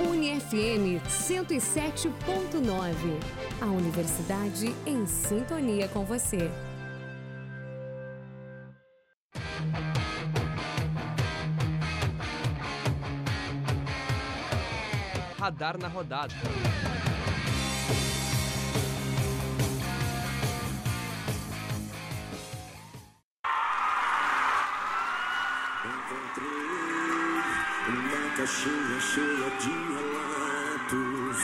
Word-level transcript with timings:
UniFM 0.00 1.00
107.9. 1.08 3.18
A 3.60 3.66
universidade 3.66 4.72
em 4.86 5.04
sintonia 5.06 5.88
com 5.88 6.04
você. 6.04 6.48
Radar 15.36 15.76
na 15.78 15.88
rodada. 15.88 16.32
Uma 28.38 28.46
caixinha 28.46 29.00
cheia 29.00 29.50
de 29.58 29.70
relatos, 29.94 31.38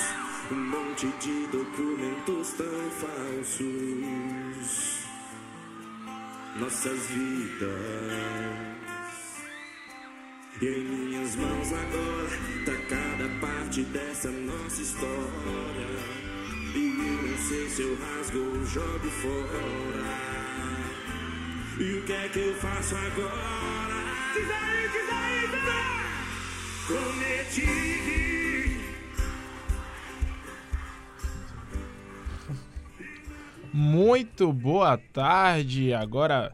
um 0.52 0.54
monte 0.54 1.08
de 1.18 1.46
documentos 1.48 2.52
tão 2.52 2.90
falsos. 3.00 4.68
Nossas 6.54 7.06
vidas. 7.06 7.68
E 10.62 10.66
em 10.66 10.84
minhas 10.84 11.34
mãos 11.34 11.72
agora 11.72 12.38
tá 12.64 12.76
cada 12.88 13.28
parte 13.44 13.82
dessa 13.82 14.30
nossa 14.30 14.80
história. 14.80 15.88
E 16.76 16.78
eu 16.78 17.28
não 17.28 17.38
sei 17.38 17.68
se 17.70 17.82
eu 17.82 17.98
rasgo 17.98 18.38
ou 18.38 18.64
jogo 18.66 19.10
fora. 19.10 20.14
E 21.76 21.98
o 21.98 22.02
que 22.04 22.12
é 22.12 22.28
que 22.28 22.38
eu 22.38 22.54
faço 22.54 22.94
agora? 22.94 23.96
Diz 24.32 24.48
aí, 24.48 24.88
diz 24.92 25.10
aí, 25.10 25.48
diz 25.48 25.68
aí! 25.68 26.03
Cometi. 26.86 27.64
Muito 33.72 34.52
boa 34.52 34.98
tarde. 34.98 35.94
Agora 35.94 36.52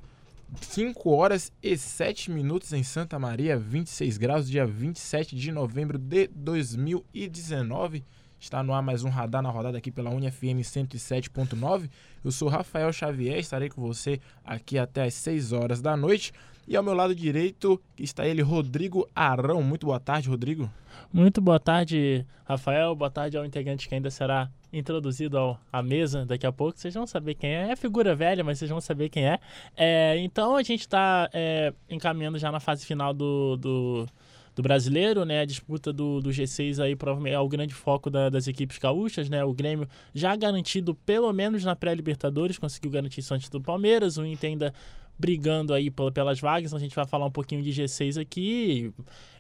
5 0.61 1.11
horas 1.11 1.51
e 1.61 1.77
7 1.77 2.31
minutos 2.31 2.73
em 2.73 2.85
Santa 2.85 3.19
Maria, 3.19 3.59
26 3.59 4.19
graus, 4.19 4.49
dia 4.49 4.65
27 4.65 5.35
de 5.35 5.51
novembro 5.51 5.99
de 5.99 6.29
2019. 6.29 8.05
Está 8.39 8.63
no 8.63 8.73
ar 8.73 8.83
mais 8.83 9.03
um 9.03 9.11
radar 9.11 9.43
na 9.43 9.51
rodada 9.51 9.79
aqui 9.79 9.91
pela 9.91 10.11
UniFM 10.11 10.61
107.9. 10.63 11.91
Eu 12.25 12.31
sou 12.31 12.49
Rafael 12.49 12.93
Xavier, 12.93 13.39
estarei 13.39 13.69
com 13.69 13.83
você 13.83 14.21
aqui 14.45 14.79
até 14.79 15.03
às 15.03 15.15
6 15.15 15.53
horas 15.53 15.83
da 15.83 15.97
noite. 15.97 16.33
E 16.71 16.77
ao 16.77 16.85
meu 16.85 16.95
lado 16.95 17.13
direito 17.17 17.83
está 17.99 18.25
ele, 18.25 18.43
Rodrigo 18.43 19.05
Arão. 19.13 19.61
Muito 19.61 19.87
boa 19.87 19.99
tarde, 19.99 20.29
Rodrigo. 20.29 20.71
Muito 21.13 21.41
boa 21.41 21.59
tarde, 21.59 22.25
Rafael. 22.45 22.95
Boa 22.95 23.11
tarde 23.11 23.37
ao 23.37 23.45
integrante 23.45 23.89
que 23.89 23.95
ainda 23.97 24.09
será 24.09 24.49
introduzido 24.73 25.37
ao, 25.37 25.61
à 25.73 25.83
mesa 25.83 26.25
daqui 26.25 26.47
a 26.47 26.53
pouco. 26.53 26.79
Vocês 26.79 26.95
vão 26.95 27.09
saber 27.09 27.35
quem 27.35 27.51
é. 27.51 27.73
É 27.73 27.75
figura 27.75 28.15
velha, 28.15 28.45
mas 28.45 28.61
vocês 28.61 28.71
vão 28.71 28.81
saber 28.81 29.09
quem 29.09 29.27
é. 29.27 29.41
é 29.77 30.17
então 30.19 30.55
a 30.55 30.63
gente 30.63 30.83
está 30.83 31.29
é, 31.33 31.75
encaminhando 31.91 32.39
já 32.39 32.53
na 32.53 32.61
fase 32.61 32.87
final 32.87 33.13
do, 33.13 33.57
do, 33.57 34.07
do 34.55 34.63
brasileiro, 34.63 35.25
né? 35.25 35.41
A 35.41 35.45
disputa 35.45 35.93
do, 35.93 36.21
do 36.21 36.31
G6 36.31 36.81
aí 36.81 36.95
provavelmente 36.95 37.35
é 37.35 37.41
o 37.41 37.49
grande 37.49 37.75
foco 37.75 38.09
da, 38.09 38.29
das 38.29 38.47
equipes 38.47 38.79
gaúchas, 38.79 39.29
né? 39.29 39.45
O 39.45 39.53
Grêmio 39.53 39.89
já 40.15 40.37
garantido 40.37 40.95
pelo 40.95 41.33
menos 41.33 41.65
na 41.65 41.75
pré-Libertadores, 41.75 42.59
conseguiu 42.59 42.93
garantir 42.93 43.19
isso 43.19 43.35
antes 43.35 43.49
do 43.49 43.61
Palmeiras. 43.61 44.19
O 44.19 44.25
Inter 44.25 44.51
ainda 44.51 44.73
brigando 45.21 45.75
aí 45.75 45.91
pelas 45.91 46.41
vagas. 46.41 46.71
Então 46.71 46.79
a 46.79 46.81
gente 46.81 46.97
vai 46.97 47.07
falar 47.07 47.27
um 47.27 47.31
pouquinho 47.31 47.63
de 47.63 47.71
G6 47.71 48.21
aqui 48.21 48.93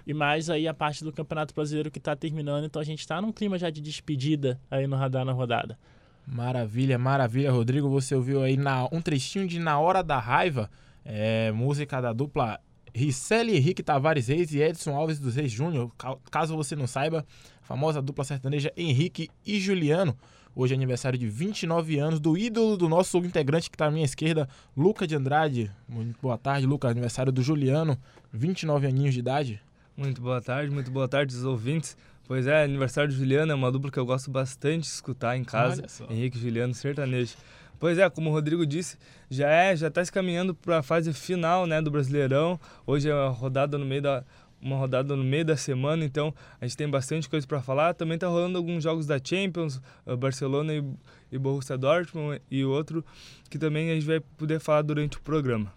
e 0.07 0.13
mais 0.13 0.51
aí 0.51 0.69
a 0.69 0.75
parte 0.75 1.03
do 1.03 1.13
Campeonato 1.13 1.55
Brasileiro 1.55 1.91
que 1.91 1.99
está 1.99 2.15
terminando. 2.15 2.65
Então 2.67 2.81
a 2.81 2.85
gente 2.85 3.01
está 3.01 3.21
num 3.21 3.33
clima 3.33 3.59
já 3.59 3.71
de 3.71 3.81
despedida 3.81 4.61
aí 4.71 4.87
no 4.87 4.97
Radar 4.97 5.25
na 5.25 5.33
Rodada. 5.33 5.79
Maravilha, 6.27 6.99
maravilha, 6.99 7.51
Rodrigo. 7.51 7.89
Você 7.89 8.15
ouviu 8.15 8.43
aí 8.43 8.57
na, 8.57 8.87
um 8.93 9.01
trechinho 9.01 9.49
de 9.49 9.59
Na 9.59 9.81
Hora 9.81 10.03
da 10.03 10.19
Raiva, 10.19 10.71
é, 11.05 11.51
música 11.51 12.01
da 12.01 12.13
dupla 12.13 12.61
Ricelli 12.95 13.57
Henrique 13.57 13.83
Tavares 13.83 14.29
Reis 14.29 14.53
e 14.53 14.61
Edson 14.61 14.95
Alves 14.95 15.19
dos 15.19 15.37
Reis 15.37 15.51
Júnior. 15.51 15.91
Caso 16.31 16.57
você 16.57 16.77
não 16.77 16.87
saiba, 16.87 17.25
a 17.63 17.67
famosa 17.67 18.03
dupla 18.03 18.25
sertaneja 18.25 18.73
Henrique 18.77 19.29
e 19.47 19.59
Juliano. 19.59 20.17
Hoje 20.55 20.75
é 20.75 20.77
aniversário 20.77 21.19
de 21.19 21.29
29 21.29 21.99
anos 21.99 22.19
do 22.19 22.37
ídolo 22.37 22.77
do 22.77 22.89
nosso 22.89 23.19
integrante 23.19 23.71
que 23.71 23.77
está 23.77 23.87
à 23.87 23.91
minha 23.91 24.05
esquerda, 24.05 24.49
Luca 24.77 25.07
de 25.07 25.15
Andrade. 25.15 25.71
Muito 25.89 26.19
boa 26.21 26.37
tarde, 26.37 26.67
Luca. 26.67 26.89
Aniversário 26.89 27.31
do 27.31 27.41
Juliano, 27.41 27.97
29 28.33 28.87
aninhos 28.89 29.15
de 29.15 29.21
idade. 29.21 29.63
Muito 29.97 30.21
boa 30.21 30.41
tarde, 30.41 30.73
muito 30.73 30.91
boa 30.91 31.07
tarde 31.07 31.35
aos 31.37 31.45
ouvintes. 31.45 31.97
Pois 32.27 32.47
é, 32.47 32.65
aniversário 32.65 33.11
do 33.11 33.17
Juliano 33.17 33.53
é 33.53 33.55
uma 33.55 33.71
dupla 33.71 33.91
que 33.91 33.99
eu 33.99 34.05
gosto 34.05 34.31
bastante 34.31 34.83
de 34.83 34.89
escutar 34.89 35.37
em 35.37 35.45
casa. 35.45 35.85
Henrique 36.09 36.39
Juliano 36.39 36.75
sertanejo. 36.75 37.37
Pois 37.79 37.97
é, 37.97 38.11
como 38.11 38.29
o 38.29 38.33
Rodrigo 38.33 38.67
disse, 38.67 38.99
já 39.31 39.49
é, 39.49 39.75
já 39.75 39.89
está 39.89 40.05
se 40.05 40.13
caminhando 40.13 40.55
para 40.55 40.79
a 40.79 40.83
fase 40.83 41.13
final, 41.15 41.67
né, 41.67 41.81
do 41.81 41.91
Brasileirão. 41.91 42.61
Hoje 42.87 43.09
é 43.09 43.13
a 43.13 43.29
rodada 43.29 43.79
no 43.79 43.87
meio 43.87 44.03
da 44.03 44.23
uma 44.63 44.77
rodada 44.77 45.17
no 45.17 45.25
meio 45.25 45.45
da 45.45 45.57
semana, 45.57 46.05
então 46.05 46.35
a 46.61 46.67
gente 46.67 46.77
tem 46.77 46.89
bastante 46.89 47.29
coisa 47.29 47.47
para 47.47 47.63
falar. 47.63 47.95
Também 47.95 48.15
está 48.17 48.29
rolando 48.29 48.59
alguns 48.59 48.83
jogos 48.83 49.07
da 49.07 49.19
Champions, 49.23 49.81
eh, 50.07 50.17
Barcelona 50.17 50.75
e, 50.75 50.85
e 51.33 51.39
Borussia 51.39 51.79
Dortmund 51.79 52.41
e 52.51 52.65
outro 52.65 53.05
que 53.49 53.59
também 53.59 53.91
a 53.91 53.95
gente 53.95 54.07
vai 54.07 54.21
poder 54.21 54.61
falar 54.61 54.83
durante 54.83 55.17
o 55.17 55.21
programa. 55.21 55.73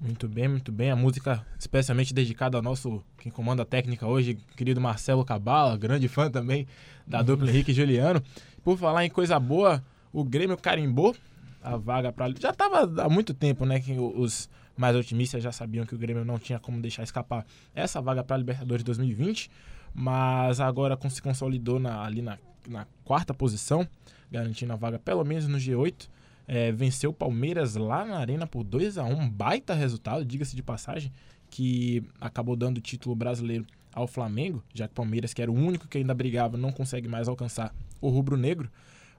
Muito 0.00 0.28
bem, 0.28 0.46
muito 0.46 0.70
bem. 0.70 0.90
A 0.90 0.96
música 0.96 1.44
especialmente 1.58 2.14
dedicada 2.14 2.56
ao 2.56 2.62
nosso, 2.62 3.02
quem 3.18 3.32
comanda 3.32 3.62
a 3.62 3.66
técnica 3.66 4.06
hoje, 4.06 4.38
querido 4.56 4.80
Marcelo 4.80 5.24
Cabala, 5.24 5.76
grande 5.76 6.06
fã 6.06 6.30
também 6.30 6.66
da 7.06 7.20
dupla 7.22 7.48
Henrique 7.48 7.72
e 7.72 7.74
Juliano. 7.74 8.22
Por 8.62 8.78
falar 8.78 9.04
em 9.04 9.10
coisa 9.10 9.40
boa, 9.40 9.82
o 10.12 10.22
Grêmio 10.22 10.56
carimbou 10.56 11.16
a 11.60 11.76
vaga 11.76 12.12
para 12.12 12.32
já 12.38 12.50
estava 12.50 13.02
há 13.02 13.08
muito 13.08 13.34
tempo, 13.34 13.64
né, 13.64 13.80
que 13.80 13.92
os 13.92 14.48
mais 14.78 14.94
otimistas 14.94 15.42
já 15.42 15.50
sabiam 15.50 15.84
que 15.84 15.94
o 15.94 15.98
Grêmio 15.98 16.24
não 16.24 16.38
tinha 16.38 16.58
como 16.58 16.80
deixar 16.80 17.02
escapar 17.02 17.44
essa 17.74 18.00
vaga 18.00 18.22
para 18.22 18.36
a 18.36 18.38
Libertadores 18.38 18.84
2020, 18.84 19.50
mas 19.92 20.60
agora 20.60 20.96
se 21.10 21.20
consolidou 21.20 21.80
na, 21.80 22.04
ali 22.04 22.22
na, 22.22 22.38
na, 22.66 22.86
quarta 23.04 23.34
posição, 23.34 23.86
garantindo 24.30 24.72
a 24.72 24.76
vaga 24.76 24.98
pelo 24.98 25.24
menos 25.24 25.48
no 25.48 25.58
G8. 25.58 26.08
É, 26.46 26.72
venceu 26.72 27.10
o 27.10 27.12
Palmeiras 27.12 27.74
lá 27.74 28.06
na 28.06 28.18
Arena 28.18 28.46
por 28.46 28.64
2 28.64 28.96
a 28.96 29.04
1 29.04 29.20
um 29.20 29.28
baita 29.28 29.74
resultado, 29.74 30.24
diga-se 30.24 30.56
de 30.56 30.62
passagem, 30.62 31.12
que 31.50 32.02
acabou 32.18 32.56
dando 32.56 32.78
o 32.78 32.80
título 32.80 33.14
brasileiro 33.14 33.66
ao 33.92 34.06
Flamengo, 34.06 34.62
já 34.72 34.86
que 34.86 34.92
o 34.92 34.94
Palmeiras, 34.94 35.34
que 35.34 35.42
era 35.42 35.50
o 35.50 35.54
único 35.54 35.88
que 35.88 35.98
ainda 35.98 36.14
brigava, 36.14 36.56
não 36.56 36.72
consegue 36.72 37.08
mais 37.08 37.28
alcançar 37.28 37.74
o 38.00 38.08
rubro-negro. 38.08 38.70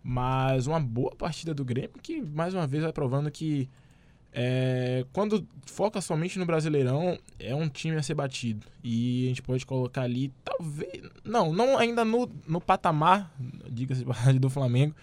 Mas 0.01 0.65
uma 0.65 0.79
boa 0.79 1.13
partida 1.15 1.53
do 1.53 1.65
Grêmio 1.65 1.99
que, 2.01 2.21
mais 2.21 2.53
uma 2.53 2.65
vez, 2.65 2.81
vai 2.83 2.93
provando 2.93 3.29
que 3.29 3.69
é, 4.33 5.05
quando 5.11 5.47
foca 5.65 6.01
somente 6.01 6.37
no 6.37 6.45
Brasileirão, 6.45 7.17
é 7.39 7.53
um 7.55 7.67
time 7.67 7.97
a 7.97 8.03
ser 8.03 8.13
batido. 8.13 8.65
E 8.83 9.25
a 9.25 9.27
gente 9.29 9.41
pode 9.41 9.65
colocar 9.65 10.03
ali, 10.03 10.31
talvez. 10.43 11.03
Não, 11.23 11.53
não 11.53 11.77
ainda 11.77 12.05
no, 12.05 12.29
no 12.47 12.61
patamar, 12.61 13.33
diga-se 13.69 14.05
do 14.39 14.49
Flamengo, 14.49 14.95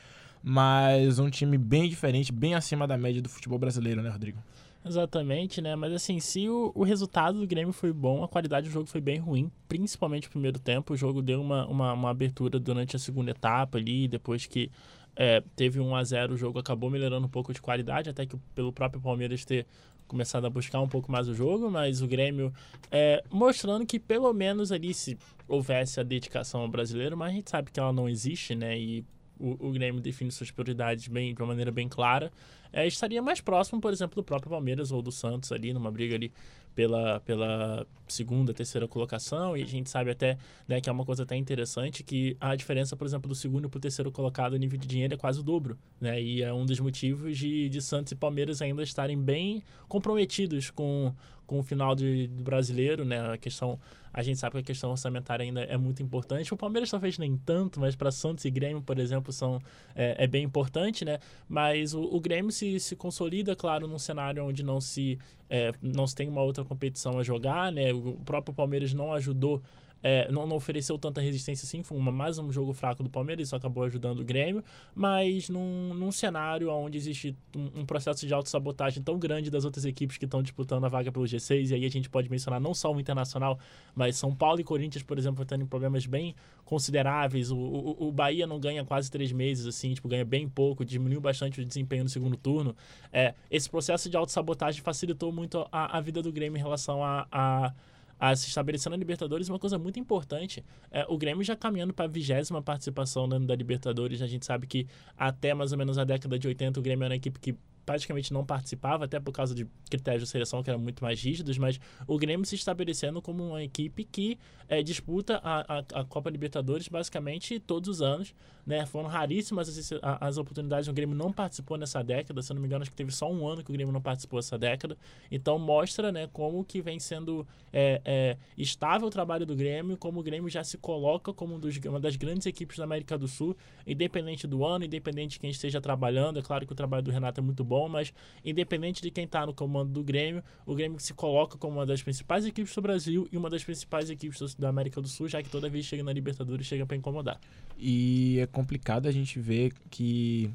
mas 0.43 1.19
um 1.19 1.29
time 1.29 1.59
bem 1.59 1.89
diferente, 1.89 2.33
bem 2.33 2.55
acima 2.55 2.87
da 2.87 2.97
média 2.97 3.21
do 3.21 3.29
futebol 3.29 3.59
brasileiro, 3.59 4.03
né, 4.03 4.11
Rodrigo? 4.11 4.39
Exatamente, 4.85 5.61
né? 5.61 5.75
Mas 5.75 5.93
assim, 5.93 6.21
se 6.21 6.49
o, 6.49 6.71
o 6.73 6.85
resultado 6.85 7.41
do 7.41 7.47
Grêmio 7.47 7.73
foi 7.73 7.93
bom, 7.93 8.23
a 8.23 8.29
qualidade 8.29 8.69
do 8.69 8.73
jogo 8.73 8.87
foi 8.87 9.01
bem 9.01 9.19
ruim, 9.19 9.51
principalmente 9.69 10.27
no 10.27 10.31
primeiro 10.31 10.61
tempo. 10.61 10.95
O 10.95 10.97
jogo 10.97 11.21
deu 11.21 11.41
uma, 11.41 11.67
uma, 11.67 11.93
uma 11.93 12.11
abertura 12.11 12.61
durante 12.61 12.95
a 12.95 12.99
segunda 12.99 13.33
etapa 13.33 13.79
ali, 13.79 14.07
depois 14.07 14.47
que 14.47 14.71
é, 15.17 15.43
teve 15.57 15.81
1 15.81 15.97
a 15.97 16.05
0 16.05 16.35
o 16.35 16.37
jogo 16.37 16.59
acabou 16.59 16.91
melhorando 16.91 17.27
um 17.27 17.31
pouco 17.31 17.53
de 17.53 17.61
qualidade, 17.61 18.11
até 18.11 18.27
que 18.27 18.37
pelo 18.55 18.73
próprio 18.73 19.01
Palmeiras 19.01 19.45
ter 19.45 19.67
começado 20.07 20.47
a 20.47 20.51
buscar 20.51 20.81
um 20.81 20.89
pouco 20.89 21.11
mais 21.11 21.27
o 21.27 21.35
jogo, 21.35 21.71
mas 21.71 22.01
o 22.01 22.07
Grêmio 22.07 22.53
é, 22.91 23.25
mostrando 23.31 23.85
que 23.85 23.99
pelo 23.99 24.33
menos 24.33 24.71
ali 24.71 24.95
se 24.95 25.19
houvesse 25.49 25.99
a 25.99 26.03
dedicação 26.03 26.61
ao 26.61 26.69
brasileiro, 26.69 27.17
mas 27.17 27.31
a 27.31 27.35
gente 27.35 27.51
sabe 27.51 27.71
que 27.71 27.81
ela 27.81 27.93
não 27.93 28.09
existe, 28.09 28.55
né? 28.55 28.79
E 28.79 29.05
o, 29.39 29.69
o 29.69 29.73
Grêmio 29.73 30.01
define 30.01 30.31
suas 30.31 30.51
prioridades 30.51 31.09
bem, 31.09 31.35
de 31.35 31.41
uma 31.41 31.49
maneira 31.49 31.73
bem 31.73 31.89
clara, 31.89 32.31
é, 32.73 32.87
estaria 32.87 33.23
mais 33.23 33.41
próximo, 33.41 33.81
por 33.81 33.93
exemplo, 33.93 34.17
do 34.17 34.23
próprio 34.23 34.51
Palmeiras 34.51 34.93
ou 34.93 35.03
do 35.03 35.11
Santos 35.11 35.51
ali, 35.51 35.73
numa 35.73 35.91
briga 35.91 36.15
ali 36.15 36.33
pela, 36.77 37.19
pela 37.21 37.87
segunda, 38.07 38.53
terceira 38.53 38.87
colocação, 38.87 39.57
e 39.57 39.63
a 39.63 39.67
gente 39.67 39.89
sabe 39.89 40.11
até 40.11 40.37
né, 40.69 40.79
que 40.79 40.91
é 40.91 40.93
uma 40.93 41.07
coisa 41.07 41.23
até 41.23 41.35
interessante, 41.35 42.05
que 42.05 42.37
a 42.39 42.55
diferença, 42.55 42.95
por 42.95 43.07
exemplo, 43.07 43.29
do 43.29 43.35
segundo 43.35 43.69
para 43.69 43.79
o 43.79 43.81
terceiro 43.81 44.13
colocado 44.13 44.55
em 44.55 44.59
nível 44.59 44.79
de 44.79 44.87
dinheiro 44.87 45.15
é 45.15 45.17
quase 45.17 45.41
o 45.41 45.43
dobro, 45.43 45.79
né? 45.99 46.21
E 46.21 46.43
é 46.43 46.53
um 46.53 46.67
dos 46.67 46.79
motivos 46.79 47.37
de, 47.37 47.71
de 47.71 47.81
Santos 47.81 48.13
e 48.13 48.15
Palmeiras 48.15 48.61
ainda 48.61 48.83
estarem 48.83 49.19
bem 49.19 49.63
comprometidos 49.89 50.71
com, 50.71 51.15
com 51.47 51.59
o 51.59 51.63
final 51.63 51.95
de, 51.95 52.27
do 52.27 52.43
brasileiro, 52.43 53.05
né? 53.05 53.33
A 53.33 53.39
questão, 53.39 53.79
a 54.13 54.23
gente 54.23 54.39
sabe 54.39 54.55
que 54.55 54.59
a 54.59 54.63
questão 54.63 54.91
orçamentária 54.91 55.45
ainda 55.45 55.63
é 55.63 55.77
muito 55.77 56.03
importante. 56.03 56.53
O 56.53 56.57
Palmeiras 56.57 56.91
talvez 56.91 57.19
nem 57.19 57.37
tanto, 57.37 57.81
mas 57.81 57.95
para 57.95 58.11
Santos 58.11 58.45
e 58.45 58.51
Grêmio, 58.51 58.83
por 58.83 58.99
exemplo, 58.99 59.33
são, 59.33 59.61
é, 59.95 60.25
é 60.25 60.27
bem 60.27 60.45
importante, 60.45 61.05
né? 61.05 61.19
Mas 61.49 61.95
o, 61.95 62.03
o, 62.03 62.21
Grêmio 62.21 62.51
se, 62.51 62.81
se 62.81 62.97
consolida, 62.97 63.55
claro, 63.55 63.87
num 63.87 63.99
cenário 63.99 64.45
onde 64.45 64.63
não 64.63 64.81
se, 64.81 65.19
é, 65.49 65.73
não 65.81 66.07
se 66.07 66.15
tem 66.15 66.29
uma 66.29 66.43
outra 66.43 66.65
competição 66.65 67.19
a 67.19 67.23
jogar, 67.23 67.71
né? 67.71 67.93
O 67.93 68.15
próprio 68.25 68.55
Palmeiras 68.55 68.93
não 68.93 69.13
ajudou 69.13 69.63
é, 70.03 70.31
não, 70.31 70.47
não, 70.47 70.57
ofereceu 70.57 70.99
tanta 70.99 71.21
resistência 71.21 71.65
assim, 71.65 71.83
foi 71.83 71.97
uma, 71.97 72.13
mais 72.13 72.39
um 72.39 72.53
jogo 72.53 72.73
fraco 72.73 73.03
do 73.03 73.11
Palmeiras, 73.11 73.49
isso 73.49 73.57
acabou 73.57 73.85
ajudando 73.85 74.21
o 74.21 74.25
Grêmio, 74.25 74.63
mas 74.95 75.49
num, 75.49 75.95
num 75.95 76.13
cenário 76.13 76.71
onde 76.71 76.97
existe 76.97 77.37
um, 77.57 77.81
um 77.81 77.87
processo 77.87 78.27
de 78.27 78.33
autossabotagem 78.33 79.03
tão 79.03 79.19
grande 79.19 79.51
das 79.51 79.65
outras 79.65 79.85
equipes 79.85 80.17
que 80.17 80.25
estão 80.25 80.43
disputando 80.43 80.85
a 80.85 80.89
vaga 80.89 81.11
pelo 81.11 81.25
G6, 81.25 81.71
e 81.71 81.75
aí 81.75 81.85
a 81.85 81.91
gente 81.91 82.09
pode 82.09 82.31
mencionar 82.31 82.61
não 82.61 82.75
só 82.75 82.93
o 82.93 83.01
Internacional, 83.01 83.59
mas 83.95 84.17
São 84.17 84.35
Paulo 84.35 84.61
e 84.61 84.65
Corinthians, 84.65 85.03
por 85.03 85.19
exemplo, 85.19 85.45
tendo 85.45 85.67
problemas 85.67 86.07
bem 86.07 86.35
consideráveis, 86.65 87.51
o, 87.51 87.57
o, 87.57 88.09
o 88.09 88.13
Bahia 88.13 88.47
não 88.47 88.61
ganha 88.61 88.85
quase 88.85 89.11
três 89.11 89.33
meses, 89.33 89.67
assim, 89.67 89.95
tipo, 89.95 90.09
ganha 90.09 90.25
bem 90.25 90.49
pouco, 90.49 90.85
diminuiu 90.85 91.21
bastante 91.21 91.61
o 91.61 91.65
desempenho 91.65 92.05
no 92.05 92.11
segundo 92.11 92.37
turno. 92.37 92.77
É, 93.13 93.35
esse 93.51 93.69
processo 93.71 94.11
de 94.11 94.17
autossabotagem 94.17 94.83
facilitou 94.83 95.33
muito 95.33 95.67
a, 95.73 95.97
a 95.97 96.01
vida 96.01 96.23
do 96.23 96.33
Grêmio 96.33 96.59
em 96.59 96.63
relação 96.63 97.03
a, 97.03 97.27
a 97.31 97.73
a 98.19 98.35
se 98.35 98.49
estabelecer 98.49 98.91
na 98.91 98.97
Libertadores, 98.97 99.49
uma 99.49 99.59
coisa 99.59 99.79
muito 99.79 99.99
importante. 99.99 100.65
É, 100.91 101.05
o 101.09 101.17
Grêmio 101.19 101.45
já 101.45 101.55
caminhando 101.55 101.93
para 101.93 102.07
a 102.07 102.09
vigésima 102.09 102.63
participação 102.63 103.29
da 103.29 103.55
Libertadores, 103.55 104.23
a 104.23 104.27
gente 104.27 104.47
sabe 104.47 104.67
que 104.67 104.87
até 105.17 105.53
mais 105.55 105.73
ou 105.73 105.79
menos 105.79 105.99
a 105.99 106.05
década 106.05 106.39
de 106.39 106.49
80 106.49 106.81
o 106.81 106.83
Grêmio 106.83 107.05
era 107.05 107.13
uma 107.13 107.17
equipe 107.17 107.39
que 107.39 107.55
praticamente 107.87 108.33
não 108.33 108.45
participava, 108.45 109.05
até 109.05 109.21
por 109.21 109.33
causa 109.33 109.55
de 109.55 109.65
critérios 109.89 110.25
de 110.25 110.29
seleção 110.29 110.63
que 110.63 110.69
eram 110.69 110.81
muito 110.81 111.03
mais 111.03 111.23
rígidos, 111.23 111.57
mas 111.57 111.81
o 112.07 112.19
Grêmio 112.19 112.45
se 112.45 112.57
estabelecendo 112.57 113.23
como 113.23 113.51
uma 113.51 113.63
equipe 113.63 114.05
que 114.05 114.37
é, 114.69 114.83
disputa 114.83 115.41
a, 115.45 115.79
a, 115.79 116.01
a, 116.01 116.05
Copa 116.05 116.29
Libertadores 116.29 116.89
basicamente 116.89 117.61
todos 117.61 117.89
os 117.89 118.03
anos. 118.03 118.35
Né? 118.67 118.85
Foram 118.85 119.09
raríssimas 119.09 119.69
as, 119.69 119.93
as 120.03 120.39
oportunidades, 120.39 120.89
o 120.89 120.93
Grêmio 120.93 121.15
não 121.15 121.33
participou 121.33 121.79
nessa 121.79 122.03
década, 122.03 122.43
se 122.43 122.51
eu 122.51 122.55
não 122.55 122.61
me 122.61 122.67
engano, 122.67 122.83
acho 122.83 122.91
que 122.91 122.97
teve 122.97 123.13
só 123.13 123.31
um 123.31 123.47
ano 123.47 123.63
que 123.63 123.71
o 123.71 123.73
Grêmio 123.73 123.93
não 123.93 124.03
participou 124.03 124.41
essa 124.41 124.59
década. 124.59 124.99
Então 125.31 125.57
mostra 125.57 126.11
né, 126.11 126.29
como 126.33 126.65
que 126.65 126.83
vem 126.83 126.99
sendo 126.99 127.47
é, 127.73 128.03
é, 128.05 128.37
estável 128.59 129.07
o 129.07 129.11
trabalho 129.11 129.47
do 129.47 129.55
Grêmio, 129.55 129.97
como 129.97 130.19
o 130.19 130.23
Grêmio 130.25 130.51
já 130.51 130.65
se 130.65 130.77
coloca 130.77 131.33
como 131.33 131.55
um 131.55 131.61
dos, 131.61 131.77
uma 131.85 132.01
das 132.01 132.17
grandes 132.17 132.45
equipes 132.47 132.77
da 132.77 132.83
América 132.83 133.17
do 133.17 133.29
Sul, 133.29 133.57
independente 133.87 134.49
do 134.49 134.65
ano, 134.65 134.85
independente 134.85 135.35
de 135.35 135.39
quem 135.39 135.51
esteja 135.51 135.81
trabalhando. 135.81 136.41
É 136.41 136.43
claro 136.43 136.67
que 136.67 136.73
o 136.73 136.77
trabalho 136.77 137.05
do 137.05 137.13
Renato 137.13 137.41
é 137.41 137.45
muito 137.45 137.63
bom 137.63 137.76
bom, 137.77 137.89
mas 137.91 138.13
independente 138.43 139.03
de 139.03 139.11
quem 139.11 139.25
está 139.25 139.45
no 139.45 139.53
comando 139.53 139.93
do 139.93 140.03
Grêmio, 140.03 140.43
o 140.65 140.75
Grêmio 140.75 140.99
se 140.99 141.13
coloca 141.13 141.59
como 141.59 141.77
uma 141.77 141.85
das 141.85 142.03
principais 142.03 142.47
equipes 142.47 142.75
do 142.75 142.81
Brasil 142.81 143.29
e 143.31 143.37
uma 143.37 143.51
das 143.51 143.63
principais 143.63 144.09
equipes 144.09 144.55
da 144.55 144.71
América 144.71 145.01
do 145.01 145.09
Sul, 145.09 145.29
já 145.29 145.43
que 145.43 145.51
toda 145.51 145.69
vez 145.69 145.85
chega 145.85 146.03
na 146.03 146.13
Libertadores 146.13 146.67
chega 146.67 146.87
para 146.87 146.97
incomodar. 146.97 147.39
E 147.79 148.39
é 148.41 148.47
complicado 148.47 149.07
a 149.07 149.13
gente 149.13 149.39
ver 149.39 149.73
que 149.91 150.51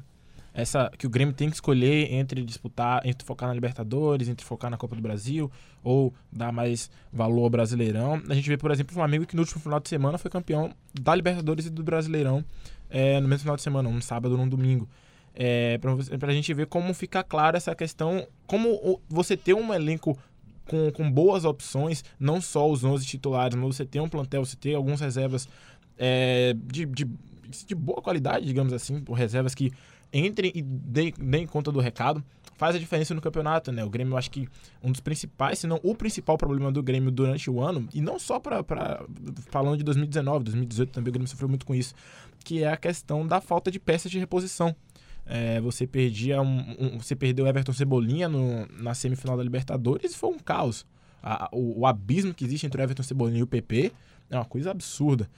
essa 0.52 0.90
que 0.98 1.06
o 1.06 1.10
Grêmio 1.10 1.32
tem 1.32 1.48
que 1.48 1.54
escolher 1.54 2.12
entre 2.12 2.42
disputar, 2.42 3.06
entre 3.06 3.24
focar 3.24 3.48
na 3.48 3.54
Libertadores, 3.54 4.28
entre 4.28 4.44
focar 4.44 4.70
na 4.70 4.76
Copa 4.76 4.96
do 4.96 5.00
Brasil 5.00 5.50
ou 5.82 6.12
dar 6.30 6.52
mais 6.52 6.90
valor 7.12 7.44
ao 7.44 7.50
Brasileirão. 7.50 8.20
A 8.28 8.34
gente 8.34 8.48
vê, 8.48 8.56
por 8.56 8.70
exemplo, 8.70 8.90
o 8.90 8.94
Flamengo 8.94 9.26
que 9.26 9.36
no 9.36 9.42
último 9.42 9.60
final 9.60 9.78
de 9.78 9.88
semana 9.88 10.18
foi 10.18 10.30
campeão 10.30 10.74
da 10.92 11.14
Libertadores 11.14 11.66
e 11.66 11.70
do 11.70 11.82
Brasileirão 11.84 12.44
é, 12.90 13.20
no 13.20 13.28
mesmo 13.28 13.42
final 13.42 13.56
de 13.56 13.62
semana, 13.62 13.88
um 13.88 14.00
sábado 14.00 14.36
ou 14.36 14.40
um 14.42 14.48
domingo 14.48 14.88
é, 15.34 15.78
para 15.78 16.30
a 16.30 16.34
gente 16.34 16.52
ver 16.52 16.66
como 16.66 16.92
fica 16.92 17.22
clara 17.22 17.56
essa 17.56 17.74
questão, 17.74 18.26
como 18.46 19.00
você 19.08 19.36
ter 19.36 19.54
um 19.54 19.72
elenco 19.72 20.18
com, 20.66 20.90
com 20.92 21.10
boas 21.10 21.44
opções, 21.44 22.04
não 22.18 22.40
só 22.40 22.70
os 22.70 22.84
11 22.84 23.06
titulares, 23.06 23.54
mas 23.56 23.76
você 23.76 23.84
ter 23.84 24.00
um 24.00 24.08
plantel, 24.08 24.44
você 24.44 24.56
ter 24.56 24.74
algumas 24.74 25.00
reservas 25.00 25.48
é, 25.98 26.54
de, 26.64 26.86
de, 26.86 27.08
de, 27.66 27.74
boa 27.74 28.00
qualidade, 28.00 28.46
digamos 28.46 28.72
assim, 28.72 29.02
reservas 29.14 29.54
que 29.54 29.72
entrem 30.12 30.52
e 30.54 30.62
deem, 30.62 31.14
deem 31.18 31.46
conta 31.46 31.72
do 31.72 31.80
recado, 31.80 32.22
faz 32.56 32.76
a 32.76 32.78
diferença 32.78 33.14
no 33.14 33.20
campeonato, 33.20 33.72
né? 33.72 33.84
O 33.84 33.90
Grêmio, 33.90 34.12
eu 34.12 34.18
acho 34.18 34.30
que 34.30 34.48
um 34.82 34.92
dos 34.92 35.00
principais, 35.00 35.58
se 35.58 35.66
não 35.66 35.80
o 35.82 35.94
principal 35.94 36.38
problema 36.38 36.70
do 36.70 36.82
Grêmio 36.82 37.10
durante 37.10 37.50
o 37.50 37.60
ano, 37.60 37.88
e 37.92 38.00
não 38.00 38.18
só 38.18 38.38
para 38.38 38.64
falando 39.50 39.78
de 39.78 39.84
2019, 39.84 40.44
2018 40.44 40.90
também 40.90 41.10
o 41.10 41.12
Grêmio 41.12 41.28
sofreu 41.28 41.48
muito 41.48 41.66
com 41.66 41.74
isso, 41.74 41.94
que 42.44 42.62
é 42.62 42.68
a 42.68 42.76
questão 42.76 43.26
da 43.26 43.40
falta 43.40 43.70
de 43.70 43.80
peças 43.80 44.10
de 44.10 44.18
reposição. 44.18 44.74
É, 45.24 45.60
você 45.60 45.86
perdia 45.86 46.42
um, 46.42 46.76
um, 46.78 46.98
você 46.98 47.14
perdeu 47.14 47.46
Everton 47.46 47.72
Cebolinha 47.72 48.28
no, 48.28 48.66
na 48.80 48.92
semifinal 48.92 49.36
da 49.36 49.42
Libertadores 49.42 50.12
e 50.12 50.16
foi 50.16 50.30
um 50.30 50.38
caos. 50.38 50.84
A, 51.22 51.48
o, 51.52 51.80
o, 51.80 51.86
abismo 51.86 52.34
que 52.34 52.44
existe 52.44 52.66
entre 52.66 52.80
o 52.80 52.84
Everton 52.84 53.02
Cebolinha 53.02 53.38
e 53.38 53.42
o 53.42 53.46
PP 53.46 53.92
é 54.28 54.36
uma 54.36 54.44
coisa 54.44 54.72
absurda. 54.72 55.30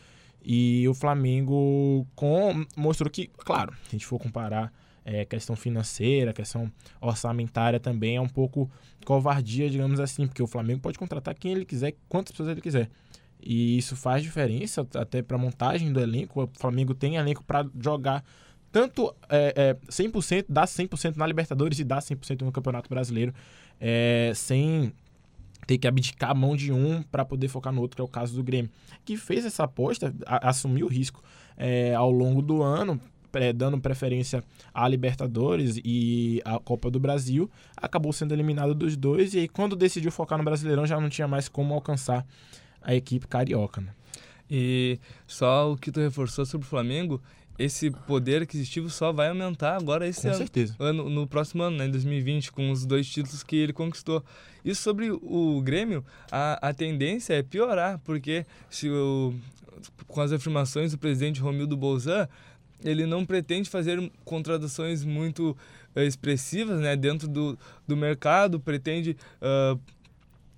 E 0.42 0.86
o 0.88 0.94
Flamengo 0.94 2.06
com, 2.14 2.64
mostrou 2.76 3.10
que, 3.10 3.26
claro, 3.26 3.72
se 3.82 3.88
a 3.88 3.90
gente 3.92 4.06
for 4.06 4.18
comparar 4.18 4.72
é, 5.04 5.24
questão 5.24 5.54
financeira, 5.54 6.32
questão 6.32 6.72
orçamentária 7.00 7.78
também 7.78 8.16
é 8.16 8.20
um 8.20 8.28
pouco 8.28 8.70
covardia, 9.04 9.68
digamos 9.68 10.00
assim, 10.00 10.26
porque 10.26 10.42
o 10.42 10.46
Flamengo 10.46 10.80
pode 10.80 10.98
contratar 10.98 11.34
quem 11.34 11.52
ele 11.52 11.64
quiser, 11.64 11.94
quantas 12.08 12.32
pessoas 12.32 12.48
ele 12.48 12.60
quiser. 12.60 12.88
E 13.40 13.76
isso 13.76 13.94
faz 13.94 14.22
diferença 14.22 14.86
até 14.94 15.22
para 15.22 15.36
a 15.36 15.40
montagem 15.40 15.92
do 15.92 16.00
elenco. 16.00 16.42
O 16.42 16.50
Flamengo 16.58 16.94
tem 16.94 17.16
elenco 17.16 17.44
para 17.44 17.66
jogar 17.78 18.24
tanto 18.74 19.14
é, 19.28 19.54
é, 19.56 19.74
100%, 19.88 20.46
dá 20.48 20.64
100% 20.64 21.14
na 21.14 21.24
Libertadores 21.24 21.78
e 21.78 21.84
dá 21.84 21.98
100% 21.98 22.42
no 22.42 22.50
Campeonato 22.50 22.90
Brasileiro, 22.90 23.32
é, 23.80 24.32
sem 24.34 24.92
ter 25.64 25.78
que 25.78 25.86
abdicar 25.86 26.32
a 26.32 26.34
mão 26.34 26.56
de 26.56 26.72
um 26.72 27.00
para 27.00 27.24
poder 27.24 27.46
focar 27.46 27.72
no 27.72 27.80
outro, 27.80 27.94
que 27.94 28.02
é 28.02 28.04
o 28.04 28.08
caso 28.08 28.34
do 28.34 28.42
Grêmio, 28.42 28.68
que 29.04 29.16
fez 29.16 29.44
essa 29.46 29.62
aposta, 29.62 30.12
a, 30.26 30.48
assumiu 30.48 30.86
o 30.86 30.88
risco 30.88 31.22
é, 31.56 31.94
ao 31.94 32.10
longo 32.10 32.42
do 32.42 32.64
ano, 32.64 33.00
dando 33.54 33.78
preferência 33.80 34.42
à 34.72 34.88
Libertadores 34.88 35.80
e 35.84 36.42
à 36.44 36.58
Copa 36.58 36.90
do 36.90 36.98
Brasil, 36.98 37.48
acabou 37.76 38.12
sendo 38.12 38.34
eliminado 38.34 38.74
dos 38.74 38.96
dois, 38.96 39.34
e 39.34 39.38
aí 39.38 39.48
quando 39.48 39.76
decidiu 39.76 40.10
focar 40.10 40.36
no 40.36 40.44
Brasileirão 40.44 40.84
já 40.84 41.00
não 41.00 41.08
tinha 41.08 41.28
mais 41.28 41.48
como 41.48 41.74
alcançar 41.74 42.26
a 42.82 42.92
equipe 42.92 43.28
carioca. 43.28 43.80
Né? 43.80 43.92
E 44.50 44.98
só 45.28 45.72
o 45.72 45.76
que 45.76 45.92
tu 45.92 46.00
reforçou 46.00 46.44
sobre 46.44 46.66
o 46.66 46.70
Flamengo, 46.70 47.22
esse 47.58 47.90
poder 47.90 48.42
aquisitivo 48.42 48.90
só 48.90 49.12
vai 49.12 49.28
aumentar 49.28 49.76
agora 49.76 50.06
esse 50.06 50.26
ano, 50.26 50.44
ano, 50.78 51.10
no 51.10 51.26
próximo 51.26 51.62
ano, 51.62 51.76
né, 51.76 51.86
em 51.86 51.90
2020, 51.90 52.50
com 52.50 52.70
os 52.70 52.84
dois 52.84 53.08
títulos 53.08 53.42
que 53.42 53.56
ele 53.56 53.72
conquistou. 53.72 54.24
E 54.64 54.74
sobre 54.74 55.10
o 55.10 55.60
Grêmio, 55.62 56.04
a, 56.30 56.68
a 56.68 56.74
tendência 56.74 57.34
é 57.34 57.42
piorar, 57.42 58.00
porque 58.04 58.44
se 58.68 58.88
o, 58.88 59.34
com 60.08 60.20
as 60.20 60.32
afirmações 60.32 60.92
do 60.92 60.98
presidente 60.98 61.40
Romildo 61.40 61.76
Bolzan, 61.76 62.28
ele 62.82 63.06
não 63.06 63.24
pretende 63.24 63.70
fazer 63.70 64.10
contratações 64.24 65.04
muito 65.04 65.56
uh, 65.94 66.00
expressivas 66.00 66.80
né, 66.80 66.96
dentro 66.96 67.28
do, 67.28 67.58
do 67.86 67.96
mercado, 67.96 68.58
pretende 68.58 69.16
uh, 69.40 69.78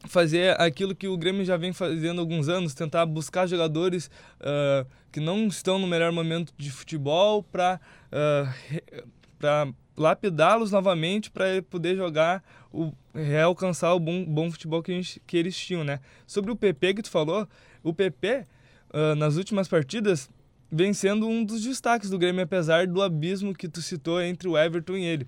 fazer 0.07 0.61
aquilo 0.61 0.95
que 0.95 1.09
o 1.09 1.17
Grêmio 1.17 1.45
já 1.45 1.57
vem 1.57 1.73
fazendo 1.73 2.19
há 2.19 2.23
alguns 2.23 2.49
anos, 2.49 2.75
tentar 2.75 3.05
buscar 3.07 3.47
jogadores 3.47 4.11
uh, 4.41 4.87
que 5.13 5.21
não 5.21 5.47
estão 5.47 5.79
no 5.79 5.87
melhor 5.87 6.13
momento 6.13 6.53
de 6.57 6.71
futebol 6.71 7.43
para 7.43 7.81
uh, 8.13 9.09
para 9.39 9.69
lapidá-los 9.97 10.73
novamente 10.73 11.31
para 11.31 11.63
poder 11.63 11.97
jogar 11.97 12.43
o 12.73 12.93
realcançar 13.15 13.95
o 13.95 14.01
bom, 14.01 14.25
bom 14.25 14.51
futebol 14.51 14.83
que, 14.83 14.93
gente, 14.93 15.21
que 15.27 15.37
eles 15.37 15.57
tinham, 15.57 15.85
né? 15.85 16.01
Sobre 16.27 16.51
o 16.51 16.57
PP 16.57 16.95
que 16.95 17.03
tu 17.03 17.11
falou, 17.11 17.49
o 17.83 17.95
PP 17.95 18.47
uh, 18.93 19.15
nas 19.15 19.37
últimas 19.37 19.69
partidas 19.69 20.29
vem 20.71 20.93
sendo 20.93 21.27
um 21.29 21.45
dos 21.45 21.63
destaques 21.63 22.11
do 22.11 22.19
Grêmio 22.19 22.43
apesar 22.43 22.87
do 22.87 23.01
abismo 23.01 23.55
que 23.55 23.69
tu 23.69 23.81
citou 23.81 24.21
entre 24.21 24.49
o 24.49 24.59
Everton 24.59 24.97
e 24.97 25.05
ele 25.05 25.27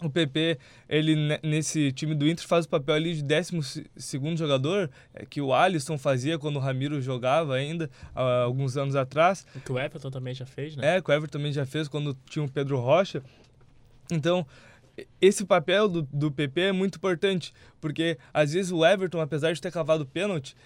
o 0.00 0.08
PP, 0.08 0.58
ele 0.88 1.16
nesse 1.42 1.92
time 1.92 2.14
do 2.14 2.28
Inter 2.28 2.46
faz 2.46 2.64
o 2.66 2.68
papel 2.68 2.94
ali 2.94 3.14
de 3.14 3.22
12 3.22 4.36
jogador, 4.36 4.90
é, 5.12 5.24
que 5.26 5.40
o 5.40 5.52
Alisson 5.52 5.98
fazia 5.98 6.38
quando 6.38 6.56
o 6.56 6.60
Ramiro 6.60 7.00
jogava 7.00 7.54
ainda, 7.54 7.90
há 8.14 8.42
alguns 8.42 8.76
anos 8.76 8.94
atrás. 8.94 9.46
O 9.54 9.60
que 9.60 9.72
o 9.72 9.78
Everton 9.78 10.10
também 10.10 10.34
já 10.34 10.46
fez, 10.46 10.76
né? 10.76 10.96
É, 10.96 11.02
que 11.02 11.10
o 11.10 11.12
Everton 11.12 11.38
também 11.38 11.52
já 11.52 11.66
fez 11.66 11.88
quando 11.88 12.16
tinha 12.28 12.44
o 12.44 12.50
Pedro 12.50 12.78
Rocha. 12.78 13.22
Então, 14.10 14.46
esse 15.20 15.44
papel 15.44 15.88
do, 15.88 16.02
do 16.12 16.30
PP 16.30 16.60
é 16.60 16.72
muito 16.72 16.96
importante, 16.96 17.52
porque 17.80 18.18
às 18.32 18.52
vezes 18.52 18.72
o 18.72 18.84
Everton, 18.84 19.20
apesar 19.20 19.52
de 19.52 19.60
ter 19.60 19.70
cavado 19.70 20.06
pênalti, 20.06 20.56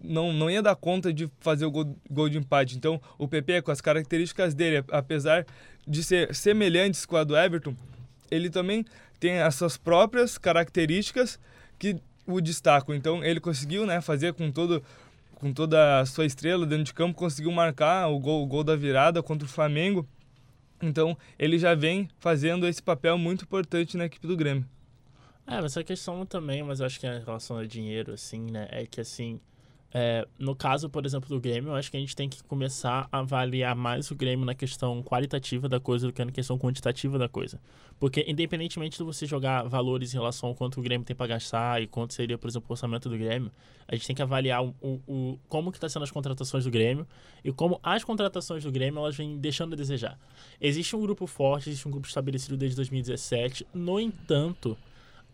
não, 0.00 0.32
não 0.32 0.50
ia 0.50 0.62
dar 0.62 0.74
conta 0.76 1.12
de 1.12 1.30
fazer 1.40 1.66
o 1.66 1.70
gol, 1.70 1.96
gol 2.10 2.28
de 2.28 2.38
empate. 2.38 2.76
Então, 2.76 3.00
o 3.18 3.28
PP, 3.28 3.62
com 3.62 3.70
as 3.70 3.80
características 3.80 4.54
dele, 4.54 4.84
apesar 4.90 5.46
de 5.86 6.02
ser 6.02 6.34
semelhantes 6.34 7.04
com 7.04 7.16
a 7.16 7.24
do 7.24 7.36
Everton, 7.36 7.74
ele 8.30 8.50
também 8.50 8.84
tem 9.18 9.40
as 9.40 9.54
suas 9.54 9.76
próprias 9.76 10.38
características 10.38 11.38
que 11.78 11.96
o 12.26 12.40
destacam. 12.40 12.94
Então 12.94 13.24
ele 13.24 13.40
conseguiu, 13.40 13.86
né, 13.86 14.00
fazer 14.00 14.34
com 14.34 14.50
todo 14.50 14.82
com 15.34 15.52
toda 15.52 16.00
a 16.00 16.06
sua 16.06 16.26
estrela 16.26 16.66
dentro 16.66 16.82
de 16.84 16.92
campo, 16.92 17.16
conseguiu 17.16 17.52
marcar 17.52 18.08
o 18.08 18.18
gol, 18.18 18.42
o 18.42 18.46
gol 18.46 18.64
da 18.64 18.74
virada 18.74 19.22
contra 19.22 19.46
o 19.46 19.50
Flamengo. 19.50 20.06
Então 20.82 21.16
ele 21.38 21.58
já 21.58 21.74
vem 21.74 22.08
fazendo 22.18 22.66
esse 22.66 22.82
papel 22.82 23.16
muito 23.16 23.44
importante 23.44 23.96
na 23.96 24.06
equipe 24.06 24.26
do 24.26 24.36
Grêmio. 24.36 24.68
É, 25.46 25.62
mas 25.62 25.76
a 25.76 25.84
questão 25.84 26.26
também, 26.26 26.62
mas 26.62 26.80
eu 26.80 26.86
acho 26.86 27.00
que 27.00 27.06
em 27.06 27.24
relação 27.24 27.56
ao 27.56 27.64
dinheiro, 27.64 28.12
assim, 28.12 28.50
né, 28.50 28.68
é 28.70 28.84
que 28.84 29.00
assim, 29.00 29.40
É, 29.92 30.28
no 30.38 30.54
caso, 30.54 30.90
por 30.90 31.06
exemplo, 31.06 31.28
do 31.28 31.40
Grêmio, 31.40 31.70
eu 31.70 31.74
acho 31.74 31.90
que 31.90 31.96
a 31.96 32.00
gente 32.00 32.14
tem 32.14 32.28
que 32.28 32.42
começar 32.44 33.08
a 33.10 33.20
avaliar 33.20 33.74
mais 33.74 34.10
o 34.10 34.14
Grêmio 34.14 34.44
na 34.44 34.54
questão 34.54 35.02
qualitativa 35.02 35.68
da 35.68 35.80
coisa 35.80 36.06
do 36.06 36.12
que 36.12 36.22
na 36.22 36.30
questão 36.30 36.58
quantitativa 36.58 37.18
da 37.18 37.28
coisa. 37.28 37.58
Porque, 37.98 38.24
independentemente 38.28 38.98
de 38.98 39.02
você 39.02 39.26
jogar 39.26 39.62
valores 39.64 40.12
em 40.12 40.18
relação 40.18 40.50
ao 40.50 40.54
quanto 40.54 40.78
o 40.78 40.82
Grêmio 40.82 41.06
tem 41.06 41.16
para 41.16 41.26
gastar 41.26 41.82
e 41.82 41.86
quanto 41.86 42.12
seria, 42.12 42.36
por 42.36 42.48
exemplo, 42.48 42.66
o 42.68 42.72
orçamento 42.72 43.08
do 43.08 43.16
Grêmio, 43.16 43.50
a 43.88 43.94
gente 43.94 44.06
tem 44.06 44.14
que 44.14 44.22
avaliar 44.22 44.62
o, 44.62 44.74
o, 44.80 45.00
o 45.06 45.38
como 45.48 45.72
que 45.72 45.78
está 45.78 45.88
sendo 45.88 46.02
as 46.02 46.10
contratações 46.10 46.64
do 46.64 46.70
Grêmio 46.70 47.06
e 47.42 47.50
como 47.50 47.80
as 47.82 48.04
contratações 48.04 48.62
do 48.62 48.70
Grêmio 48.70 49.00
elas 49.00 49.16
vêm 49.16 49.38
deixando 49.38 49.72
a 49.72 49.76
desejar. 49.76 50.18
Existe 50.60 50.94
um 50.94 51.00
grupo 51.00 51.26
forte, 51.26 51.70
existe 51.70 51.88
um 51.88 51.90
grupo 51.90 52.06
estabelecido 52.06 52.58
desde 52.58 52.76
2017. 52.76 53.66
No 53.72 53.98
entanto, 53.98 54.76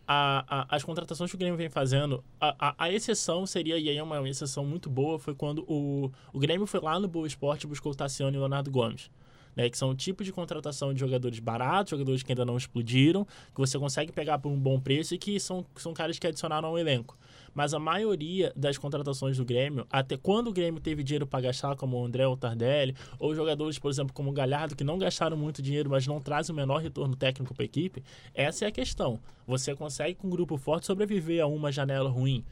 a, 0.07 0.45
a, 0.47 0.75
as 0.75 0.83
contratações 0.83 1.29
que 1.29 1.35
o 1.35 1.39
Grêmio 1.39 1.57
vem 1.57 1.69
fazendo, 1.69 2.23
a, 2.39 2.75
a, 2.77 2.91
exceção 2.91 3.45
seria, 3.45 3.77
e 3.77 3.89
aí 3.89 3.97
é 3.97 4.03
uma 4.03 4.27
exceção 4.29 4.65
muito 4.65 4.89
boa, 4.89 5.17
foi 5.17 5.33
quando 5.33 5.63
o, 5.67 6.11
o 6.31 6.39
Grêmio 6.39 6.67
foi 6.67 6.79
lá 6.79 6.99
no 6.99 7.07
Boa 7.07 7.27
Esporte 7.27 7.63
e 7.63 7.67
buscou 7.67 7.91
o 7.91 7.95
Tassiano 7.95 8.35
e 8.35 8.37
o 8.37 8.41
Leonardo 8.41 8.69
Gomes. 8.69 9.09
Né, 9.55 9.69
que 9.69 9.77
são 9.77 9.89
o 9.89 9.95
tipo 9.95 10.23
de 10.23 10.33
contratação 10.33 10.93
de 10.93 10.99
jogadores 10.99 11.39
baratos, 11.39 11.91
jogadores 11.91 12.21
que 12.21 12.31
ainda 12.31 12.43
não 12.43 12.57
explodiram, 12.57 13.25
que 13.25 13.57
você 13.57 13.79
consegue 13.79 14.11
pegar 14.11 14.37
por 14.37 14.49
um 14.49 14.59
bom 14.59 14.79
preço 14.79 15.15
e 15.15 15.17
que 15.17 15.39
são, 15.39 15.65
são 15.77 15.93
caras 15.93 16.19
que 16.19 16.27
adicionaram 16.27 16.67
ao 16.67 16.77
elenco. 16.77 17.17
Mas 17.53 17.73
a 17.73 17.79
maioria 17.79 18.51
das 18.53 18.77
contratações 18.77 19.37
do 19.37 19.45
Grêmio, 19.45 19.87
até 19.89 20.17
quando 20.17 20.49
o 20.49 20.53
Grêmio 20.53 20.81
teve 20.81 21.03
dinheiro 21.03 21.25
para 21.25 21.39
gastar, 21.39 21.77
como 21.77 21.97
o 21.97 22.05
André 22.05 22.27
ou 22.27 22.35
Tardelli, 22.35 22.93
ou 23.17 23.33
jogadores, 23.33 23.79
por 23.79 23.89
exemplo, 23.89 24.13
como 24.13 24.29
o 24.29 24.33
Galhardo, 24.33 24.75
que 24.75 24.83
não 24.83 24.97
gastaram 24.97 25.37
muito 25.37 25.61
dinheiro, 25.61 25.89
mas 25.89 26.05
não 26.05 26.19
trazem 26.19 26.51
o 26.51 26.55
menor 26.55 26.81
retorno 26.81 27.15
técnico 27.15 27.53
para 27.53 27.63
a 27.63 27.65
equipe, 27.65 28.03
essa 28.33 28.65
é 28.65 28.67
a 28.67 28.71
questão. 28.71 29.19
Você 29.47 29.73
consegue, 29.73 30.15
com 30.15 30.27
um 30.27 30.31
grupo 30.31 30.57
forte, 30.57 30.85
sobreviver 30.85 31.41
a 31.41 31.47
uma 31.47 31.71
janela 31.71 32.09
ruim 32.09 32.43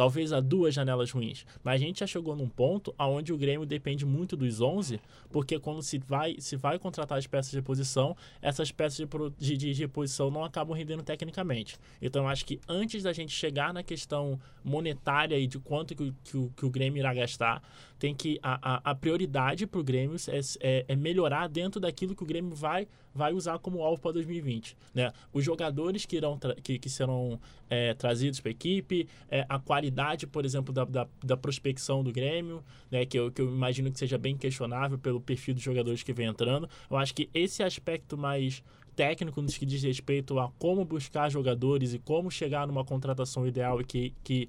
talvez 0.00 0.32
a 0.32 0.40
duas 0.40 0.72
janelas 0.72 1.10
ruins. 1.10 1.44
Mas 1.62 1.74
a 1.74 1.84
gente 1.84 2.00
já 2.00 2.06
chegou 2.06 2.34
num 2.34 2.48
ponto 2.48 2.94
onde 2.98 3.34
o 3.34 3.36
Grêmio 3.36 3.66
depende 3.66 4.06
muito 4.06 4.34
dos 4.34 4.58
11, 4.58 4.98
porque 5.30 5.58
quando 5.58 5.82
se 5.82 5.98
vai, 5.98 6.36
se 6.38 6.56
vai 6.56 6.78
contratar 6.78 7.18
as 7.18 7.26
peças 7.26 7.50
de 7.50 7.58
reposição, 7.58 8.16
essas 8.40 8.72
peças 8.72 8.96
de, 8.96 9.06
de, 9.38 9.56
de 9.58 9.72
reposição 9.74 10.30
não 10.30 10.42
acabam 10.42 10.74
rendendo 10.74 11.02
tecnicamente. 11.02 11.76
Então, 12.00 12.26
acho 12.26 12.46
que 12.46 12.58
antes 12.66 13.02
da 13.02 13.12
gente 13.12 13.30
chegar 13.30 13.74
na 13.74 13.82
questão 13.82 14.40
monetária 14.64 15.38
e 15.38 15.46
de 15.46 15.58
quanto 15.58 15.94
que, 15.94 16.14
que, 16.24 16.50
que 16.56 16.64
o 16.64 16.70
Grêmio 16.70 16.98
irá 16.98 17.12
gastar, 17.12 17.62
tem 18.00 18.14
que 18.14 18.40
a, 18.42 18.76
a, 18.76 18.90
a 18.90 18.94
prioridade 18.94 19.66
para 19.66 19.78
o 19.78 19.84
Grêmio 19.84 20.16
é, 20.28 20.40
é, 20.60 20.84
é, 20.88 20.96
melhorar 20.96 21.48
dentro 21.48 21.78
daquilo 21.78 22.16
que 22.16 22.22
o 22.22 22.26
Grêmio 22.26 22.54
vai, 22.56 22.88
vai 23.14 23.34
usar 23.34 23.58
como 23.58 23.82
alvo 23.82 24.00
para 24.00 24.12
2020. 24.12 24.74
Né? 24.94 25.12
Os 25.34 25.44
jogadores 25.44 26.06
que, 26.06 26.16
irão 26.16 26.40
que, 26.62 26.78
que 26.78 26.88
serão 26.88 27.38
é, 27.68 27.92
trazidos 27.92 28.40
para 28.40 28.48
a 28.48 28.52
equipe, 28.52 29.06
é, 29.30 29.44
a 29.46 29.58
qualidade, 29.58 30.26
por 30.26 30.46
exemplo, 30.46 30.72
da, 30.72 30.86
da, 30.86 31.06
da, 31.22 31.36
prospecção 31.36 32.02
do 32.02 32.10
Grêmio, 32.10 32.64
né? 32.90 33.04
que, 33.04 33.18
eu, 33.18 33.30
que 33.30 33.42
eu 33.42 33.46
imagino 33.46 33.92
que 33.92 33.98
seja 33.98 34.16
bem 34.16 34.34
questionável 34.34 34.98
pelo 34.98 35.20
perfil 35.20 35.52
dos 35.52 35.62
jogadores 35.62 36.02
que 36.02 36.14
vem 36.14 36.26
entrando. 36.26 36.70
Eu 36.90 36.96
acho 36.96 37.14
que 37.14 37.28
esse 37.34 37.62
aspecto 37.62 38.16
mais 38.16 38.62
técnico 38.96 39.42
no 39.42 39.48
que 39.48 39.66
diz 39.66 39.82
respeito 39.82 40.38
a 40.38 40.50
como 40.58 40.86
buscar 40.86 41.30
jogadores 41.30 41.92
e 41.92 41.98
como 41.98 42.30
chegar 42.30 42.66
numa 42.66 42.84
contratação 42.84 43.46
ideal 43.46 43.78
e 43.78 43.84
que, 43.84 44.14
que 44.24 44.48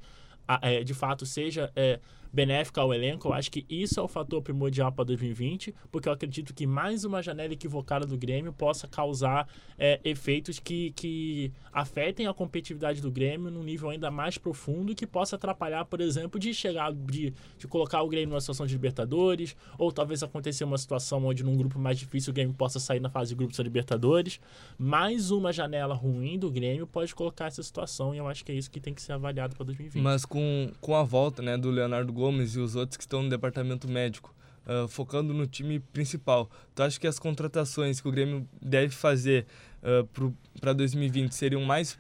é, 0.62 0.84
de 0.84 0.94
fato 0.94 1.26
seja 1.26 1.72
é, 1.76 2.00
benéfica 2.32 2.82
ao 2.82 2.94
elenco. 2.94 3.28
Eu 3.28 3.34
acho 3.34 3.52
que 3.52 3.66
isso 3.70 4.00
é 4.00 4.04
o 4.04 4.08
fator 4.08 4.42
primordial 4.42 4.92
para 4.92 5.06
2020, 5.06 5.74
porque 5.92 6.08
eu 6.08 6.14
acredito 6.14 6.54
que 6.54 6.66
mais 6.66 7.04
uma 7.04 7.22
janela 7.22 7.54
equivocada 7.54 8.06
do 8.06 8.18
Grêmio 8.18 8.54
possa 8.54 8.88
causar 8.88 9.48
é, 9.78 10.00
efeitos 10.04 10.60
que, 10.60 10.92
que 10.92 11.52
afetem 11.72 12.28
a 12.28 12.34
competitividade 12.34 13.02
do 13.02 13.12
Grêmio 13.12 13.52
num 13.52 13.64
nível 13.64 13.90
ainda 13.90 14.10
mais 14.10 14.38
profundo 14.38 14.96
que 14.96 15.06
possa 15.06 15.36
atrapalhar, 15.36 15.86
por 15.86 16.00
exemplo, 16.00 16.40
de 16.40 16.54
chegar, 16.54 16.94
de, 16.94 17.34
de 17.58 17.68
colocar 17.68 18.02
o 18.02 18.08
Grêmio 18.08 18.30
numa 18.30 18.42
situação 18.42 18.66
de 18.66 18.74
Libertadores, 18.74 19.56
ou 19.78 19.92
talvez 19.92 20.24
acontecer 20.24 20.64
uma 20.64 20.78
situação 20.78 21.26
onde 21.26 21.44
num 21.44 21.56
grupo 21.56 21.78
mais 21.80 21.98
difícil 21.98 22.32
o 22.32 22.34
Grêmio 22.34 22.54
possa 22.54 22.80
sair 22.80 23.00
na 23.00 23.10
fase 23.10 23.30
de 23.30 23.36
grupos 23.36 23.58
da 23.58 23.64
Libertadores. 23.64 24.40
Mais 24.78 25.32
uma 25.32 25.52
janela 25.52 25.94
ruim 25.94 26.38
do 26.38 26.50
Grêmio 26.50 26.88
pode 26.88 27.14
colocar 27.14 27.48
essa 27.48 27.62
situação 27.64 28.14
e 28.16 28.18
eu 28.18 28.28
acho 28.28 28.46
que 28.46 28.52
é 28.52 28.56
isso 28.56 28.70
que 28.70 28.80
tem 28.80 28.94
que 28.94 29.02
ser 29.02 29.14
avaliado 29.14 29.56
para 29.56 29.66
2020. 29.66 30.02
Mas 30.02 30.26
com, 30.26 30.72
com 30.80 30.96
a 30.96 31.04
volta 31.04 31.42
né, 31.42 31.58
do 31.58 31.70
Leonardo 31.70 32.14
Gomes 32.22 32.56
e 32.56 32.60
os 32.60 32.76
outros 32.76 32.98
que 32.98 33.04
estão 33.04 33.24
no 33.24 33.30
departamento 33.30 33.88
médico, 33.88 34.34
uh, 34.68 34.88
focando 34.88 35.34
no 35.34 35.48
time 35.48 35.80
principal. 35.80 36.50
Tu 36.76 36.84
acha 36.84 37.00
que 37.00 37.08
as 37.08 37.18
contratações 37.18 38.00
que 38.00 38.08
o 38.08 38.12
Grêmio 38.12 38.48
deve 38.62 38.94
fazer 38.94 39.48
uh, 39.82 40.34
para 40.60 40.74
2020 40.74 41.34
seriam 41.34 41.64
mais 41.64 41.98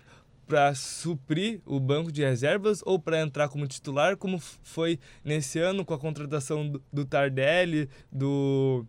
para 0.47 0.75
suprir 0.75 1.61
o 1.65 1.79
banco 1.79 2.11
de 2.11 2.21
reservas 2.21 2.81
ou 2.85 2.99
para 2.99 3.21
entrar 3.21 3.47
como 3.49 3.65
titular, 3.67 4.15
como 4.15 4.37
foi 4.37 4.99
nesse 5.23 5.59
ano 5.59 5.83
com 5.83 5.93
a 5.93 5.97
contratação 5.97 6.67
do, 6.69 6.83
do 6.91 7.05
Tardelli, 7.05 7.89
do 8.11 8.85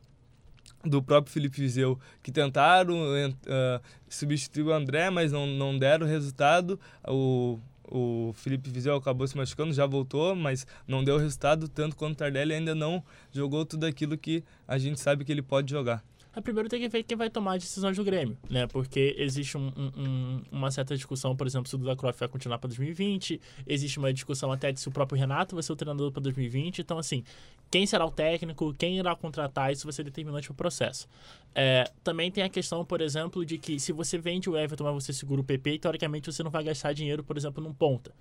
do 0.84 1.02
próprio 1.02 1.32
Felipe 1.32 1.60
Vizeu, 1.60 1.98
que 2.22 2.32
tentaram 2.32 2.94
uh, 3.02 3.80
substituir 4.08 4.64
o 4.64 4.72
André, 4.72 5.10
mas 5.10 5.30
não, 5.30 5.46
não 5.46 5.78
deram 5.78 6.06
resultado. 6.06 6.78
O 7.06 7.58
o 7.92 8.32
Felipe 8.32 8.70
Vizeu 8.70 8.96
acabou 8.96 9.26
se 9.28 9.36
machucando, 9.36 9.74
já 9.74 9.84
voltou, 9.84 10.34
mas 10.34 10.66
não 10.88 11.04
deu 11.04 11.18
resultado, 11.18 11.68
tanto 11.68 11.94
quanto 11.94 12.14
o 12.14 12.16
Tardelli 12.16 12.54
ainda 12.54 12.74
não 12.74 13.04
jogou 13.30 13.66
tudo 13.66 13.84
aquilo 13.84 14.16
que 14.16 14.42
a 14.66 14.78
gente 14.78 14.98
sabe 14.98 15.24
que 15.24 15.30
ele 15.30 15.42
pode 15.42 15.70
jogar. 15.70 16.02
É, 16.34 16.40
primeiro 16.40 16.68
tem 16.68 16.80
que 16.80 16.88
ver 16.88 17.02
quem 17.02 17.16
vai 17.16 17.28
tomar 17.28 17.56
as 17.56 17.62
decisões 17.62 17.96
do 17.96 18.02
Grêmio, 18.02 18.38
né? 18.48 18.66
Porque 18.66 19.14
existe 19.18 19.58
um, 19.58 19.70
um, 19.76 20.42
uma 20.50 20.70
certa 20.70 20.96
discussão, 20.96 21.36
por 21.36 21.46
exemplo, 21.46 21.68
se 21.68 21.74
o 21.74 21.78
Duda 21.78 21.94
Croft 21.94 22.18
vai 22.18 22.28
continuar 22.28 22.58
para 22.58 22.68
2020, 22.68 23.40
existe 23.66 23.98
uma 23.98 24.12
discussão 24.12 24.50
até 24.50 24.72
de 24.72 24.80
se 24.80 24.88
o 24.88 24.90
próprio 24.90 25.18
Renato 25.18 25.54
vai 25.54 25.62
ser 25.62 25.72
o 25.72 25.76
treinador 25.76 26.10
para 26.10 26.22
2020. 26.22 26.78
Então, 26.80 26.98
assim, 26.98 27.22
quem 27.70 27.86
será 27.86 28.06
o 28.06 28.10
técnico, 28.10 28.74
quem 28.74 28.98
irá 28.98 29.14
contratar, 29.14 29.72
isso 29.72 29.84
vai 29.84 29.92
ser 29.92 30.04
determinante 30.04 30.46
para 30.48 30.54
o 30.54 30.56
processo. 30.56 31.06
É, 31.54 31.90
também 32.02 32.30
tem 32.30 32.42
a 32.42 32.48
questão, 32.48 32.82
por 32.82 33.02
exemplo, 33.02 33.44
de 33.44 33.58
que 33.58 33.78
se 33.78 33.92
você 33.92 34.16
vende 34.16 34.48
o 34.48 34.56
Everton, 34.56 34.84
mas 34.84 35.04
você 35.04 35.12
segura 35.12 35.42
o 35.42 35.44
PP, 35.44 35.80
teoricamente 35.80 36.32
você 36.32 36.42
não 36.42 36.50
vai 36.50 36.64
gastar 36.64 36.94
dinheiro, 36.94 37.22
por 37.22 37.36
exemplo, 37.36 37.62
num 37.62 37.74
ponta. 37.74 38.12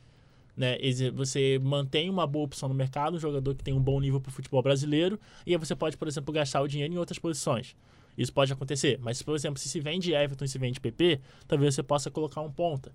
Né? 0.55 0.77
Você 1.15 1.59
mantém 1.63 2.09
uma 2.09 2.27
boa 2.27 2.45
opção 2.45 2.67
no 2.67 2.75
mercado, 2.75 3.15
um 3.15 3.19
jogador 3.19 3.55
que 3.55 3.63
tem 3.63 3.73
um 3.73 3.79
bom 3.79 3.99
nível 4.01 4.19
para 4.19 4.29
o 4.29 4.33
futebol 4.33 4.61
brasileiro, 4.61 5.17
e 5.45 5.53
aí 5.53 5.57
você 5.57 5.75
pode, 5.75 5.95
por 5.95 6.09
exemplo, 6.09 6.33
gastar 6.33 6.61
o 6.61 6.67
dinheiro 6.67 6.93
em 6.93 6.97
outras 6.97 7.17
posições. 7.17 7.75
Isso 8.21 8.31
pode 8.31 8.53
acontecer. 8.53 8.99
Mas, 9.01 9.21
por 9.21 9.35
exemplo, 9.35 9.59
se 9.59 9.67
se 9.67 9.79
vende 9.79 10.13
Everton 10.13 10.45
e 10.45 10.47
se 10.47 10.59
vende 10.59 10.79
PP, 10.79 11.19
talvez 11.47 11.73
você 11.73 11.81
possa 11.81 12.11
colocar 12.11 12.41
um 12.41 12.51
ponta. 12.51 12.91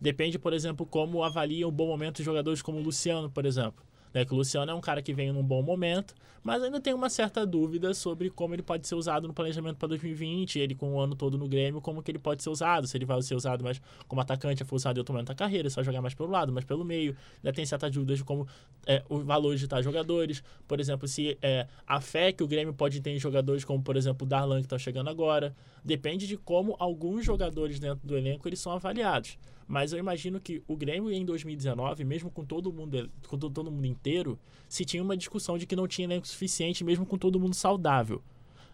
Depende, 0.00 0.38
por 0.38 0.52
exemplo, 0.52 0.86
como 0.86 1.24
avalia 1.24 1.66
o 1.66 1.72
bom 1.72 1.88
momento 1.88 2.18
de 2.18 2.22
jogadores 2.22 2.62
como 2.62 2.78
o 2.78 2.82
Luciano, 2.82 3.28
por 3.28 3.44
exemplo. 3.44 3.84
Né? 4.14 4.24
Que 4.24 4.32
o 4.32 4.36
Luciano 4.36 4.70
é 4.70 4.74
um 4.74 4.80
cara 4.80 5.02
que 5.02 5.12
vem 5.12 5.32
num 5.32 5.42
bom 5.42 5.60
momento, 5.60 6.14
mas 6.42 6.62
ainda 6.62 6.80
tem 6.80 6.94
uma 6.94 7.10
certa 7.10 7.46
dúvida 7.46 7.92
sobre 7.92 8.30
como 8.30 8.54
ele 8.54 8.62
pode 8.62 8.86
ser 8.86 8.94
usado 8.94 9.28
no 9.28 9.34
planejamento 9.34 9.76
para 9.76 9.88
2020, 9.88 10.58
ele 10.58 10.74
com 10.74 10.94
o 10.94 11.00
ano 11.00 11.14
todo 11.14 11.36
no 11.36 11.46
Grêmio, 11.46 11.80
como 11.80 12.02
que 12.02 12.10
ele 12.10 12.18
pode 12.18 12.42
ser 12.42 12.50
usado, 12.50 12.86
se 12.86 12.96
ele 12.96 13.04
vai 13.04 13.20
ser 13.22 13.34
usado 13.34 13.62
mais 13.62 13.80
como 14.08 14.20
atacante, 14.20 14.64
foi 14.64 14.76
usado 14.76 14.96
em 14.96 15.00
outro 15.00 15.12
momento 15.12 15.28
da 15.28 15.34
carreira, 15.34 15.68
só 15.68 15.82
jogar 15.82 16.00
mais 16.00 16.14
pelo 16.14 16.30
lado, 16.30 16.52
mais 16.52 16.64
pelo 16.64 16.84
meio. 16.84 17.16
Ainda 17.38 17.52
tem 17.52 17.66
certas 17.66 17.90
dúvidas 17.92 18.18
de 18.18 18.24
como 18.24 18.46
é, 18.86 19.02
o 19.08 19.18
valor 19.18 19.56
de 19.56 19.68
tais 19.68 19.84
jogadores, 19.84 20.42
por 20.66 20.80
exemplo, 20.80 21.06
se 21.06 21.36
é, 21.42 21.66
a 21.86 22.00
fé 22.00 22.32
que 22.32 22.42
o 22.42 22.48
Grêmio 22.48 22.72
pode 22.72 23.00
ter 23.00 23.10
em 23.10 23.18
jogadores 23.18 23.64
como, 23.64 23.82
por 23.82 23.96
exemplo, 23.96 24.24
o 24.24 24.28
Darlan 24.28 24.60
que 24.60 24.66
está 24.66 24.78
chegando 24.78 25.10
agora, 25.10 25.54
depende 25.84 26.26
de 26.26 26.36
como 26.36 26.74
alguns 26.78 27.24
jogadores 27.24 27.78
dentro 27.78 28.06
do 28.06 28.16
elenco 28.16 28.48
eles 28.48 28.60
são 28.60 28.72
avaliados. 28.72 29.38
Mas 29.70 29.92
eu 29.92 30.00
imagino 30.00 30.40
que 30.40 30.60
o 30.66 30.76
Grêmio 30.76 31.12
em 31.12 31.24
2019, 31.24 32.02
mesmo 32.02 32.28
com 32.28 32.44
todo 32.44 32.72
mundo, 32.72 33.08
com 33.28 33.38
todo 33.38 33.70
mundo 33.70 33.86
inteiro, 33.86 34.36
se 34.68 34.84
tinha 34.84 35.00
uma 35.00 35.16
discussão 35.16 35.56
de 35.56 35.64
que 35.64 35.76
não 35.76 35.86
tinha 35.86 36.06
elenco 36.06 36.26
suficiente, 36.30 36.84
mesmo 36.84 37.04
com 37.04 37.18
todo 37.18 37.38
mundo 37.38 37.54
saudável. 37.54 38.22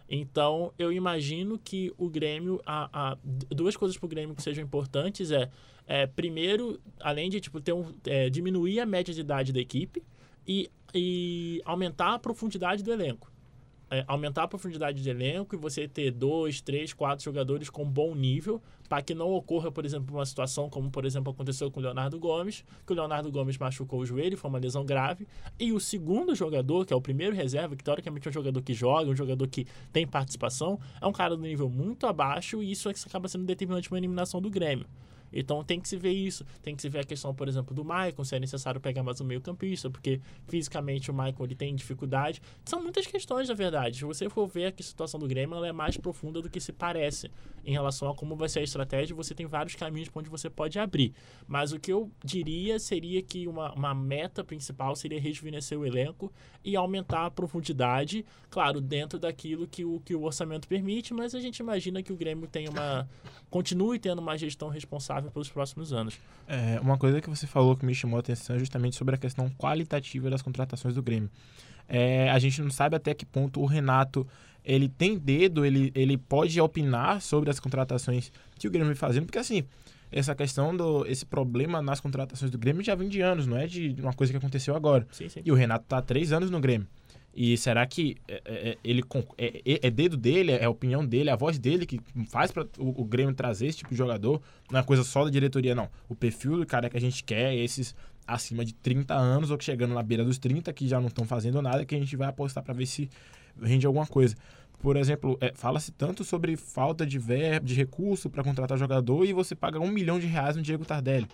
Então, 0.08 0.72
eu 0.78 0.92
imagino 0.92 1.58
que 1.58 1.92
o 1.98 2.08
Grêmio, 2.08 2.60
a, 2.64 3.12
a 3.12 3.18
duas 3.50 3.76
coisas 3.76 3.98
para 3.98 4.06
o 4.06 4.08
Grêmio 4.08 4.36
que 4.36 4.42
sejam 4.42 4.62
importantes 4.62 5.32
é, 5.32 5.50
é 5.86 6.06
primeiro, 6.06 6.80
além 7.00 7.28
de 7.28 7.40
tipo 7.40 7.60
ter 7.60 7.72
um, 7.72 7.92
é, 8.06 8.30
diminuir 8.30 8.78
a 8.78 8.86
média 8.86 9.12
de 9.12 9.20
idade 9.20 9.52
da 9.52 9.60
equipe 9.60 10.02
e, 10.46 10.70
e 10.94 11.60
aumentar 11.64 12.14
a 12.14 12.18
profundidade 12.18 12.84
do 12.84 12.92
elenco 12.92 13.30
é, 13.90 14.04
aumentar 14.06 14.44
a 14.44 14.48
profundidade 14.48 15.02
de 15.02 15.08
elenco 15.08 15.54
e 15.54 15.58
você 15.58 15.86
ter 15.86 16.10
dois, 16.10 16.60
três, 16.60 16.92
quatro 16.92 17.24
jogadores 17.24 17.70
com 17.70 17.84
bom 17.84 18.14
nível 18.14 18.60
para 18.88 19.02
que 19.02 19.14
não 19.14 19.32
ocorra, 19.32 19.70
por 19.70 19.84
exemplo, 19.84 20.16
uma 20.16 20.24
situação 20.24 20.70
como, 20.70 20.90
por 20.90 21.04
exemplo, 21.04 21.32
aconteceu 21.32 21.70
com 21.70 21.80
o 21.80 21.82
Leonardo 21.82 22.18
Gomes, 22.18 22.64
que 22.86 22.92
o 22.92 22.96
Leonardo 22.96 23.30
Gomes 23.30 23.58
machucou 23.58 24.00
o 24.00 24.06
joelho, 24.06 24.36
foi 24.36 24.48
uma 24.48 24.58
lesão 24.58 24.84
grave, 24.84 25.26
e 25.58 25.72
o 25.72 25.80
segundo 25.80 26.34
jogador, 26.34 26.86
que 26.86 26.92
é 26.92 26.96
o 26.96 27.00
primeiro 27.00 27.34
reserva, 27.34 27.74
que 27.74 27.82
teoricamente 27.82 28.28
é 28.28 28.30
um 28.30 28.34
jogador 28.34 28.62
que 28.62 28.74
joga, 28.74 29.10
um 29.10 29.16
jogador 29.16 29.46
que 29.48 29.66
tem 29.92 30.06
participação, 30.06 30.78
é 31.00 31.06
um 31.06 31.12
cara 31.12 31.36
do 31.36 31.42
nível 31.42 31.68
muito 31.68 32.06
abaixo 32.06 32.62
e 32.62 32.70
isso, 32.70 32.88
é 32.88 32.92
acaba 33.06 33.28
sendo 33.28 33.44
determinante 33.44 33.88
para 33.88 33.98
a 33.98 34.00
eliminação 34.00 34.40
do 34.40 34.50
Grêmio. 34.50 34.86
Então 35.32 35.62
tem 35.64 35.80
que 35.80 35.88
se 35.88 35.96
ver 35.96 36.12
isso. 36.12 36.44
Tem 36.62 36.74
que 36.74 36.82
se 36.82 36.88
ver 36.88 37.00
a 37.00 37.04
questão, 37.04 37.34
por 37.34 37.48
exemplo, 37.48 37.74
do 37.74 37.84
Maicon, 37.84 38.24
se 38.24 38.36
é 38.36 38.40
necessário 38.40 38.80
pegar 38.80 39.02
mais 39.02 39.20
um 39.20 39.24
meio 39.24 39.40
campista, 39.40 39.90
porque 39.90 40.20
fisicamente 40.46 41.10
o 41.10 41.14
Maicon 41.14 41.44
ele 41.44 41.54
tem 41.54 41.74
dificuldade. 41.74 42.40
São 42.64 42.82
muitas 42.82 43.06
questões, 43.06 43.48
na 43.48 43.54
verdade. 43.54 43.98
Se 43.98 44.04
você 44.04 44.28
for 44.28 44.46
ver 44.46 44.74
a 44.78 44.82
situação 44.82 45.18
do 45.18 45.26
Grêmio, 45.26 45.56
ela 45.56 45.68
é 45.68 45.72
mais 45.72 45.96
profunda 45.96 46.40
do 46.40 46.50
que 46.50 46.60
se 46.60 46.72
parece 46.72 47.30
em 47.64 47.72
relação 47.72 48.08
a 48.08 48.14
como 48.14 48.36
vai 48.36 48.48
ser 48.48 48.60
a 48.60 48.62
estratégia. 48.62 49.14
Você 49.16 49.34
tem 49.34 49.46
vários 49.46 49.74
caminhos 49.74 50.08
para 50.08 50.20
onde 50.20 50.30
você 50.30 50.48
pode 50.48 50.78
abrir. 50.78 51.12
Mas 51.46 51.72
o 51.72 51.78
que 51.78 51.92
eu 51.92 52.10
diria 52.24 52.78
seria 52.78 53.22
que 53.22 53.46
uma, 53.48 53.72
uma 53.72 53.94
meta 53.94 54.44
principal 54.44 54.94
seria 54.94 55.20
rejuvenescer 55.20 55.78
o 55.78 55.84
elenco 55.84 56.32
e 56.64 56.76
aumentar 56.76 57.26
a 57.26 57.30
profundidade, 57.30 58.24
claro, 58.50 58.80
dentro 58.80 59.18
daquilo 59.18 59.66
que 59.66 59.84
o, 59.84 60.00
que 60.00 60.14
o 60.14 60.22
orçamento 60.22 60.66
permite, 60.68 61.14
mas 61.14 61.34
a 61.34 61.40
gente 61.40 61.58
imagina 61.58 62.02
que 62.02 62.12
o 62.12 62.16
Grêmio 62.16 62.48
tem 62.48 62.68
uma 62.68 63.08
continue 63.50 63.98
tendo 63.98 64.18
uma 64.20 64.36
gestão 64.36 64.68
responsável 64.68 65.15
pelos 65.22 65.48
próximos 65.48 65.92
anos. 65.92 66.18
É, 66.46 66.78
uma 66.80 66.96
coisa 66.96 67.20
que 67.20 67.28
você 67.28 67.46
falou 67.46 67.76
que 67.76 67.84
me 67.84 67.94
chamou 67.94 68.16
a 68.16 68.20
atenção 68.20 68.56
é 68.56 68.58
justamente 68.58 68.96
sobre 68.96 69.14
a 69.14 69.18
questão 69.18 69.50
qualitativa 69.50 70.30
das 70.30 70.42
contratações 70.42 70.94
do 70.94 71.02
Grêmio. 71.02 71.30
É, 71.88 72.30
a 72.30 72.38
gente 72.38 72.60
não 72.60 72.70
sabe 72.70 72.96
até 72.96 73.14
que 73.14 73.24
ponto 73.24 73.60
o 73.60 73.66
Renato 73.66 74.26
ele 74.64 74.88
tem 74.88 75.16
dedo, 75.16 75.64
ele, 75.64 75.92
ele 75.94 76.18
pode 76.18 76.60
opinar 76.60 77.20
sobre 77.20 77.50
as 77.50 77.60
contratações 77.60 78.32
que 78.58 78.66
o 78.66 78.70
Grêmio 78.70 78.88
vem 78.88 78.96
fazendo, 78.96 79.26
porque 79.26 79.38
assim, 79.38 79.64
essa 80.10 80.34
questão 80.34 80.76
do 80.76 81.06
esse 81.06 81.24
problema 81.24 81.80
nas 81.80 82.00
contratações 82.00 82.50
do 82.50 82.58
Grêmio 82.58 82.82
já 82.82 82.94
vem 82.94 83.08
de 83.08 83.20
anos, 83.20 83.46
não 83.46 83.56
é 83.56 83.66
de 83.66 83.94
uma 84.00 84.12
coisa 84.12 84.32
que 84.32 84.36
aconteceu 84.36 84.74
agora. 84.74 85.06
Sim, 85.12 85.28
sim. 85.28 85.40
E 85.44 85.52
o 85.52 85.54
Renato 85.54 85.84
está 85.84 85.98
há 85.98 86.02
três 86.02 86.32
anos 86.32 86.50
no 86.50 86.60
Grêmio. 86.60 86.86
E 87.38 87.54
será 87.58 87.86
que 87.86 88.16
é, 88.26 88.40
é, 88.46 88.68
é 88.70 88.78
ele 88.82 89.04
é, 89.36 89.46
é, 89.46 89.86
é, 89.88 89.90
dedo 89.90 90.16
dele, 90.16 90.52
é 90.52 90.64
a 90.64 90.70
opinião 90.70 91.04
dele, 91.04 91.28
é 91.28 91.32
a 91.34 91.36
voz 91.36 91.58
dele 91.58 91.84
que 91.84 92.00
faz 92.30 92.50
para 92.50 92.66
o, 92.78 93.02
o, 93.02 93.04
Grêmio 93.04 93.34
trazer 93.34 93.66
esse 93.66 93.78
tipo 93.78 93.90
de 93.90 93.96
jogador? 93.96 94.40
Não 94.70 94.80
é 94.80 94.82
coisa 94.82 95.04
só 95.04 95.22
da 95.22 95.30
diretoria, 95.30 95.74
não. 95.74 95.90
O 96.08 96.16
perfil 96.16 96.56
do 96.56 96.66
cara 96.66 96.88
que 96.88 96.96
a 96.96 97.00
gente 97.00 97.22
quer 97.22 97.52
é 97.52 97.56
esses 97.56 97.94
acima 98.26 98.64
de 98.64 98.72
30 98.72 99.12
anos 99.14 99.50
ou 99.50 99.58
que 99.58 99.64
chegando 99.64 99.92
na 99.92 100.02
beira 100.02 100.24
dos 100.24 100.38
30 100.38 100.72
que 100.72 100.88
já 100.88 100.98
não 100.98 101.08
estão 101.08 101.26
fazendo 101.26 101.60
nada 101.60 101.84
que 101.84 101.94
a 101.94 101.98
gente 101.98 102.16
vai 102.16 102.26
apostar 102.26 102.64
para 102.64 102.72
ver 102.72 102.86
se 102.86 103.10
rende 103.62 103.86
alguma 103.86 104.06
coisa. 104.06 104.34
Por 104.80 104.96
exemplo, 104.96 105.36
é, 105.38 105.52
fala-se 105.54 105.92
tanto 105.92 106.24
sobre 106.24 106.56
falta 106.56 107.04
de 107.04 107.18
verbo, 107.18 107.66
de 107.66 107.74
recurso 107.74 108.30
para 108.30 108.42
contratar 108.42 108.78
jogador 108.78 109.26
e 109.26 109.34
você 109.34 109.54
paga 109.54 109.78
um 109.78 109.90
milhão 109.90 110.18
de 110.18 110.26
reais 110.26 110.56
no 110.56 110.62
Diego 110.62 110.86
Tardelli, 110.86 111.28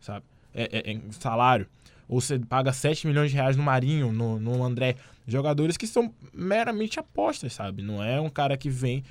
sabe? 0.00 0.24
É, 0.54 0.90
é, 0.90 0.92
é 0.94 1.00
salário 1.10 1.66
ou 2.12 2.20
você 2.20 2.38
paga 2.38 2.74
7 2.74 3.06
milhões 3.06 3.30
de 3.30 3.36
reais 3.38 3.56
no 3.56 3.62
Marinho, 3.62 4.12
no, 4.12 4.38
no 4.38 4.62
André. 4.62 4.96
Jogadores 5.26 5.78
que 5.78 5.86
são 5.86 6.12
meramente 6.30 7.00
apostas, 7.00 7.54
sabe? 7.54 7.80
Não 7.82 8.04
é 8.04 8.20
um 8.20 8.28
cara 8.28 8.54
que 8.54 8.68
vem. 8.68 9.02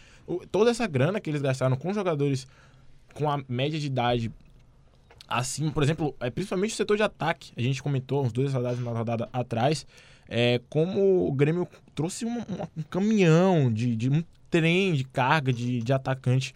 Toda 0.52 0.70
essa 0.70 0.86
grana 0.86 1.20
que 1.20 1.28
eles 1.28 1.42
gastaram 1.42 1.76
com 1.76 1.92
jogadores 1.92 2.48
com 3.16 3.28
a 3.28 3.44
média 3.50 3.80
de 3.80 3.88
idade 3.88 4.32
assim, 5.28 5.72
por 5.72 5.82
exemplo, 5.82 6.16
é, 6.20 6.30
principalmente 6.30 6.74
o 6.74 6.76
setor 6.76 6.96
de 6.96 7.02
ataque. 7.02 7.52
A 7.58 7.62
gente 7.62 7.82
comentou 7.82 8.24
uns 8.24 8.32
dois 8.32 8.54
rodadas 8.54 8.80
na 8.80 8.92
rodada 8.92 9.28
atrás, 9.34 9.88
é, 10.30 10.62
como 10.70 11.28
o 11.28 11.32
Grêmio 11.32 11.68
trouxe 11.96 12.24
um, 12.24 12.38
um, 12.78 12.84
caminhão 12.88 13.74
de, 13.74 13.96
de, 13.96 14.12
um 14.12 14.24
trem 14.52 14.94
de 14.94 15.06
carga 15.06 15.52
de, 15.52 15.82
de 15.82 15.92
atacante 15.92 16.54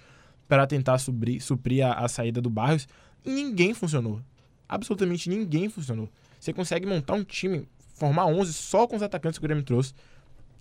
para 0.47 0.67
tentar 0.67 0.99
suprir, 0.99 1.41
suprir 1.41 1.83
a, 1.83 1.93
a 1.93 2.07
saída 2.07 2.39
do 2.39 2.51
Barrios. 2.51 2.87
E 3.25 3.31
ninguém 3.31 3.73
funcionou. 3.73 4.21
Absolutamente 4.69 5.27
ninguém 5.27 5.69
funcionou. 5.69 6.07
Você 6.45 6.53
consegue 6.53 6.85
montar 6.85 7.15
um 7.15 7.23
time, 7.23 7.67
formar 7.95 8.27
11 8.27 8.53
só 8.53 8.85
com 8.85 8.95
os 8.95 9.01
atacantes 9.01 9.39
que 9.39 9.43
o 9.43 9.47
Grêmio 9.47 9.63
trouxe, 9.63 9.95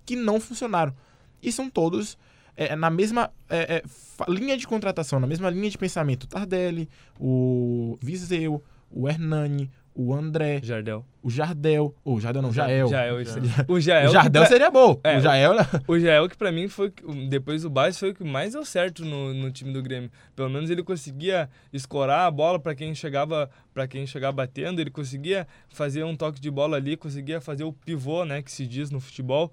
que 0.06 0.16
não 0.16 0.40
funcionaram. 0.40 0.94
E 1.42 1.52
são 1.52 1.68
todos 1.68 2.16
é, 2.56 2.74
na 2.74 2.88
mesma 2.88 3.30
é, 3.50 3.76
é, 3.76 3.82
linha 4.26 4.56
de 4.56 4.66
contratação, 4.66 5.20
na 5.20 5.26
mesma 5.26 5.50
linha 5.50 5.68
de 5.68 5.76
pensamento. 5.76 6.24
O 6.24 6.26
Tardelli, 6.26 6.88
o 7.20 7.98
Viseu, 8.00 8.64
o 8.90 9.06
Hernani, 9.06 9.70
o 9.94 10.12
André. 10.12 10.60
Jardel. 10.62 11.06
O 11.22 11.30
Jardel. 11.30 11.94
O 12.04 12.20
Jardel 12.20 12.42
não, 12.42 12.52
Jael. 12.52 12.88
Jael. 12.88 13.16
O 13.68 13.80
Jael. 13.80 14.10
O 14.10 14.12
Jardel 14.12 14.42
pra... 14.42 14.48
seria 14.48 14.70
bom. 14.70 15.00
É, 15.04 15.18
o 15.18 15.20
Jael. 15.20 15.52
O 15.86 15.98
Jael 15.98 16.28
que 16.28 16.36
pra 16.36 16.50
mim 16.50 16.66
foi. 16.66 16.92
Depois 17.28 17.62
do 17.62 17.70
Baixo 17.70 18.00
foi 18.00 18.10
o 18.10 18.14
que 18.14 18.24
mais 18.24 18.54
deu 18.54 18.64
certo 18.64 19.04
no, 19.04 19.32
no 19.32 19.52
time 19.52 19.72
do 19.72 19.80
Grêmio. 19.80 20.10
Pelo 20.34 20.50
menos 20.50 20.68
ele 20.68 20.82
conseguia 20.82 21.48
escorar 21.72 22.26
a 22.26 22.30
bola 22.30 22.58
para 22.58 22.74
quem 22.74 22.92
chegava 22.94 23.48
para 23.72 23.86
quem 23.86 24.04
chegava 24.04 24.32
batendo. 24.32 24.80
Ele 24.80 24.90
conseguia 24.90 25.46
fazer 25.68 26.02
um 26.02 26.16
toque 26.16 26.40
de 26.40 26.50
bola 26.50 26.76
ali, 26.76 26.96
conseguia 26.96 27.40
fazer 27.40 27.62
o 27.62 27.72
pivô, 27.72 28.24
né? 28.24 28.42
Que 28.42 28.50
se 28.50 28.66
diz 28.66 28.90
no 28.90 29.00
futebol. 29.00 29.52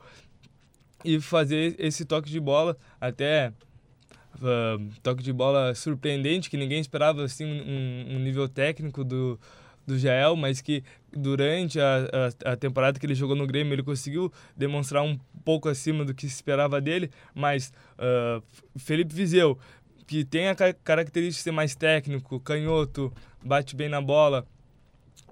E 1.05 1.19
fazer 1.21 1.75
esse 1.77 2.03
toque 2.03 2.29
de 2.29 2.39
bola 2.39 2.75
até. 2.99 3.53
Uh, 4.37 4.89
toque 5.03 5.21
de 5.21 5.31
bola 5.31 5.75
surpreendente, 5.75 6.49
que 6.49 6.55
ninguém 6.55 6.79
esperava 6.79 7.23
assim 7.25 7.45
um, 7.45 8.15
um 8.15 8.19
nível 8.19 8.47
técnico 8.47 9.03
do, 9.03 9.37
do 9.85 9.97
Jael, 9.97 10.35
mas 10.35 10.61
que 10.61 10.83
durante 11.11 11.79
a, 11.79 12.07
a, 12.45 12.51
a, 12.51 12.55
temporada 12.55 12.99
que 12.99 13.05
ele 13.05 13.15
jogou 13.15 13.35
no 13.35 13.45
Grêmio 13.45 13.73
ele 13.73 13.83
conseguiu 13.83 14.31
demonstrar 14.55 15.03
um 15.03 15.19
pouco 15.43 15.67
acima 15.67 16.05
do 16.05 16.13
que 16.13 16.27
se 16.27 16.35
esperava 16.35 16.79
dele, 16.79 17.11
mas 17.33 17.73
uh, 17.97 18.41
Felipe 18.77 19.13
Vizeu, 19.13 19.57
que 20.07 20.23
tem 20.23 20.47
a 20.47 20.55
característica 20.55 21.39
de 21.39 21.43
ser 21.43 21.51
mais 21.51 21.75
técnico, 21.75 22.39
canhoto, 22.39 23.13
bate 23.43 23.75
bem 23.75 23.89
na 23.89 24.01
bola, 24.01 24.45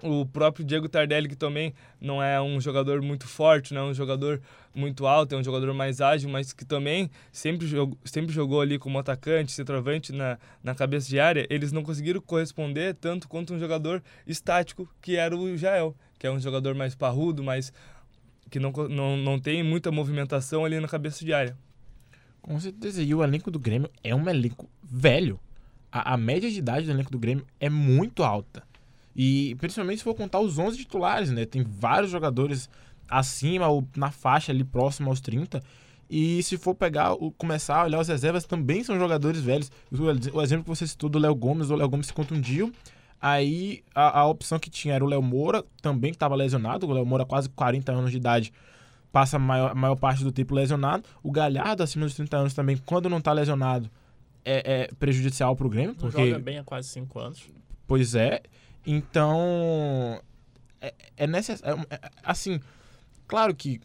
o 0.01 0.25
próprio 0.25 0.65
Diego 0.65 0.87
Tardelli, 0.87 1.27
que 1.27 1.35
também 1.35 1.73
não 1.99 2.21
é 2.23 2.41
um 2.41 2.59
jogador 2.59 3.01
muito 3.01 3.27
forte, 3.27 3.73
não 3.73 3.87
é 3.87 3.91
um 3.91 3.93
jogador 3.93 4.41
muito 4.73 5.05
alto, 5.05 5.35
é 5.35 5.37
um 5.37 5.43
jogador 5.43 5.73
mais 5.73 5.99
ágil, 5.99 6.29
mas 6.29 6.53
que 6.53 6.63
também 6.63 7.09
sempre 7.31 7.67
jogou, 7.67 7.97
sempre 8.05 8.33
jogou 8.33 8.61
ali 8.61 8.79
como 8.79 8.97
atacante, 8.97 9.51
centroavante 9.51 10.13
na, 10.13 10.37
na 10.63 10.73
cabeça 10.73 11.09
de 11.09 11.19
área, 11.19 11.45
eles 11.49 11.71
não 11.71 11.83
conseguiram 11.83 12.21
corresponder 12.21 12.95
tanto 12.95 13.27
quanto 13.27 13.53
um 13.53 13.59
jogador 13.59 14.01
estático, 14.25 14.87
que 15.01 15.15
era 15.15 15.35
o 15.35 15.57
Jael, 15.57 15.95
que 16.17 16.25
é 16.25 16.31
um 16.31 16.39
jogador 16.39 16.75
mais 16.75 16.95
parrudo, 16.95 17.43
mais 17.43 17.73
que 18.49 18.59
não, 18.59 18.71
não, 18.89 19.17
não 19.17 19.39
tem 19.39 19.61
muita 19.63 19.91
movimentação 19.91 20.65
ali 20.65 20.79
na 20.79 20.87
cabeça 20.87 21.23
de 21.23 21.33
área. 21.33 21.57
Com 22.41 22.59
certeza, 22.59 23.03
e 23.03 23.13
o 23.13 23.23
elenco 23.23 23.51
do 23.51 23.59
Grêmio 23.59 23.89
é 24.03 24.15
um 24.15 24.27
elenco 24.29 24.69
velho. 24.81 25.39
A, 25.91 26.13
a 26.13 26.17
média 26.17 26.49
de 26.49 26.57
idade 26.57 26.85
do 26.85 26.91
elenco 26.91 27.11
do 27.11 27.19
Grêmio 27.19 27.45
é 27.59 27.69
muito 27.69 28.23
alta. 28.23 28.63
E 29.15 29.55
principalmente 29.55 29.99
se 29.99 30.03
for 30.03 30.13
contar 30.13 30.39
os 30.39 30.57
11 30.57 30.77
titulares, 30.77 31.31
né? 31.31 31.45
Tem 31.45 31.63
vários 31.63 32.11
jogadores 32.11 32.69
acima 33.07 33.67
ou 33.67 33.87
na 33.95 34.11
faixa 34.11 34.51
ali 34.51 34.63
próximo 34.63 35.09
aos 35.09 35.19
30. 35.19 35.61
E 36.09 36.41
se 36.41 36.57
for 36.57 36.73
pegar, 36.73 37.15
começar 37.37 37.81
a 37.81 37.83
olhar 37.83 37.99
as 37.99 38.07
reservas, 38.07 38.43
também 38.43 38.83
são 38.83 38.97
jogadores 38.97 39.41
velhos. 39.41 39.71
O 40.33 40.41
exemplo 40.41 40.63
que 40.63 40.69
você 40.69 40.87
citou 40.87 41.09
do 41.09 41.19
Léo 41.19 41.35
Gomes, 41.35 41.69
o 41.69 41.75
Léo 41.75 41.89
Gomes 41.89 42.07
se 42.07 42.13
contundiu. 42.13 42.71
Aí 43.21 43.83
a, 43.93 44.21
a 44.21 44.25
opção 44.25 44.57
que 44.57 44.69
tinha 44.69 44.95
era 44.95 45.03
o 45.03 45.07
Léo 45.07 45.21
Moura, 45.21 45.63
também 45.81 46.11
que 46.11 46.15
estava 46.15 46.35
lesionado. 46.35 46.87
O 46.87 46.93
Léo 46.93 47.05
Moura, 47.05 47.25
quase 47.25 47.49
40 47.49 47.91
anos 47.91 48.11
de 48.11 48.17
idade, 48.17 48.51
passa 49.11 49.35
a 49.37 49.39
maior, 49.39 49.71
a 49.71 49.75
maior 49.75 49.95
parte 49.95 50.23
do 50.23 50.31
tempo 50.31 50.55
lesionado. 50.55 51.03
O 51.21 51.31
Galhardo, 51.31 51.83
acima 51.83 52.05
dos 52.05 52.15
30 52.15 52.37
anos, 52.37 52.53
também, 52.53 52.77
quando 52.77 53.09
não 53.09 53.17
está 53.17 53.31
lesionado, 53.31 53.89
é, 54.43 54.83
é 54.83 54.89
prejudicial 54.95 55.55
para 55.55 55.67
o 55.67 55.69
Grêmio. 55.69 55.95
Porque... 55.95 56.25
Joga 56.25 56.39
bem 56.39 56.57
há 56.57 56.63
quase 56.63 56.87
5 56.89 57.19
anos. 57.19 57.43
Pois 57.85 58.15
é. 58.15 58.41
Então, 58.85 60.21
é, 60.81 60.93
é 61.17 61.27
necessário. 61.27 61.85
É, 61.89 61.95
é, 61.95 61.99
assim, 62.23 62.59
claro 63.27 63.53
que 63.55 63.79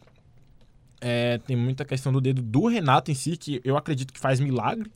é, 1.01 1.37
tem 1.39 1.55
muita 1.55 1.85
questão 1.85 2.11
do 2.11 2.21
dedo 2.21 2.41
do 2.41 2.67
Renato 2.67 3.11
em 3.11 3.15
si, 3.15 3.37
que 3.37 3.61
eu 3.63 3.77
acredito 3.77 4.13
que 4.13 4.19
faz 4.19 4.39
milagre 4.39 4.91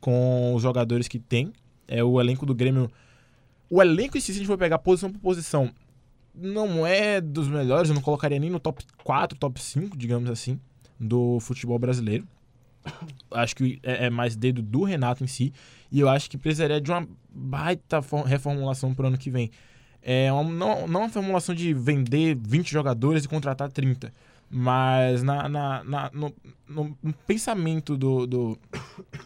com 0.00 0.54
os 0.54 0.62
jogadores 0.62 1.08
que 1.08 1.18
tem. 1.18 1.52
É 1.86 2.02
o 2.02 2.20
elenco 2.20 2.46
do 2.46 2.54
Grêmio. 2.54 2.90
O 3.70 3.82
elenco 3.82 4.16
em 4.16 4.20
si, 4.20 4.26
se 4.26 4.32
a 4.32 4.34
gente 4.36 4.46
for 4.46 4.58
pegar 4.58 4.78
posição 4.78 5.10
por 5.12 5.20
posição, 5.20 5.70
não 6.34 6.86
é 6.86 7.20
dos 7.20 7.48
melhores, 7.48 7.88
eu 7.88 7.94
não 7.94 8.02
colocaria 8.02 8.38
nem 8.38 8.50
no 8.50 8.58
top 8.58 8.84
4, 9.04 9.38
top 9.38 9.62
5, 9.62 9.96
digamos 9.96 10.28
assim, 10.28 10.58
do 10.98 11.38
futebol 11.40 11.78
brasileiro. 11.78 12.26
Acho 13.30 13.56
que 13.56 13.80
é, 13.82 14.06
é 14.06 14.10
mais 14.10 14.36
dedo 14.36 14.62
do 14.62 14.84
Renato 14.84 15.24
em 15.24 15.26
si. 15.26 15.52
E 15.90 16.00
eu 16.00 16.08
acho 16.08 16.30
que 16.30 16.36
precisaria 16.36 16.80
de 16.80 16.90
uma 16.90 17.06
baita 17.30 18.00
reformulação 18.26 18.94
para 18.94 19.04
o 19.04 19.08
ano 19.08 19.18
que 19.18 19.30
vem. 19.30 19.50
É 20.02 20.30
uma, 20.32 20.44
não, 20.44 20.86
não 20.86 21.00
uma 21.00 21.08
formulação 21.08 21.54
de 21.54 21.72
vender 21.72 22.36
20 22.36 22.70
jogadores 22.70 23.24
e 23.24 23.28
contratar 23.28 23.70
30, 23.70 24.12
mas 24.50 25.22
na, 25.22 25.48
na, 25.48 25.84
na 25.84 26.10
no, 26.12 26.34
no, 26.68 27.12
pensamento 27.26 27.96
do, 27.96 28.26
do. 28.26 28.58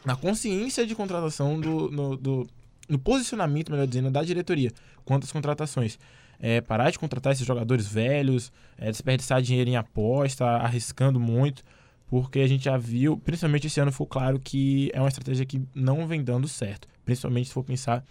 na 0.07 0.15
consciência 0.15 0.87
de 0.87 0.95
contratação 0.95 1.61
do, 1.61 1.91
no, 1.91 2.17
do. 2.17 2.47
no 2.89 2.99
posicionamento, 2.99 3.73
melhor 3.73 3.89
dizendo, 3.89 4.11
da 4.11 4.23
diretoria 4.23 4.71
quanto 5.05 5.25
às 5.25 5.33
contratações. 5.33 5.99
É, 6.41 6.61
parar 6.61 6.91
de 6.91 6.99
contratar 6.99 7.33
esses 7.33 7.45
jogadores 7.45 7.89
velhos, 7.89 8.53
é, 8.77 8.89
desperdiçar 8.93 9.43
dinheiro 9.43 9.69
em 9.69 9.77
aposta, 9.77 10.47
arriscando 10.47 11.19
muito 11.19 11.65
porque 12.09 12.41
a 12.41 12.47
gente 12.47 12.65
já 12.65 12.77
viu, 12.77 13.17
principalmente 13.19 13.67
esse 13.67 13.79
ano, 13.81 13.93
ficou 13.93 14.07
claro 14.07 14.41
que 14.41 14.91
é 14.95 15.01
uma 15.01 15.09
estratégia 15.09 15.45
que 15.45 15.63
não 15.75 16.07
vem 16.07 16.25
dando 16.25 16.49
certo, 16.49 16.89
principalmente 17.05 17.49
se 17.49 17.55
for 17.55 17.63
pensar 17.63 18.05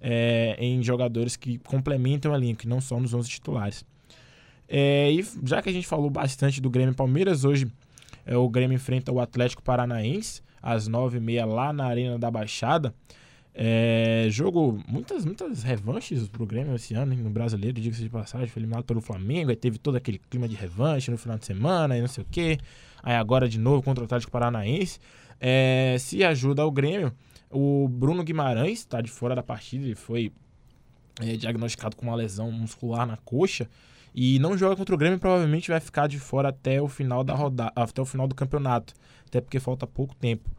é, 0.00 0.56
em 0.58 0.82
jogadores 0.82 1.36
que 1.36 1.58
complementam 1.58 2.32
a 2.32 2.38
linha, 2.38 2.54
que 2.54 2.68
não 2.68 2.80
são 2.80 3.00
nos 3.00 3.12
11 3.12 3.28
titulares. 3.28 3.84
É, 4.68 5.10
e 5.10 5.26
já 5.44 5.60
que 5.60 5.68
a 5.68 5.72
gente 5.72 5.86
falou 5.86 6.08
bastante 6.08 6.60
do 6.60 6.70
Grêmio 6.70 6.94
Palmeiras, 6.94 7.44
hoje 7.44 7.70
é, 8.24 8.36
o 8.36 8.48
Grêmio 8.48 8.76
enfrenta 8.76 9.10
o 9.10 9.20
Atlético 9.20 9.62
Paranaense 9.62 10.42
às 10.62 10.88
9h30 10.88 11.44
lá 11.44 11.72
na 11.72 11.86
Arena 11.86 12.18
da 12.18 12.30
Baixada. 12.30 12.94
É, 13.52 14.28
jogo, 14.30 14.80
muitas, 14.86 15.24
muitas 15.24 15.64
revanches 15.64 16.28
pro 16.28 16.46
Grêmio 16.46 16.74
esse 16.76 16.94
ano, 16.94 17.14
no 17.16 17.30
brasileiro, 17.30 17.80
diga-se 17.80 18.02
de 18.02 18.08
passagem, 18.08 18.46
foi 18.46 18.60
eliminado 18.60 18.84
pelo 18.84 19.00
Flamengo, 19.00 19.50
aí 19.50 19.56
teve 19.56 19.76
todo 19.76 19.96
aquele 19.96 20.18
clima 20.18 20.48
de 20.48 20.54
revanche 20.54 21.10
no 21.10 21.18
final 21.18 21.36
de 21.36 21.46
semana, 21.46 21.98
e 21.98 22.00
não 22.00 22.08
sei 22.08 22.22
o 22.22 22.26
quê. 22.30 22.58
Aí 23.02 23.14
agora 23.14 23.48
de 23.48 23.58
novo 23.58 23.82
contra 23.82 24.02
o 24.02 24.04
Atlético 24.04 24.32
Paranaense. 24.32 24.98
É, 25.40 25.96
se 25.98 26.22
ajuda 26.22 26.66
o 26.66 26.70
Grêmio, 26.70 27.12
o 27.50 27.88
Bruno 27.88 28.22
Guimarães 28.22 28.80
está 28.80 29.00
de 29.00 29.10
fora 29.10 29.34
da 29.34 29.42
partida, 29.42 29.84
ele 29.84 29.94
foi 29.94 30.32
é, 31.20 31.36
diagnosticado 31.36 31.96
com 31.96 32.06
uma 32.06 32.14
lesão 32.14 32.52
muscular 32.52 33.06
na 33.06 33.16
coxa 33.16 33.68
e 34.14 34.38
não 34.38 34.56
joga 34.56 34.76
contra 34.76 34.94
o 34.94 34.98
Grêmio, 34.98 35.18
provavelmente 35.18 35.70
vai 35.70 35.80
ficar 35.80 36.08
de 36.08 36.18
fora 36.18 36.48
até 36.48 36.80
o 36.80 36.88
final 36.88 37.24
da 37.24 37.34
rodada, 37.34 37.72
até 37.74 38.02
o 38.02 38.04
final 38.04 38.26
do 38.26 38.34
campeonato, 38.34 38.92
até 39.26 39.40
porque 39.40 39.60
falta 39.60 39.86
pouco 39.86 40.14
tempo. 40.14 40.50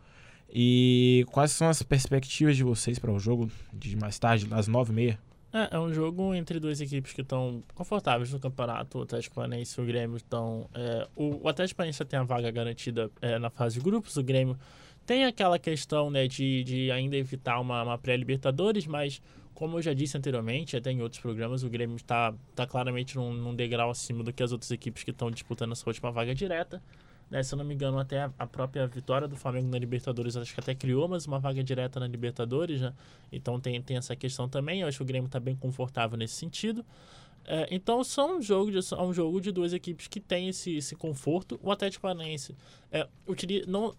E 0.53 1.25
quais 1.31 1.51
são 1.51 1.69
as 1.69 1.81
perspectivas 1.81 2.57
de 2.57 2.63
vocês 2.63 2.99
para 2.99 3.11
o 3.11 3.19
jogo 3.19 3.49
de 3.73 3.95
mais 3.95 4.19
tarde, 4.19 4.47
às 4.51 4.67
nove 4.67 4.91
e 4.91 4.95
meia? 4.95 5.19
É, 5.53 5.75
é 5.75 5.79
um 5.79 5.93
jogo 5.93 6.33
entre 6.33 6.59
duas 6.59 6.79
equipes 6.79 7.11
que 7.11 7.21
estão 7.21 7.61
confortáveis 7.75 8.31
no 8.31 8.39
campeonato. 8.39 8.99
O 8.99 9.01
Atlético 9.03 9.35
Paranaense 9.35 9.79
e 9.79 9.83
o 9.83 9.85
Grêmio 9.85 10.17
estão. 10.17 10.69
É, 10.73 11.07
o, 11.15 11.43
o 11.43 11.47
Atlético 11.49 11.77
Paranaense 11.77 11.99
já 11.99 12.05
tem 12.05 12.19
a 12.19 12.23
vaga 12.23 12.49
garantida 12.51 13.11
é, 13.21 13.37
na 13.37 13.49
fase 13.49 13.75
de 13.75 13.81
grupos. 13.81 14.15
O 14.15 14.23
Grêmio 14.23 14.57
tem 15.05 15.25
aquela 15.25 15.59
questão 15.59 16.09
né, 16.09 16.27
de, 16.27 16.63
de 16.63 16.91
ainda 16.91 17.17
evitar 17.17 17.59
uma, 17.59 17.83
uma 17.83 17.97
pré-Libertadores, 17.97 18.87
mas 18.87 19.21
como 19.53 19.77
eu 19.77 19.81
já 19.81 19.93
disse 19.93 20.17
anteriormente, 20.17 20.77
até 20.77 20.91
em 20.91 21.01
outros 21.01 21.21
programas, 21.21 21.63
o 21.63 21.69
Grêmio 21.69 21.95
está 21.95 22.33
tá 22.55 22.65
claramente 22.65 23.15
num, 23.15 23.33
num 23.33 23.53
degrau 23.53 23.91
acima 23.91 24.23
do 24.23 24.31
que 24.31 24.41
as 24.41 24.51
outras 24.51 24.71
equipes 24.71 25.03
que 25.03 25.11
estão 25.11 25.29
disputando 25.29 25.73
essa 25.73 25.87
última 25.87 26.11
vaga 26.11 26.33
direta. 26.33 26.81
Né? 27.31 27.41
Se 27.41 27.53
eu 27.53 27.57
não 27.57 27.63
me 27.63 27.73
engano, 27.73 27.97
até 27.97 28.29
a, 28.37 28.45
própria 28.45 28.85
vitória 28.85 29.25
do 29.25 29.37
Flamengo 29.37 29.69
na 29.69 29.79
Libertadores, 29.79 30.35
acho 30.35 30.53
que 30.53 30.59
até 30.59 30.75
criou 30.75 31.07
mais 31.07 31.25
uma 31.25 31.39
vaga 31.39 31.63
direta 31.63 31.97
na 31.97 32.05
Libertadores, 32.05 32.81
né? 32.81 32.93
Então 33.31 33.57
tem, 33.59 33.81
tem 33.81 33.95
essa 33.95 34.15
questão 34.17 34.49
também. 34.49 34.81
Eu 34.81 34.87
acho 34.89 34.97
que 34.97 35.03
o 35.03 35.05
Grêmio 35.05 35.27
está 35.27 35.39
bem 35.39 35.55
confortável 35.55 36.17
nesse 36.17 36.35
sentido. 36.35 36.85
É, 37.45 37.67
então 37.71 38.03
são 38.03 38.37
um 38.37 38.41
jogo 38.41 38.69
de 38.69 38.79
um 38.95 39.13
jogo 39.13 39.39
de 39.39 39.51
duas 39.51 39.73
equipes 39.73 40.07
que 40.07 40.19
tem 40.19 40.49
esse, 40.49 40.75
esse 40.75 40.93
conforto. 40.93 41.57
O 41.63 41.71
Atlético 41.71 42.01
Paranaense 42.01 42.53
é, 42.91 43.07
utiliza, 43.25 43.65
não 43.65 43.95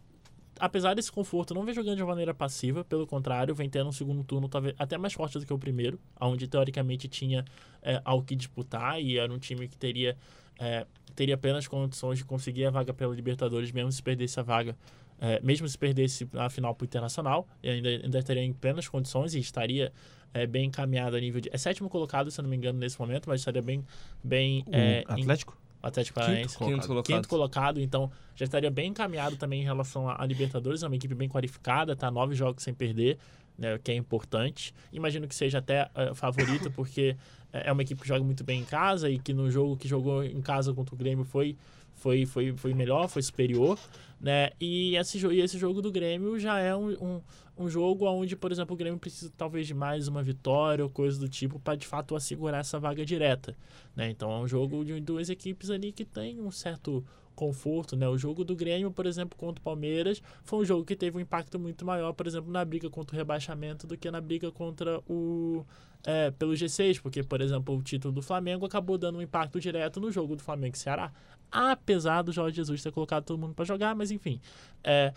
apesar 0.61 0.95
desse 0.95 1.11
conforto, 1.11 1.55
não 1.55 1.64
vem 1.64 1.75
jogando 1.75 1.97
de 1.97 2.05
maneira 2.05 2.35
passiva, 2.35 2.85
pelo 2.85 3.07
contrário, 3.07 3.55
vem 3.55 3.68
tendo 3.68 3.88
um 3.88 3.92
segundo 3.92 4.23
turno 4.23 4.49
talvez 4.49 4.75
até 4.79 4.99
mais 4.99 5.14
forte 5.14 5.38
do 5.38 5.47
que 5.47 5.53
o 5.53 5.59
primeiro, 5.59 5.99
onde 6.21 6.47
teoricamente 6.47 7.09
tinha 7.09 7.45
é, 7.83 8.01
algo 8.05 8.25
que 8.25 8.37
disputar 8.37 9.01
e 9.01 9.18
era 9.18 9.33
um 9.33 9.38
time 9.38 9.66
que 9.66 9.77
teria 9.77 10.16
é, 10.58 10.86
teria 11.14 11.34
apenas 11.34 11.66
condições 11.66 12.18
de 12.18 12.24
conseguir 12.24 12.66
a 12.66 12.70
vaga 12.70 12.92
pela 12.92 13.14
Libertadores, 13.14 13.70
mesmo 13.72 13.92
se 13.92 14.02
perdesse 14.02 14.38
a 14.38 14.42
vaga, 14.42 14.76
é, 15.20 15.40
mesmo 15.40 15.68
se 15.68 15.78
perdesse 15.78 16.28
a 16.34 16.50
final 16.50 16.74
para 16.74 16.84
o 16.84 16.86
Internacional, 16.86 17.46
ainda, 17.62 17.88
ainda 17.88 18.22
teria 18.22 18.42
em 18.42 18.52
plenas 18.52 18.88
condições 18.88 19.34
e 19.34 19.38
estaria 19.38 19.92
é, 20.34 20.46
bem 20.46 20.66
encaminhado 20.66 21.16
a 21.16 21.20
nível 21.20 21.40
de. 21.40 21.48
É 21.52 21.58
sétimo 21.58 21.88
colocado, 21.88 22.30
se 22.30 22.40
eu 22.40 22.42
não 22.42 22.50
me 22.50 22.56
engano, 22.56 22.78
nesse 22.78 22.98
momento, 22.98 23.28
mas 23.28 23.40
estaria 23.40 23.62
bem. 23.62 23.84
bem 24.22 24.64
é, 24.72 25.04
Atlético? 25.06 25.56
Em, 25.58 25.62
Atlético 25.82 26.20
Paranaense. 26.20 26.56
Quinto, 26.56 26.70
quinto, 26.70 26.86
colocado. 26.86 27.16
quinto 27.16 27.28
colocado, 27.28 27.80
então 27.80 28.10
já 28.36 28.44
estaria 28.44 28.70
bem 28.70 28.90
encaminhado 28.90 29.36
também 29.36 29.62
em 29.62 29.64
relação 29.64 30.08
à 30.08 30.24
Libertadores, 30.24 30.82
é 30.82 30.86
uma 30.86 30.94
equipe 30.94 31.14
bem 31.14 31.28
qualificada, 31.28 31.96
tá 31.96 32.10
nove 32.10 32.34
jogos 32.36 32.62
sem 32.62 32.72
perder, 32.72 33.18
né, 33.62 33.79
que 33.79 33.92
é 33.92 33.94
importante. 33.94 34.75
Imagino 34.92 35.29
que 35.29 35.35
seja 35.35 35.59
até 35.59 35.88
uh, 35.94 36.14
favorito, 36.16 36.68
porque 36.75 37.16
é, 37.53 37.68
é 37.68 37.72
uma 37.72 37.83
equipe 37.83 38.03
que 38.03 38.09
joga 38.09 38.25
muito 38.25 38.42
bem 38.42 38.61
em 38.61 38.64
casa 38.64 39.09
e 39.09 39.20
que 39.20 39.33
no 39.33 39.48
jogo 39.48 39.77
que 39.77 39.87
jogou 39.87 40.25
em 40.25 40.42
casa 40.42 40.75
contra 40.75 40.94
o 40.94 40.98
Grêmio 40.98 41.25
foi 41.25 41.57
foi, 41.94 42.27
foi, 42.27 42.53
foi 42.57 42.75
melhor, 42.75 43.07
foi 43.07 43.22
superior, 43.22 43.79
né? 44.20 44.51
E 44.61 44.96
esse, 44.96 45.25
e 45.25 45.40
esse 45.40 45.57
jogo 45.57 45.81
do 45.81 45.92
Grêmio 45.92 46.37
já 46.37 46.59
é 46.59 46.75
um, 46.75 46.90
um, 47.01 47.20
um 47.57 47.68
jogo 47.68 48.07
onde, 48.07 48.35
por 48.35 48.51
exemplo, 48.51 48.75
o 48.75 48.77
Grêmio 48.77 48.98
precisa 48.98 49.33
talvez 49.37 49.68
de 49.68 49.75
mais 49.75 50.09
uma 50.09 50.20
vitória 50.20 50.83
ou 50.83 50.90
coisa 50.90 51.20
do 51.20 51.29
tipo 51.29 51.61
para 51.61 51.77
de 51.77 51.87
fato 51.87 52.16
assegurar 52.16 52.61
essa 52.61 52.81
vaga 52.81 53.05
direta, 53.05 53.57
né? 53.94 54.11
Então 54.11 54.33
é 54.33 54.38
um 54.40 54.48
jogo 54.48 54.85
de 54.85 54.98
duas 54.98 55.31
equipes 55.31 55.70
ali 55.70 55.92
que 55.92 56.05
tem 56.05 56.40
um 56.40 56.51
certo 56.51 57.05
conforto, 57.35 57.97
né? 57.97 58.09
O 58.09 58.16
jogo 58.16 58.45
do 58.45 58.55
Grêmio, 58.55 58.90
por 58.90 59.07
exemplo, 59.07 59.37
contra 59.38 59.61
o 59.61 59.64
Palmeiras, 59.64 60.23
foi 60.45 60.61
um 60.61 60.64
jogo 60.64 60.85
que 60.85 60.97
teve 60.97 61.16
um 61.16 61.21
impacto 61.21 61.59
muito 61.59 61.85
maior, 61.85 62.12
por 62.12 62.27
exemplo, 62.27 62.51
na 62.51 62.64
briga 62.64 62.88
contra 62.90 63.14
o 63.14 63.18
rebaixamento 63.18 63.87
do 63.87 63.97
que 63.97 64.11
na 64.11 64.21
briga 64.21 64.51
contra 64.51 65.01
o 65.09 65.64
é, 66.05 66.31
pelo 66.33 66.53
G6, 66.53 67.01
porque, 67.01 67.23
por 67.23 67.40
exemplo, 67.40 67.77
o 67.77 67.83
título 67.83 68.12
do 68.12 68.23
Flamengo 68.23 68.66
acabou 68.66 68.99
dando 68.99 69.18
um 69.18 69.23
impacto 69.23 69.61
direto 69.61 70.01
no 70.01 70.11
jogo 70.11 70.37
do 70.37 70.42
Flamengo 70.42 70.75
e 70.75 70.79
Ceará. 70.79 71.12
Apesar 71.51 72.23
do 72.23 72.33
Jorge 72.33 72.57
Jesus 72.57 72.83
ter 72.83 72.90
colocado 72.90 73.25
todo 73.25 73.38
mundo 73.38 73.55
para 73.55 73.64
jogar, 73.64 73.95
mas 73.95 74.11
enfim. 74.11 74.40
É, 74.83 75.12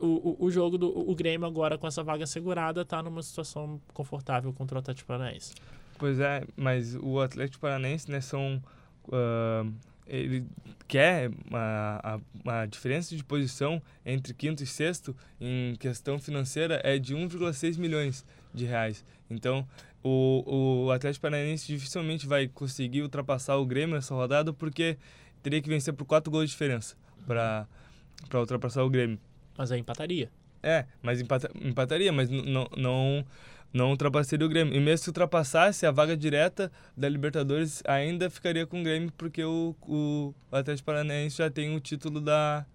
o, 0.00 0.06
o, 0.06 0.44
o, 0.46 0.50
jogo 0.50 0.78
do 0.78 0.88
o 0.88 1.14
Grêmio 1.14 1.46
agora 1.46 1.76
com 1.76 1.86
essa 1.86 2.02
vaga 2.02 2.26
segurada 2.26 2.82
está 2.82 3.02
numa 3.02 3.22
situação 3.22 3.80
confortável 3.92 4.52
contra 4.52 4.76
o 4.76 4.78
Atlético 4.78 5.08
Paranaense. 5.08 5.52
Pois 5.98 6.18
é, 6.18 6.42
mas 6.56 6.96
o 6.96 7.20
Atlético 7.20 7.60
Paranaense, 7.60 8.10
né, 8.10 8.22
são 8.22 8.62
uh, 9.08 9.70
ele 10.06 10.44
quer 10.88 11.30
a, 11.52 12.18
a, 12.46 12.66
diferença 12.66 13.16
de 13.16 13.22
posição 13.22 13.80
entre 14.04 14.34
quinto 14.34 14.62
e 14.62 14.66
sexto 14.66 15.16
em 15.40 15.76
questão 15.76 16.18
financeira 16.18 16.80
é 16.82 16.98
de 16.98 17.14
1,6 17.14 17.78
milhões 17.78 18.24
de 18.52 18.64
reais. 18.64 19.04
Então, 19.28 19.66
o, 20.02 20.84
o 20.86 20.90
Atlético 20.90 21.22
Paranaense 21.22 21.66
dificilmente 21.66 22.26
vai 22.26 22.48
conseguir 22.48 23.02
ultrapassar 23.02 23.56
o 23.56 23.66
Grêmio 23.66 23.94
nessa 23.94 24.14
rodada 24.14 24.52
porque 24.52 24.98
teria 25.42 25.62
que 25.62 25.68
vencer 25.68 25.94
por 25.94 26.04
quatro 26.04 26.30
gols 26.30 26.46
de 26.46 26.50
diferença 26.50 26.96
para 27.26 27.66
ultrapassar 28.34 28.82
o 28.82 28.90
Grêmio. 28.90 29.18
Mas 29.56 29.70
aí 29.70 29.80
empataria. 29.80 30.30
É, 30.62 30.84
mas 31.02 31.20
empata, 31.20 31.50
empataria, 31.54 32.12
mas 32.12 32.28
não, 32.28 32.68
não 32.76 33.24
não 33.72 33.90
ultrapassaria 33.90 34.44
o 34.44 34.48
Grêmio. 34.48 34.74
E 34.74 34.80
mesmo 34.80 35.04
se 35.04 35.10
ultrapassasse, 35.10 35.86
a 35.86 35.90
vaga 35.90 36.16
direta 36.16 36.70
da 36.96 37.08
Libertadores 37.08 37.82
ainda 37.86 38.28
ficaria 38.28 38.66
com 38.66 38.80
o 38.80 38.82
Grêmio, 38.82 39.12
porque 39.16 39.44
o, 39.44 39.74
o 39.82 40.34
Atlético 40.50 40.86
Paranaense 40.86 41.38
já 41.38 41.48
tem 41.48 41.74
o 41.76 41.80
título 41.80 42.20
da, 42.20 42.66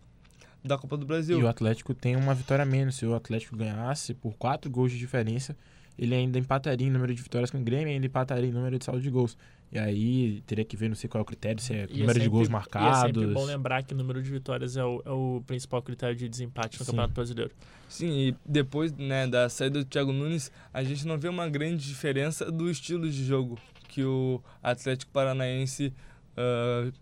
da 0.63 0.77
Copa 0.77 0.97
do 0.97 1.05
Brasil. 1.05 1.39
E 1.39 1.43
o 1.43 1.47
Atlético 1.47 1.93
tem 1.93 2.15
uma 2.15 2.33
vitória 2.33 2.65
menos. 2.65 2.95
Se 2.95 3.05
o 3.05 3.13
Atlético 3.13 3.57
ganhasse 3.57 4.13
por 4.13 4.35
quatro 4.37 4.71
gols 4.71 4.91
de 4.91 4.97
diferença, 4.97 5.55
ele 5.97 6.15
ainda 6.15 6.39
empataria 6.39 6.87
em 6.87 6.91
número 6.91 7.13
de 7.13 7.21
vitórias 7.21 7.51
com 7.51 7.59
o 7.59 7.63
Grêmio 7.63 7.89
e 7.89 7.93
ainda 7.95 8.05
empataria 8.05 8.49
em 8.49 8.53
número 8.53 8.77
de 8.79 8.85
saldo 8.85 9.01
de 9.01 9.09
gols. 9.09 9.37
E 9.75 9.79
aí 9.79 10.41
teria 10.47 10.63
que 10.63 10.77
ver, 10.77 10.87
não 10.87 10.95
sei 10.95 11.09
qual 11.09 11.19
é 11.19 11.23
o 11.23 11.25
critério, 11.25 11.61
se 11.61 11.73
é 11.73 11.85
e 11.89 11.99
número 11.99 12.03
é 12.03 12.13
sempre, 12.13 12.23
de 12.23 12.29
gols 12.29 12.47
marcados. 12.47 12.97
E 12.97 13.01
é 13.01 13.05
sempre 13.07 13.27
bom 13.27 13.43
lembrar 13.43 13.83
que 13.83 13.93
o 13.93 13.97
número 13.97 14.23
de 14.23 14.31
vitórias 14.31 14.77
é 14.77 14.83
o, 14.85 15.01
é 15.05 15.11
o 15.11 15.43
principal 15.45 15.81
critério 15.81 16.15
de 16.15 16.29
desempate 16.29 16.79
no 16.79 16.85
Sim. 16.85 16.91
Campeonato 16.91 17.13
Brasileiro. 17.13 17.51
Sim, 17.89 18.09
e 18.09 18.35
depois 18.45 18.93
né, 18.93 19.27
da 19.27 19.49
saída 19.49 19.79
do 19.79 19.85
Thiago 19.85 20.13
Nunes, 20.13 20.49
a 20.73 20.81
gente 20.81 21.05
não 21.05 21.17
vê 21.17 21.27
uma 21.27 21.49
grande 21.49 21.85
diferença 21.85 22.49
do 22.49 22.69
estilo 22.69 23.09
de 23.09 23.25
jogo 23.25 23.59
que 23.89 24.01
o 24.01 24.41
Atlético 24.63 25.11
Paranaense 25.11 25.93
uh, 26.37 26.93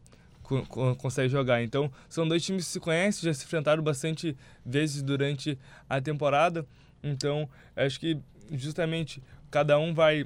co 0.42 0.66
co 0.66 0.96
consegue 0.96 1.30
jogar. 1.30 1.62
Então, 1.62 1.92
são 2.10 2.28
dois 2.28 2.44
times 2.44 2.66
que 2.66 2.72
se 2.72 2.80
conhecem, 2.80 3.24
já 3.24 3.34
se 3.36 3.46
enfrentaram 3.46 3.84
bastante 3.84 4.36
vezes 4.66 5.04
durante 5.04 5.60
a 5.88 6.02
temporada. 6.02 6.66
Então, 7.04 7.48
acho 7.76 8.00
que 8.00 8.18
justamente 8.52 9.22
cada 9.52 9.78
um 9.78 9.94
vai 9.94 10.26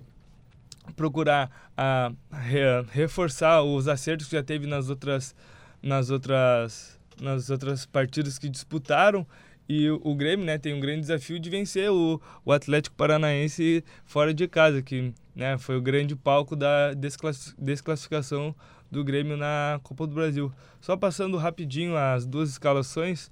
procurar 0.96 1.72
a, 1.76 2.12
re, 2.32 2.62
reforçar 2.92 3.62
os 3.62 3.88
acertos 3.88 4.28
que 4.28 4.36
já 4.36 4.44
teve 4.44 4.66
nas 4.68 4.90
outras 4.90 5.36
nas 5.82 6.10
outras 6.10 7.00
nas 7.22 7.50
outras 7.50 7.86
partidas 7.86 8.38
que 8.38 8.50
disputaram 8.50 9.26
e 9.70 9.90
o, 9.90 10.00
o 10.04 10.16
Grêmio 10.16 10.46
né, 10.46 10.58
tem 10.58 10.74
um 10.74 10.80
grande 10.80 11.02
desafio 11.02 11.40
de 11.40 11.50
vencer 11.50 11.92
o, 11.92 12.22
o 12.46 12.52
Atlético 12.52 12.96
Paranaense 12.96 13.84
fora 14.06 14.34
de 14.34 14.48
casa, 14.48 14.82
que 14.82 15.14
né, 15.36 15.58
foi 15.58 15.78
o 15.78 15.82
grande 15.82 16.16
palco 16.16 16.56
da 16.56 16.94
desclassificação 16.94 18.56
do 18.90 19.04
Grêmio 19.04 19.36
na 19.36 19.80
Copa 19.84 20.08
do 20.08 20.16
Brasil. 20.16 20.52
Só 20.80 20.96
passando 20.96 21.36
rapidinho 21.38 21.98
as 21.98 22.26
duas 22.26 22.50
escalações, 22.50 23.30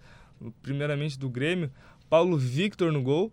primeiramente 0.61 1.17
do 1.17 1.29
Grêmio, 1.29 1.71
Paulo 2.09 2.37
Victor 2.37 2.91
no 2.91 3.01
gol, 3.01 3.31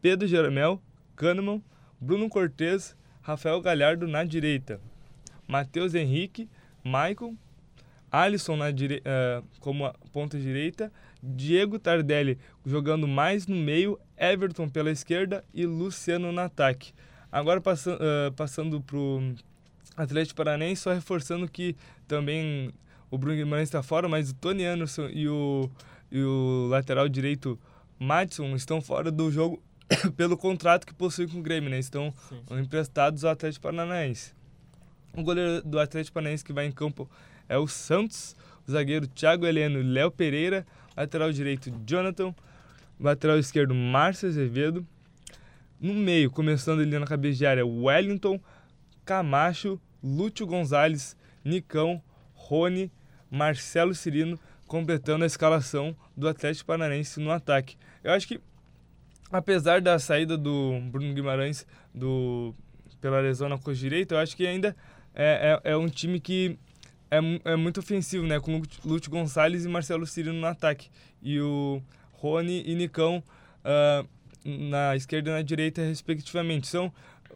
Pedro 0.00 0.28
Jeromel, 0.28 0.80
Kahneman, 1.16 1.60
Bruno 2.00 2.28
Cortes, 2.28 2.96
Rafael 3.24 3.58
Galhardo 3.62 4.06
na 4.06 4.22
direita, 4.22 4.78
Matheus 5.48 5.94
Henrique, 5.94 6.46
Maicon, 6.84 7.34
Alisson 8.12 8.54
na 8.56 8.70
dire... 8.70 9.00
Uh, 9.00 9.42
como 9.60 9.90
ponta 10.12 10.38
direita, 10.38 10.92
Diego 11.22 11.78
Tardelli 11.78 12.38
jogando 12.66 13.08
mais 13.08 13.46
no 13.46 13.56
meio, 13.56 13.98
Everton 14.18 14.68
pela 14.68 14.90
esquerda 14.90 15.42
e 15.54 15.64
Luciano 15.64 16.30
no 16.30 16.40
ataque. 16.40 16.92
Agora 17.32 17.62
passa, 17.62 17.94
uh, 17.94 18.32
passando 18.34 18.82
para 18.82 18.98
o 18.98 19.34
Atlético 19.96 20.36
Paranaense, 20.36 20.82
só 20.82 20.92
reforçando 20.92 21.48
que 21.48 21.74
também 22.06 22.70
o 23.10 23.16
Bruno 23.16 23.36
Guimarães 23.36 23.68
está 23.68 23.82
fora, 23.82 24.06
mas 24.06 24.30
o 24.30 24.34
Tony 24.34 24.66
Anderson 24.66 25.08
e 25.08 25.26
o, 25.30 25.70
e 26.12 26.22
o 26.22 26.66
lateral 26.68 27.08
direito 27.08 27.58
Madison 27.98 28.54
estão 28.54 28.82
fora 28.82 29.10
do 29.10 29.30
jogo 29.30 29.62
pelo 30.16 30.36
contrato 30.36 30.86
que 30.86 30.94
possuem 30.94 31.28
com 31.28 31.38
o 31.38 31.42
Grêmio, 31.42 31.70
né? 31.70 31.78
Estão 31.78 32.12
sim, 32.28 32.40
sim. 32.46 32.58
emprestados 32.58 33.24
ao 33.24 33.32
Atlético 33.32 33.62
Paranaense. 33.62 34.32
O 35.16 35.22
goleiro 35.22 35.62
do 35.62 35.78
Atlético 35.78 36.14
Paranaense 36.14 36.44
que 36.44 36.52
vai 36.52 36.66
em 36.66 36.72
campo 36.72 37.08
é 37.48 37.56
o 37.58 37.66
Santos, 37.66 38.36
o 38.66 38.72
zagueiro 38.72 39.06
Thiago 39.06 39.46
Heleno 39.46 39.78
e 39.78 39.82
Léo 39.82 40.10
Pereira, 40.10 40.66
lateral 40.96 41.30
direito 41.32 41.70
Jonathan, 41.86 42.34
lateral 42.98 43.38
esquerdo 43.38 43.74
Márcio 43.74 44.28
Azevedo, 44.28 44.86
No 45.80 45.92
meio, 45.92 46.30
começando 46.30 46.80
ali 46.80 46.98
na 46.98 47.06
cabeça 47.06 47.38
de 47.38 47.46
área, 47.46 47.66
Wellington, 47.66 48.40
Camacho, 49.04 49.80
Lúcio 50.02 50.46
Gonzalez, 50.46 51.16
Nicão, 51.44 52.02
Rony, 52.32 52.90
Marcelo 53.30 53.94
Cirino, 53.94 54.38
completando 54.66 55.24
a 55.24 55.26
escalação 55.26 55.94
do 56.16 56.28
Atlético 56.28 56.66
Paranaense 56.66 57.20
no 57.20 57.30
ataque. 57.30 57.76
Eu 58.02 58.12
acho 58.12 58.26
que, 58.26 58.40
apesar 59.34 59.80
da 59.80 59.98
saída 59.98 60.38
do 60.38 60.78
Bruno 60.92 61.12
Guimarães 61.12 61.66
do, 61.92 62.54
pela 63.00 63.18
lesão 63.18 63.48
na 63.48 63.58
coxa 63.58 63.80
direita, 63.80 64.14
eu 64.14 64.18
acho 64.18 64.36
que 64.36 64.46
ainda 64.46 64.76
é, 65.12 65.60
é, 65.64 65.72
é 65.72 65.76
um 65.76 65.88
time 65.88 66.20
que 66.20 66.56
é, 67.10 67.18
é 67.52 67.56
muito 67.56 67.80
ofensivo, 67.80 68.24
né? 68.24 68.38
Com 68.38 68.62
Lúcio 68.84 69.10
Gonçalves 69.10 69.64
e 69.64 69.68
Marcelo 69.68 70.06
Cirino 70.06 70.40
no 70.40 70.46
ataque. 70.46 70.88
E 71.20 71.40
o 71.40 71.82
Rony 72.12 72.62
e 72.64 72.76
Nicão 72.76 73.22
uh, 73.64 74.08
na 74.44 74.94
esquerda 74.94 75.30
e 75.30 75.32
na 75.32 75.42
direita, 75.42 75.82
respectivamente. 75.82 76.68
São, 76.68 76.92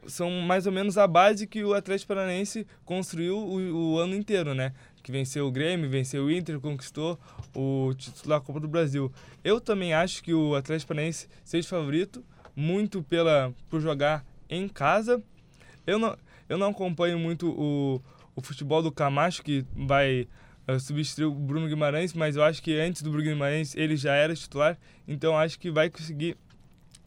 são 0.07 0.31
mais 0.31 0.67
ou 0.67 0.73
menos 0.73 0.97
a 0.97 1.07
base 1.07 1.49
que 1.49 1.65
o 1.65 1.75
Atlético 1.75 2.15
Paranaense 2.15 2.65
construiu 2.85 3.39
o, 3.39 3.95
o 3.95 3.99
ano 3.99 4.15
inteiro, 4.15 4.55
né? 4.55 4.73
Que 5.09 5.13
venceu 5.13 5.47
o 5.47 5.51
Grêmio, 5.51 5.89
venceu 5.89 6.27
o 6.27 6.31
Inter, 6.31 6.61
conquistou 6.61 7.19
o 7.57 7.95
título 7.97 8.29
da 8.29 8.39
Copa 8.39 8.61
do 8.61 8.69
Brasil. 8.69 9.11
Eu 9.43 9.59
também 9.59 9.95
acho 9.95 10.23
que 10.23 10.35
o 10.35 10.55
Atlético 10.55 10.89
Paranaense 10.89 11.27
seja 11.43 11.67
favorito, 11.67 12.23
muito 12.55 13.03
pela, 13.03 13.55
por 13.71 13.81
jogar 13.81 14.23
em 14.51 14.69
casa. 14.69 15.23
Eu 15.87 15.99
não, 15.99 16.15
eu 16.47 16.59
não 16.59 16.69
acompanho 16.69 17.19
muito 17.19 17.49
o, 17.49 18.03
o 18.37 18.43
futebol 18.43 18.83
do 18.83 18.93
Camacho, 18.93 19.43
que 19.43 19.65
vai 19.75 20.29
uh, 20.69 20.79
substituir 20.79 21.25
o 21.25 21.33
Bruno 21.33 21.69
Guimarães, 21.69 22.13
mas 22.13 22.37
eu 22.37 22.45
acho 22.45 22.63
que 22.63 22.79
antes 22.79 23.01
do 23.01 23.11
Bruno 23.11 23.25
Guimarães 23.25 23.75
ele 23.77 23.97
já 23.97 24.15
era 24.15 24.35
titular, 24.35 24.79
então 25.07 25.39
acho 25.39 25.59
que 25.59 25.71
vai 25.71 25.89
conseguir 25.89 26.37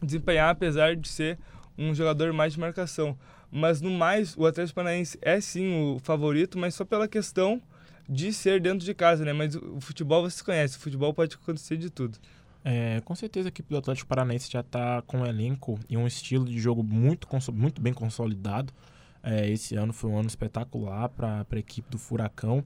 desempenhar, 0.01 0.49
apesar 0.49 0.95
de 0.95 1.07
ser 1.07 1.37
um 1.77 1.93
jogador 1.93 2.33
mais 2.33 2.53
de 2.53 2.59
marcação. 2.59 3.15
Mas 3.51 3.79
no 3.79 3.91
mais, 3.91 4.35
o 4.35 4.47
Atlético 4.47 4.77
Paranaense 4.77 5.19
é 5.21 5.39
sim 5.39 5.93
o 5.93 5.99
favorito, 5.99 6.57
mas 6.57 6.73
só 6.73 6.83
pela 6.83 7.07
questão 7.07 7.61
de 8.07 8.33
ser 8.33 8.61
dentro 8.61 8.85
de 8.85 8.93
casa, 8.93 9.23
né? 9.23 9.33
Mas 9.33 9.55
o 9.55 9.79
futebol 9.79 10.21
você 10.21 10.43
conhece, 10.43 10.77
o 10.77 10.79
futebol 10.79 11.13
pode 11.13 11.35
acontecer 11.35 11.77
de 11.77 11.89
tudo. 11.89 12.17
É, 12.63 13.01
com 13.03 13.15
certeza 13.15 13.47
a 13.47 13.49
equipe 13.49 13.69
do 13.69 13.77
Atlético 13.77 14.07
Paranaense 14.07 14.51
já 14.51 14.59
está 14.59 15.01
com 15.01 15.21
um 15.21 15.25
elenco 15.25 15.79
e 15.89 15.97
um 15.97 16.05
estilo 16.05 16.45
de 16.45 16.59
jogo 16.59 16.83
muito, 16.83 17.27
muito 17.53 17.81
bem 17.81 17.93
consolidado. 17.93 18.71
É, 19.23 19.49
esse 19.49 19.75
ano 19.75 19.93
foi 19.93 20.09
um 20.09 20.17
ano 20.17 20.27
espetacular 20.27 21.09
para 21.09 21.45
a 21.49 21.57
equipe 21.57 21.89
do 21.89 21.97
Furacão. 21.97 22.63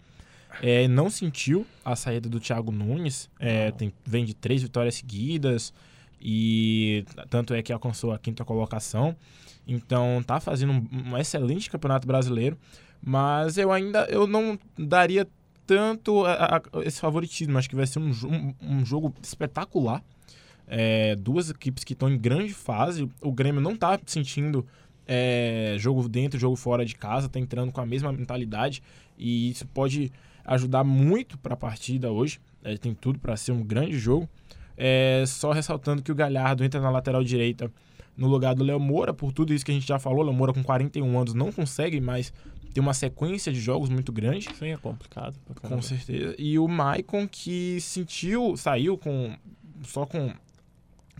É, 0.62 0.88
não 0.88 1.10
sentiu 1.10 1.66
a 1.84 1.96
saída 1.96 2.30
do 2.30 2.40
Thiago 2.40 2.72
Nunes, 2.72 3.30
é, 3.40 3.72
tem, 3.72 3.94
vem 4.06 4.24
de 4.24 4.34
três 4.34 4.62
vitórias 4.62 4.96
seguidas 4.96 5.74
e 6.22 7.06
tanto 7.30 7.54
é 7.54 7.62
que 7.62 7.74
alcançou 7.74 8.14
a 8.14 8.20
quinta 8.20 8.46
colocação. 8.46 9.16
Então 9.68 10.24
tá 10.26 10.40
fazendo 10.40 10.74
um, 10.74 11.12
um 11.12 11.18
excelente 11.18 11.70
campeonato 11.70 12.08
brasileiro, 12.08 12.58
mas 13.06 13.58
eu 13.58 13.72
ainda 13.72 14.08
eu 14.10 14.26
não 14.26 14.58
daria 14.76 15.28
tanto 15.68 16.26
a, 16.26 16.58
a, 16.58 16.62
esse 16.84 17.00
favoritismo. 17.00 17.58
Acho 17.58 17.70
que 17.70 17.76
vai 17.76 17.86
ser 17.86 18.00
um, 18.00 18.10
um, 18.10 18.54
um 18.62 18.86
jogo 18.86 19.14
espetacular. 19.22 20.04
É, 20.68 21.16
duas 21.16 21.52
equipes 21.52 21.84
que 21.84 21.94
estão 21.94 22.10
em 22.10 22.18
grande 22.18 22.54
fase. 22.54 23.08
O 23.22 23.32
Grêmio 23.32 23.62
não 23.62 23.74
está 23.74 24.00
sentindo 24.06 24.66
é, 25.08 25.76
jogo 25.78 26.10
dentro, 26.10 26.40
jogo 26.40 26.56
fora 26.56 26.84
de 26.84 26.96
casa, 26.96 27.30
tá 27.30 27.40
entrando 27.40 27.72
com 27.72 27.80
a 27.80 27.86
mesma 27.86 28.12
mentalidade 28.12 28.82
e 29.18 29.52
isso 29.52 29.68
pode 29.68 30.12
ajudar 30.44 30.84
muito 30.84 31.38
para 31.38 31.54
a 31.54 31.58
partida 31.58 32.12
hoje. 32.12 32.40
É, 32.64 32.76
tem 32.78 32.94
tudo 32.94 33.20
para 33.20 33.38
ser 33.38 33.52
um 33.52 33.64
grande 33.64 33.98
jogo. 33.98 34.28
É, 34.78 35.24
só 35.28 35.52
ressaltando 35.52 36.02
que 36.02 36.12
o 36.12 36.16
Galhardo 36.16 36.64
entra 36.64 36.82
na 36.82 36.90
lateral 36.90 37.24
direita 37.24 37.72
no 38.18 38.28
lugar 38.28 38.56
do 38.56 38.64
Léo 38.64 38.80
Moura, 38.80 39.14
por 39.14 39.32
tudo 39.32 39.54
isso 39.54 39.66
que 39.66 39.72
a 39.72 39.74
gente 39.74 39.88
já 39.88 40.00
falou. 40.00 40.24
Léo 40.24 40.34
Moura, 40.34 40.54
com 40.54 40.64
41 40.64 41.20
anos, 41.20 41.34
não 41.34 41.52
consegue 41.52 42.00
mais 42.00 42.34
ter 42.76 42.82
uma 42.82 42.94
sequência 42.94 43.52
de 43.52 43.60
jogos 43.60 43.90
muito 43.90 44.12
grande. 44.12 44.54
Sim, 44.54 44.68
é 44.68 44.78
complicado. 44.78 45.40
Com 45.62 45.82
certeza. 45.82 46.36
E 46.38 46.60
o 46.60 46.68
Maicon, 46.68 47.28
que 47.28 47.80
sentiu, 47.82 48.56
saiu 48.56 48.98
com 48.98 49.36
só 49.84 50.06
com 50.06 50.32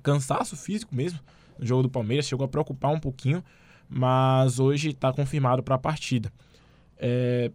cansaço 0.04 0.56
físico 0.56 0.94
mesmo 0.94 1.20
no 1.58 1.66
jogo 1.66 1.84
do 1.84 1.90
Palmeiras, 1.90 2.28
chegou 2.28 2.46
a 2.46 2.48
preocupar 2.48 2.92
um 2.92 3.00
pouquinho 3.00 3.44
mas 3.90 4.60
hoje 4.60 4.90
está 4.90 5.12
confirmado 5.14 5.64
para 5.64 5.76
a 5.76 5.80
partida. 5.80 6.32
É... 6.98 7.52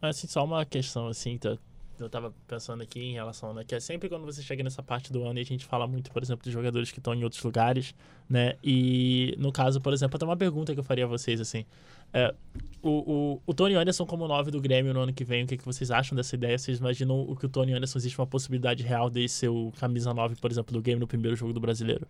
Assim, 0.00 0.26
só 0.26 0.44
uma 0.44 0.64
questão 0.64 1.08
assim, 1.08 1.38
tá, 1.38 1.58
eu 1.98 2.06
estava 2.06 2.32
pensando 2.46 2.82
aqui 2.82 3.00
em 3.00 3.12
relação, 3.14 3.54
né, 3.54 3.64
que 3.64 3.74
é 3.74 3.80
sempre 3.80 4.08
quando 4.08 4.24
você 4.24 4.42
chega 4.42 4.62
nessa 4.62 4.82
parte 4.82 5.12
do 5.12 5.24
ano 5.24 5.38
e 5.38 5.42
a 5.42 5.44
gente 5.44 5.64
fala 5.64 5.86
muito, 5.86 6.10
por 6.10 6.22
exemplo, 6.22 6.44
de 6.44 6.50
jogadores 6.50 6.90
que 6.90 6.98
estão 6.98 7.14
em 7.14 7.24
outros 7.24 7.42
lugares, 7.42 7.94
né, 8.28 8.56
e 8.62 9.34
no 9.38 9.50
caso, 9.52 9.80
por 9.80 9.92
exemplo, 9.92 10.16
até 10.16 10.24
uma 10.24 10.36
pergunta 10.36 10.72
que 10.74 10.80
eu 10.80 10.84
faria 10.84 11.04
a 11.04 11.08
vocês, 11.08 11.40
assim, 11.40 11.64
é, 12.12 12.34
o, 12.82 12.90
o, 12.90 13.42
o 13.46 13.54
Tony 13.54 13.74
Anderson 13.74 14.06
como 14.06 14.28
nove 14.28 14.50
do 14.50 14.60
Grêmio 14.60 14.94
no 14.94 15.00
ano 15.00 15.12
que 15.12 15.24
vem, 15.24 15.44
o 15.44 15.46
que, 15.46 15.56
que 15.56 15.64
vocês 15.64 15.90
acham 15.90 16.14
dessa 16.14 16.34
ideia? 16.34 16.56
Vocês 16.56 16.78
imaginam 16.78 17.20
o 17.20 17.34
que 17.34 17.46
o 17.46 17.48
Tony 17.48 17.72
Anderson 17.72 17.98
existe 17.98 18.18
uma 18.18 18.26
possibilidade 18.26 18.82
real 18.82 19.10
de 19.10 19.28
ser 19.28 19.48
o 19.48 19.72
camisa 19.78 20.14
9, 20.14 20.36
por 20.36 20.50
exemplo, 20.50 20.72
do 20.72 20.80
Grêmio 20.80 21.00
no 21.00 21.06
primeiro 21.06 21.36
jogo 21.36 21.52
do 21.52 21.60
Brasileiro? 21.60 22.06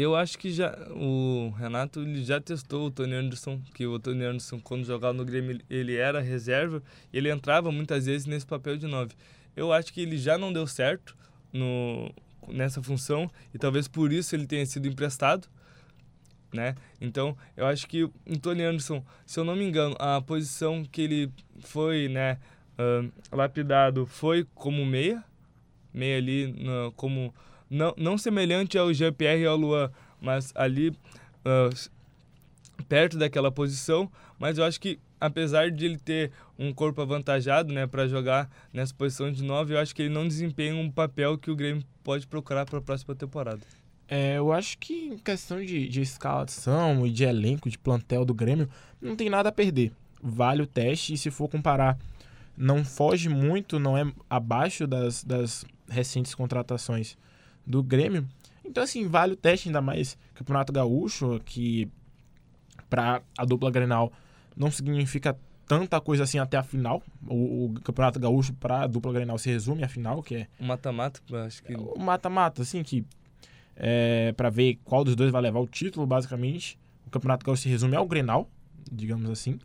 Eu 0.00 0.16
acho 0.16 0.38
que 0.38 0.50
já 0.50 0.74
o 0.92 1.52
Renato 1.58 2.00
ele 2.00 2.24
já 2.24 2.40
testou 2.40 2.86
o 2.86 2.90
Tony 2.90 3.12
Anderson, 3.12 3.60
que 3.74 3.86
o 3.86 3.98
Tony 3.98 4.24
Anderson 4.24 4.58
quando 4.58 4.82
jogava 4.82 5.12
no 5.12 5.26
Grêmio 5.26 5.60
ele 5.68 5.94
era 5.94 6.22
reserva, 6.22 6.82
ele 7.12 7.30
entrava 7.30 7.70
muitas 7.70 8.06
vezes 8.06 8.26
nesse 8.26 8.46
papel 8.46 8.78
de 8.78 8.86
9. 8.86 9.14
Eu 9.54 9.70
acho 9.70 9.92
que 9.92 10.00
ele 10.00 10.16
já 10.16 10.38
não 10.38 10.54
deu 10.54 10.66
certo 10.66 11.14
no 11.52 12.10
nessa 12.48 12.82
função 12.82 13.30
e 13.52 13.58
talvez 13.58 13.86
por 13.88 14.10
isso 14.10 14.34
ele 14.34 14.46
tenha 14.46 14.64
sido 14.64 14.88
emprestado, 14.88 15.46
né? 16.50 16.76
Então, 16.98 17.36
eu 17.54 17.66
acho 17.66 17.86
que 17.86 18.04
o 18.04 18.12
Tony 18.40 18.62
Anderson, 18.62 19.04
se 19.26 19.38
eu 19.38 19.44
não 19.44 19.54
me 19.54 19.68
engano, 19.68 19.94
a 19.98 20.18
posição 20.22 20.82
que 20.82 21.02
ele 21.02 21.32
foi, 21.60 22.08
né, 22.08 22.38
uh, 22.78 23.36
lapidado 23.36 24.06
foi 24.06 24.46
como 24.54 24.86
meia, 24.86 25.22
meia 25.92 26.16
ali 26.16 26.46
no, 26.46 26.90
como 26.92 27.34
não, 27.70 27.94
não 27.96 28.18
semelhante 28.18 28.76
ao 28.76 28.92
Jean-Pierre 28.92 29.42
e 29.42 29.46
ao 29.46 29.56
Luan, 29.56 29.90
mas 30.20 30.52
ali 30.56 30.88
uh, 30.88 31.90
perto 32.88 33.16
daquela 33.16 33.52
posição. 33.52 34.10
Mas 34.38 34.58
eu 34.58 34.64
acho 34.64 34.80
que, 34.80 34.98
apesar 35.20 35.70
de 35.70 35.84
ele 35.84 35.98
ter 35.98 36.32
um 36.58 36.72
corpo 36.72 37.00
avantajado 37.00 37.72
né, 37.72 37.86
para 37.86 38.08
jogar 38.08 38.50
nessa 38.72 38.92
posição 38.92 39.30
de 39.30 39.44
9, 39.44 39.74
eu 39.74 39.78
acho 39.78 39.94
que 39.94 40.02
ele 40.02 40.12
não 40.12 40.26
desempenha 40.26 40.74
um 40.74 40.90
papel 40.90 41.38
que 41.38 41.50
o 41.50 41.56
Grêmio 41.56 41.84
pode 42.02 42.26
procurar 42.26 42.66
para 42.66 42.78
a 42.78 42.82
próxima 42.82 43.14
temporada. 43.14 43.60
É, 44.08 44.38
eu 44.38 44.52
acho 44.52 44.76
que 44.78 45.06
em 45.06 45.18
questão 45.18 45.64
de, 45.64 45.88
de 45.88 46.00
escalação 46.00 47.06
e 47.06 47.10
de 47.10 47.22
elenco, 47.22 47.70
de 47.70 47.78
plantel 47.78 48.24
do 48.24 48.34
Grêmio, 48.34 48.68
não 49.00 49.14
tem 49.14 49.30
nada 49.30 49.50
a 49.50 49.52
perder. 49.52 49.92
Vale 50.20 50.62
o 50.62 50.66
teste 50.66 51.14
e 51.14 51.18
se 51.18 51.30
for 51.30 51.48
comparar, 51.48 51.96
não 52.56 52.84
foge 52.84 53.28
muito, 53.28 53.78
não 53.78 53.96
é 53.96 54.10
abaixo 54.28 54.86
das, 54.86 55.22
das 55.22 55.64
recentes 55.88 56.34
contratações 56.34 57.16
do 57.70 57.82
Grêmio. 57.82 58.26
Então, 58.64 58.82
assim, 58.82 59.06
vale 59.06 59.32
o 59.32 59.36
teste, 59.36 59.68
ainda 59.68 59.80
mais 59.80 60.18
Campeonato 60.34 60.72
Gaúcho, 60.72 61.40
que 61.44 61.88
para 62.88 63.22
a 63.38 63.44
dupla 63.44 63.70
Grenal 63.70 64.12
não 64.56 64.70
significa 64.70 65.36
tanta 65.66 66.00
coisa 66.00 66.24
assim 66.24 66.38
até 66.38 66.56
a 66.56 66.62
final. 66.62 67.02
O, 67.26 67.66
o 67.66 67.74
Campeonato 67.82 68.18
Gaúcho 68.18 68.52
para 68.54 68.82
a 68.82 68.86
dupla 68.86 69.12
Grenal 69.12 69.38
se 69.38 69.48
resume 69.50 69.84
à 69.84 69.88
final, 69.88 70.22
que 70.22 70.34
é... 70.34 70.46
O 70.58 70.64
mata-mata, 70.64 71.20
acho 71.46 71.62
que... 71.62 71.74
O 71.74 71.98
mata-mata, 71.98 72.62
assim, 72.62 72.82
que 72.82 73.04
é 73.76 74.32
para 74.36 74.50
ver 74.50 74.78
qual 74.84 75.04
dos 75.04 75.16
dois 75.16 75.30
vai 75.30 75.40
levar 75.40 75.60
o 75.60 75.66
título, 75.66 76.06
basicamente. 76.06 76.78
O 77.06 77.10
Campeonato 77.10 77.46
Gaúcho 77.46 77.62
se 77.62 77.68
resume 77.68 77.96
ao 77.96 78.06
Grenal, 78.06 78.48
digamos 78.90 79.30
assim. 79.30 79.58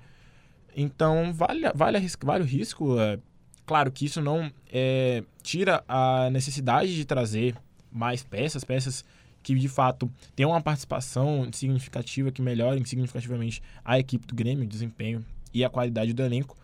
Então, 0.76 1.34
vale, 1.34 1.72
vale, 1.74 2.08
vale 2.24 2.44
o 2.44 2.48
risco. 2.48 3.00
É, 3.00 3.20
claro 3.65 3.91
que 3.91 4.06
isso 4.06 4.22
não 4.22 4.52
é, 4.72 5.24
tira 5.41 5.84
a 5.88 6.30
necessidade 6.30 6.96
de 6.96 7.06
trazer 7.06 7.56
mais 7.95 8.23
peças, 8.23 8.63
peças 8.63 9.05
que 9.41 9.53
de 9.53 9.67
fato 9.67 10.12
tenham 10.36 10.51
uma 10.51 10.62
participação 10.62 11.47
significativa, 11.53 12.31
que 12.31 12.41
melhorem 12.41 12.84
significativamente 12.84 13.62
a 13.84 13.99
equipe 13.99 14.25
do 14.25 14.34
Grêmio, 14.34 14.65
o 14.65 14.67
desempenho 14.67 15.23
e 15.53 15.63
a 15.63 15.69
qualidade 15.69 16.13
do 16.13 16.23
elenco. 16.23 16.58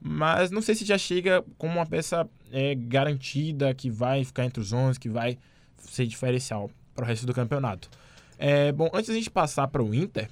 Mas 0.00 0.50
não 0.50 0.62
sei 0.62 0.74
se 0.74 0.84
já 0.84 0.96
chega 0.96 1.44
como 1.58 1.74
uma 1.74 1.86
peça 1.86 2.28
é, 2.50 2.74
garantida, 2.74 3.74
que 3.74 3.90
vai 3.90 4.24
ficar 4.24 4.44
entre 4.44 4.60
os 4.60 4.72
11, 4.72 4.98
que 4.98 5.08
vai 5.08 5.38
ser 5.78 6.06
diferencial 6.06 6.70
para 6.94 7.04
o 7.04 7.06
resto 7.06 7.26
do 7.26 7.34
campeonato. 7.34 7.90
É, 8.38 8.72
bom, 8.72 8.88
antes 8.92 9.08
da 9.08 9.14
gente 9.14 9.30
passar 9.30 9.68
para 9.68 9.82
o 9.82 9.94
Inter, 9.94 10.28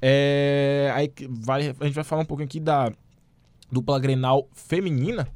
é, 0.00 0.90
aí 0.94 1.12
vai, 1.28 1.74
a 1.78 1.84
gente 1.84 1.94
vai 1.94 2.04
falar 2.04 2.22
um 2.22 2.24
pouco 2.26 2.42
aqui 2.42 2.58
da 2.58 2.92
dupla 3.70 3.98
Grenal 3.98 4.48
feminina, 4.52 5.28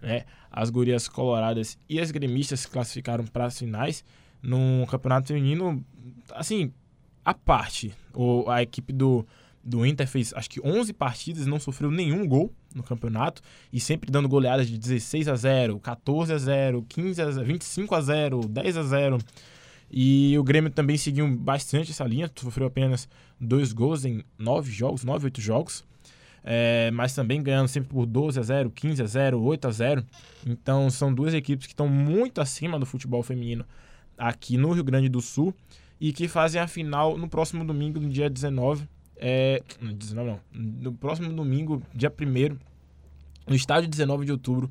né? 0.00 0.24
As 0.50 0.70
gurias 0.70 1.08
coloradas 1.08 1.78
e 1.88 2.00
as 2.00 2.10
gremistas 2.10 2.66
classificaram 2.66 3.24
para 3.26 3.46
as 3.46 3.58
finais 3.58 4.04
no 4.42 4.86
campeonato 4.86 5.28
feminino, 5.28 5.84
assim, 6.30 6.72
a 7.24 7.34
parte. 7.34 7.94
O, 8.14 8.48
a 8.48 8.62
equipe 8.62 8.92
do, 8.92 9.26
do 9.62 9.84
Inter 9.84 10.06
fez 10.06 10.32
acho 10.34 10.48
que 10.48 10.60
11 10.64 10.92
partidas 10.92 11.46
e 11.46 11.50
não 11.50 11.60
sofreu 11.60 11.90
nenhum 11.90 12.26
gol 12.26 12.52
no 12.74 12.82
campeonato 12.82 13.42
e 13.72 13.80
sempre 13.80 14.10
dando 14.10 14.28
goleadas 14.28 14.66
de 14.68 14.78
16 14.78 15.28
a 15.28 15.34
0, 15.34 15.80
14 15.80 16.32
a 16.32 16.38
0, 16.38 16.84
15 16.88 17.22
a 17.22 17.30
0, 17.30 17.46
25 17.46 17.94
a 17.94 18.00
0, 18.00 18.40
10 18.48 18.76
a 18.76 18.82
0. 18.82 19.18
E 19.90 20.36
o 20.38 20.44
Grêmio 20.44 20.70
também 20.70 20.96
seguiu 20.96 21.28
bastante 21.36 21.90
essa 21.90 22.04
linha, 22.04 22.30
sofreu 22.34 22.66
apenas 22.66 23.08
dois 23.40 23.72
gols 23.72 24.04
em 24.04 24.22
nove 24.38 24.70
jogos, 24.70 25.02
nove, 25.02 25.26
oito 25.26 25.40
jogos. 25.40 25.84
É, 26.50 26.90
mas 26.92 27.14
também 27.14 27.42
ganhando 27.42 27.68
sempre 27.68 27.90
por 27.90 28.06
12 28.06 28.40
a 28.40 28.42
0, 28.42 28.70
15 28.70 29.02
a 29.02 29.06
0, 29.06 29.38
8 29.38 29.68
a 29.68 29.70
0. 29.70 30.06
Então 30.46 30.88
são 30.88 31.12
duas 31.12 31.34
equipes 31.34 31.66
que 31.66 31.74
estão 31.74 31.86
muito 31.86 32.40
acima 32.40 32.78
do 32.78 32.86
futebol 32.86 33.22
feminino 33.22 33.66
aqui 34.16 34.56
no 34.56 34.72
Rio 34.72 34.82
Grande 34.82 35.10
do 35.10 35.20
Sul 35.20 35.54
e 36.00 36.10
que 36.10 36.26
fazem 36.26 36.58
a 36.58 36.66
final 36.66 37.18
no 37.18 37.28
próximo 37.28 37.66
domingo, 37.66 38.00
no 38.00 38.08
dia 38.08 38.30
19. 38.30 38.88
É, 39.18 39.62
19 39.78 40.30
não, 40.30 40.40
no 40.54 40.94
próximo 40.94 41.30
domingo, 41.30 41.82
dia 41.94 42.10
1 42.10 42.56
no 43.46 43.54
estádio 43.54 43.90
19 43.90 44.24
de 44.24 44.32
outubro, 44.32 44.70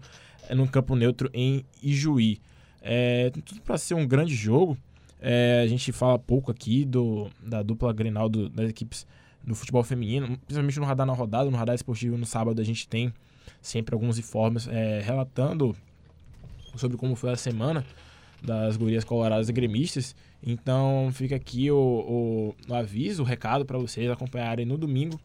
é, 0.50 0.56
no 0.56 0.68
Campo 0.68 0.96
Neutro 0.96 1.30
em 1.32 1.64
Ijuí. 1.84 2.42
É, 2.82 3.30
tem 3.30 3.44
tudo 3.44 3.62
para 3.62 3.78
ser 3.78 3.94
um 3.94 4.08
grande 4.08 4.34
jogo. 4.34 4.76
É, 5.22 5.62
a 5.64 5.68
gente 5.68 5.92
fala 5.92 6.18
pouco 6.18 6.50
aqui 6.50 6.84
do, 6.86 7.30
da 7.40 7.62
dupla 7.62 7.94
Grenal 7.94 8.30
das 8.30 8.68
equipes 8.68 9.06
no 9.48 9.56
futebol 9.56 9.82
feminino, 9.82 10.38
principalmente 10.40 10.78
no 10.78 10.86
Radar 10.86 11.08
na 11.08 11.14
Rodada, 11.14 11.50
no 11.50 11.56
Radar 11.56 11.74
Esportivo 11.74 12.18
no 12.18 12.26
sábado 12.26 12.62
a 12.62 12.66
gente 12.66 12.86
tem 12.86 13.14
sempre 13.62 13.96
alguns 13.96 14.20
informes 14.20 14.68
é, 14.68 15.00
relatando 15.00 15.74
sobre 16.76 16.98
como 16.98 17.16
foi 17.16 17.32
a 17.32 17.38
semana 17.38 17.86
das 18.44 18.76
gurias 18.76 19.06
coloradas 19.06 19.48
e 19.48 19.54
gremistas. 19.54 20.14
Então 20.44 21.10
fica 21.14 21.38
aqui 21.38 21.72
o, 21.72 21.78
o, 21.78 22.56
o 22.70 22.76
aviso, 22.76 23.24
o 23.24 23.26
recado 23.26 23.66
para 23.66 23.78
vocês 23.78 24.12
acompanharem 24.12 24.66
no 24.66 24.78
domingo 24.78 25.18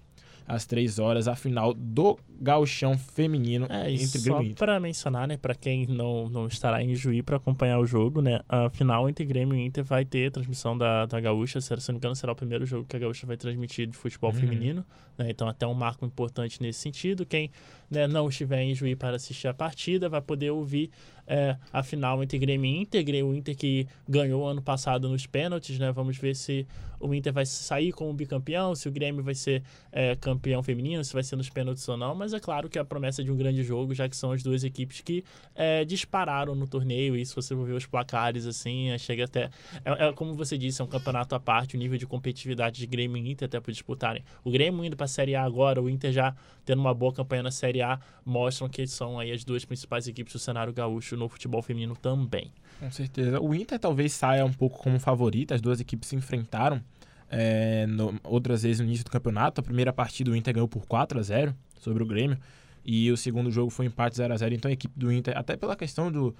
às 0.46 0.66
três 0.66 0.98
horas, 0.98 1.28
a 1.28 1.34
final 1.34 1.72
do 1.74 2.18
gauchão 2.40 2.98
feminino 2.98 3.66
é, 3.68 3.90
entre 3.92 4.20
Grêmio 4.20 4.42
e 4.42 4.46
Inter. 4.46 4.58
para 4.58 4.80
mencionar, 4.80 5.28
né, 5.28 5.36
para 5.36 5.54
quem 5.54 5.86
não, 5.86 6.28
não 6.28 6.46
estará 6.46 6.82
em 6.82 6.94
Juí 6.94 7.22
para 7.22 7.36
acompanhar 7.36 7.78
o 7.78 7.86
jogo, 7.86 8.20
né, 8.20 8.40
a 8.48 8.68
final 8.70 9.08
entre 9.08 9.24
Grêmio 9.24 9.56
e 9.56 9.64
Inter 9.64 9.84
vai 9.84 10.04
ter 10.04 10.30
transmissão 10.30 10.76
da, 10.76 11.06
da 11.06 11.20
Gaúcha, 11.20 11.60
se 11.60 11.70
não 11.70 11.78
me 11.90 11.96
engano 11.98 12.16
será 12.16 12.32
o 12.32 12.36
primeiro 12.36 12.66
jogo 12.66 12.86
que 12.86 12.96
a 12.96 12.98
Gaúcha 12.98 13.26
vai 13.26 13.36
transmitir 13.36 13.86
de 13.86 13.96
futebol 13.96 14.32
uhum. 14.32 14.40
feminino, 14.40 14.84
né, 15.16 15.26
então 15.30 15.48
até 15.48 15.66
um 15.66 15.74
marco 15.74 16.04
importante 16.04 16.60
nesse 16.60 16.80
sentido. 16.80 17.24
Quem 17.24 17.50
né, 17.92 18.06
não 18.08 18.28
estiver 18.28 18.62
em 18.62 18.74
Juí 18.74 18.96
para 18.96 19.16
assistir 19.16 19.46
a 19.48 19.54
partida 19.54 20.08
vai 20.08 20.22
poder 20.22 20.50
ouvir 20.50 20.90
é, 21.26 21.56
a 21.72 21.82
final 21.82 22.22
entre 22.22 22.38
Grêmio 22.38 22.68
e 22.68 22.80
Inter, 22.80 23.04
o 23.24 23.34
Inter 23.34 23.56
que 23.56 23.86
ganhou 24.08 24.46
ano 24.46 24.62
passado 24.62 25.08
nos 25.08 25.26
pênaltis, 25.26 25.78
né, 25.78 25.92
vamos 25.92 26.16
ver 26.16 26.34
se 26.34 26.66
o 26.98 27.12
Inter 27.12 27.32
vai 27.32 27.44
sair 27.44 27.92
como 27.92 28.12
bicampeão, 28.12 28.74
se 28.74 28.88
o 28.88 28.92
Grêmio 28.92 29.22
vai 29.22 29.34
ser 29.34 29.62
é, 29.90 30.16
campeão 30.16 30.62
feminino, 30.62 31.04
se 31.04 31.12
vai 31.12 31.22
ser 31.22 31.36
nos 31.36 31.50
pênaltis 31.50 31.86
ou 31.88 31.96
não, 31.96 32.14
mas 32.14 32.32
é 32.32 32.40
claro 32.40 32.68
que 32.68 32.78
a 32.78 32.84
promessa 32.84 33.22
de 33.22 33.30
um 33.30 33.36
grande 33.36 33.62
jogo, 33.62 33.92
já 33.92 34.08
que 34.08 34.16
são 34.16 34.32
as 34.32 34.42
duas 34.42 34.64
equipes 34.64 35.00
que 35.00 35.24
é, 35.54 35.84
dispararam 35.84 36.54
no 36.54 36.66
torneio, 36.66 37.16
e 37.16 37.26
se 37.26 37.34
você 37.34 37.54
ver 37.54 37.72
os 37.72 37.86
placares, 37.86 38.46
assim, 38.46 38.90
é, 38.90 38.98
chega 38.98 39.24
até... 39.24 39.50
É, 39.84 40.08
é, 40.08 40.12
como 40.12 40.34
você 40.34 40.56
disse, 40.56 40.80
é 40.80 40.84
um 40.84 40.88
campeonato 40.88 41.34
à 41.34 41.40
parte, 41.40 41.76
o 41.76 41.78
nível 41.78 41.98
de 41.98 42.06
competitividade 42.06 42.78
de 42.78 42.86
Grêmio 42.86 43.16
e 43.16 43.30
Inter 43.32 43.46
até 43.46 43.60
para 43.60 43.72
disputarem. 43.72 44.22
O 44.44 44.50
Grêmio 44.50 44.84
indo 44.84 44.96
para 44.96 45.04
a 45.04 45.08
Série 45.08 45.34
A 45.34 45.42
agora, 45.42 45.82
o 45.82 45.90
Inter 45.90 46.12
já 46.12 46.34
tendo 46.64 46.78
uma 46.78 46.94
boa 46.94 47.12
campanha 47.12 47.42
na 47.42 47.50
Série 47.50 47.81
A, 47.82 47.98
mostram 48.24 48.68
que 48.68 48.86
são 48.86 49.18
aí 49.18 49.32
as 49.32 49.44
duas 49.44 49.64
principais 49.64 50.06
equipes 50.06 50.32
do 50.32 50.38
cenário 50.38 50.72
gaúcho 50.72 51.16
no 51.16 51.28
futebol 51.28 51.62
feminino 51.62 51.96
também. 51.96 52.52
Com 52.80 52.90
certeza. 52.90 53.40
O 53.40 53.54
Inter 53.54 53.78
talvez 53.78 54.12
saia 54.12 54.44
um 54.44 54.52
pouco 54.52 54.78
como 54.78 54.98
favorito, 54.98 55.52
as 55.52 55.60
duas 55.60 55.80
equipes 55.80 56.08
se 56.08 56.16
enfrentaram 56.16 56.82
é, 57.28 57.86
no, 57.86 58.18
outras 58.24 58.62
vezes 58.62 58.80
no 58.80 58.86
início 58.86 59.04
do 59.04 59.10
campeonato. 59.10 59.60
A 59.60 59.64
primeira 59.64 59.92
partida 59.92 60.30
o 60.30 60.36
Inter 60.36 60.54
ganhou 60.54 60.68
por 60.68 60.86
4 60.86 61.18
a 61.18 61.22
0 61.22 61.54
sobre 61.80 62.02
o 62.02 62.06
Grêmio. 62.06 62.38
E 62.84 63.10
o 63.10 63.16
segundo 63.16 63.50
jogo 63.50 63.70
foi 63.70 63.86
empate 63.86 64.16
0 64.16 64.34
a 64.34 64.36
0 64.36 64.54
Então 64.54 64.68
a 64.68 64.72
equipe 64.72 64.98
do 64.98 65.12
Inter, 65.12 65.36
até 65.36 65.56
pela 65.56 65.76
questão 65.76 66.10
do, 66.10 66.34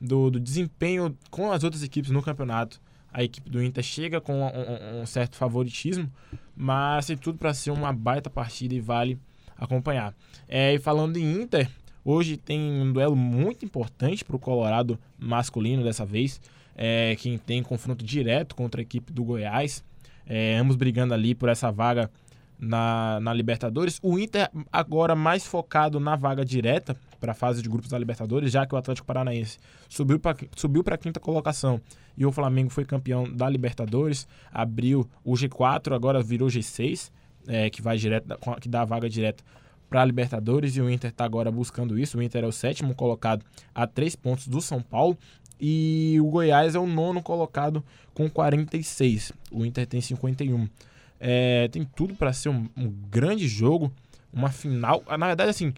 do, 0.00 0.30
do 0.30 0.38
desempenho 0.38 1.16
com 1.30 1.50
as 1.50 1.64
outras 1.64 1.82
equipes 1.82 2.10
no 2.10 2.22
campeonato, 2.22 2.80
a 3.12 3.24
equipe 3.24 3.48
do 3.48 3.62
Inter 3.62 3.82
chega 3.82 4.20
com 4.20 4.42
um, 4.42 5.00
um 5.00 5.06
certo 5.06 5.36
favoritismo, 5.36 6.12
mas 6.54 7.06
tem 7.06 7.16
tudo 7.16 7.38
para 7.38 7.54
ser 7.54 7.70
uma 7.70 7.92
baita 7.92 8.28
partida 8.28 8.74
e 8.74 8.80
vale 8.80 9.18
acompanhar. 9.56 10.14
É, 10.48 10.74
e 10.74 10.78
falando 10.78 11.16
em 11.16 11.42
Inter, 11.42 11.70
hoje 12.04 12.36
tem 12.36 12.60
um 12.60 12.92
duelo 12.92 13.16
muito 13.16 13.64
importante 13.64 14.24
para 14.24 14.36
o 14.36 14.38
Colorado 14.38 14.98
masculino 15.18 15.82
dessa 15.82 16.04
vez, 16.04 16.40
é, 16.76 17.16
quem 17.16 17.38
tem 17.38 17.62
confronto 17.62 18.04
direto 18.04 18.54
contra 18.54 18.80
a 18.80 18.82
equipe 18.82 19.12
do 19.12 19.24
Goiás 19.24 19.82
é, 20.26 20.56
ambos 20.56 20.76
brigando 20.76 21.14
ali 21.14 21.34
por 21.34 21.48
essa 21.48 21.70
vaga 21.70 22.10
na, 22.58 23.20
na 23.20 23.32
Libertadores. 23.32 24.00
O 24.02 24.18
Inter 24.18 24.50
agora 24.72 25.14
mais 25.14 25.46
focado 25.46 26.00
na 26.00 26.16
vaga 26.16 26.44
direta 26.44 26.96
para 27.20 27.32
a 27.32 27.34
fase 27.34 27.62
de 27.62 27.68
grupos 27.68 27.90
da 27.90 27.98
Libertadores, 27.98 28.50
já 28.50 28.66
que 28.66 28.74
o 28.74 28.78
Atlético 28.78 29.06
Paranaense 29.06 29.58
subiu 29.88 30.18
para 30.18 30.36
subiu 30.56 30.82
a 30.86 30.98
quinta 30.98 31.20
colocação 31.20 31.80
e 32.16 32.26
o 32.26 32.32
Flamengo 32.32 32.70
foi 32.70 32.84
campeão 32.84 33.30
da 33.30 33.48
Libertadores, 33.48 34.26
abriu 34.52 35.08
o 35.24 35.34
G4, 35.34 35.94
agora 35.94 36.22
virou 36.22 36.48
G6, 36.48 37.10
é, 37.46 37.70
que 37.70 37.82
vai 37.82 37.96
direto, 37.96 38.36
que 38.60 38.68
dá 38.68 38.82
a 38.82 38.84
vaga 38.84 39.08
direta 39.08 39.42
para 39.88 40.02
a 40.02 40.04
Libertadores 40.04 40.76
e 40.76 40.80
o 40.80 40.90
Inter 40.90 41.10
está 41.10 41.24
agora 41.24 41.50
buscando 41.50 41.98
isso. 41.98 42.18
O 42.18 42.22
Inter 42.22 42.44
é 42.44 42.46
o 42.46 42.52
sétimo 42.52 42.94
colocado 42.94 43.44
a 43.74 43.86
três 43.86 44.16
pontos 44.16 44.48
do 44.48 44.60
São 44.60 44.82
Paulo 44.82 45.16
e 45.60 46.18
o 46.20 46.26
Goiás 46.26 46.74
é 46.74 46.78
o 46.78 46.86
nono 46.86 47.22
colocado 47.22 47.84
com 48.12 48.28
46. 48.28 49.32
O 49.50 49.64
Inter 49.64 49.86
tem 49.86 50.00
51. 50.00 50.68
É, 51.18 51.68
tem 51.68 51.84
tudo 51.84 52.14
para 52.14 52.32
ser 52.32 52.50
um, 52.50 52.68
um, 52.76 52.90
grande 53.10 53.48
jogo, 53.48 53.92
uma 54.32 54.50
final. 54.50 55.02
Ah, 55.06 55.16
na 55.16 55.28
verdade, 55.28 55.50
assim, 55.50 55.72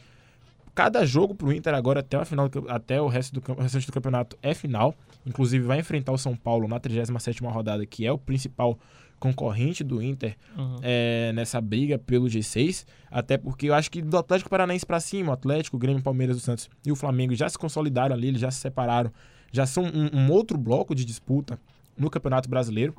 cada 0.74 1.07
jogo 1.07 1.35
para 1.35 1.46
o 1.46 1.52
Inter 1.52 1.74
agora 1.74 2.00
até, 2.00 2.24
final, 2.24 2.50
até 2.68 3.00
o 3.00 3.07
resto 3.07 3.40
do, 3.40 3.52
o 3.52 3.61
restante 3.62 3.87
do 3.87 3.92
campeonato 3.92 4.37
é 4.42 4.54
final. 4.54 4.94
Inclusive 5.24 5.64
vai 5.64 5.78
enfrentar 5.78 6.12
o 6.12 6.18
São 6.18 6.35
Paulo 6.35 6.66
na 6.66 6.81
37 6.81 7.42
rodada, 7.44 7.85
que 7.87 8.07
é 8.07 8.11
o 8.11 8.18
principal 8.18 8.78
concorrente 9.18 9.83
do 9.83 10.02
Inter 10.02 10.37
uhum. 10.57 10.76
é, 10.83 11.33
nessa 11.35 11.61
briga 11.61 11.98
pelo 11.98 12.26
G6. 12.26 12.87
Até 13.11 13.37
porque 13.37 13.68
eu 13.68 13.74
acho 13.74 13.90
que 13.90 14.00
do 14.02 14.16
Atlético 14.16 14.50
Paranaense 14.50 14.87
para 14.87 15.00
cima, 15.00 15.31
o 15.31 15.33
Atlético, 15.33 15.76
o 15.76 15.81
Grêmio, 15.81 16.02
Palmeiras, 16.02 16.37
o 16.37 16.40
Santos 16.40 16.68
e 16.85 16.92
o 16.92 16.96
Flamengo 16.96 17.35
já 17.35 17.48
se 17.48 17.59
consolidaram 17.59 18.14
ali, 18.14 18.28
eles 18.28 18.40
já 18.40 18.50
se 18.50 18.61
separaram 18.61 19.11
já 19.52 19.66
são 19.66 19.85
um, 19.85 20.16
um 20.16 20.31
outro 20.31 20.59
bloco 20.59 20.94
de 20.94 21.04
disputa 21.04 21.59
no 21.96 22.11
Campeonato 22.11 22.48
Brasileiro. 22.48 22.94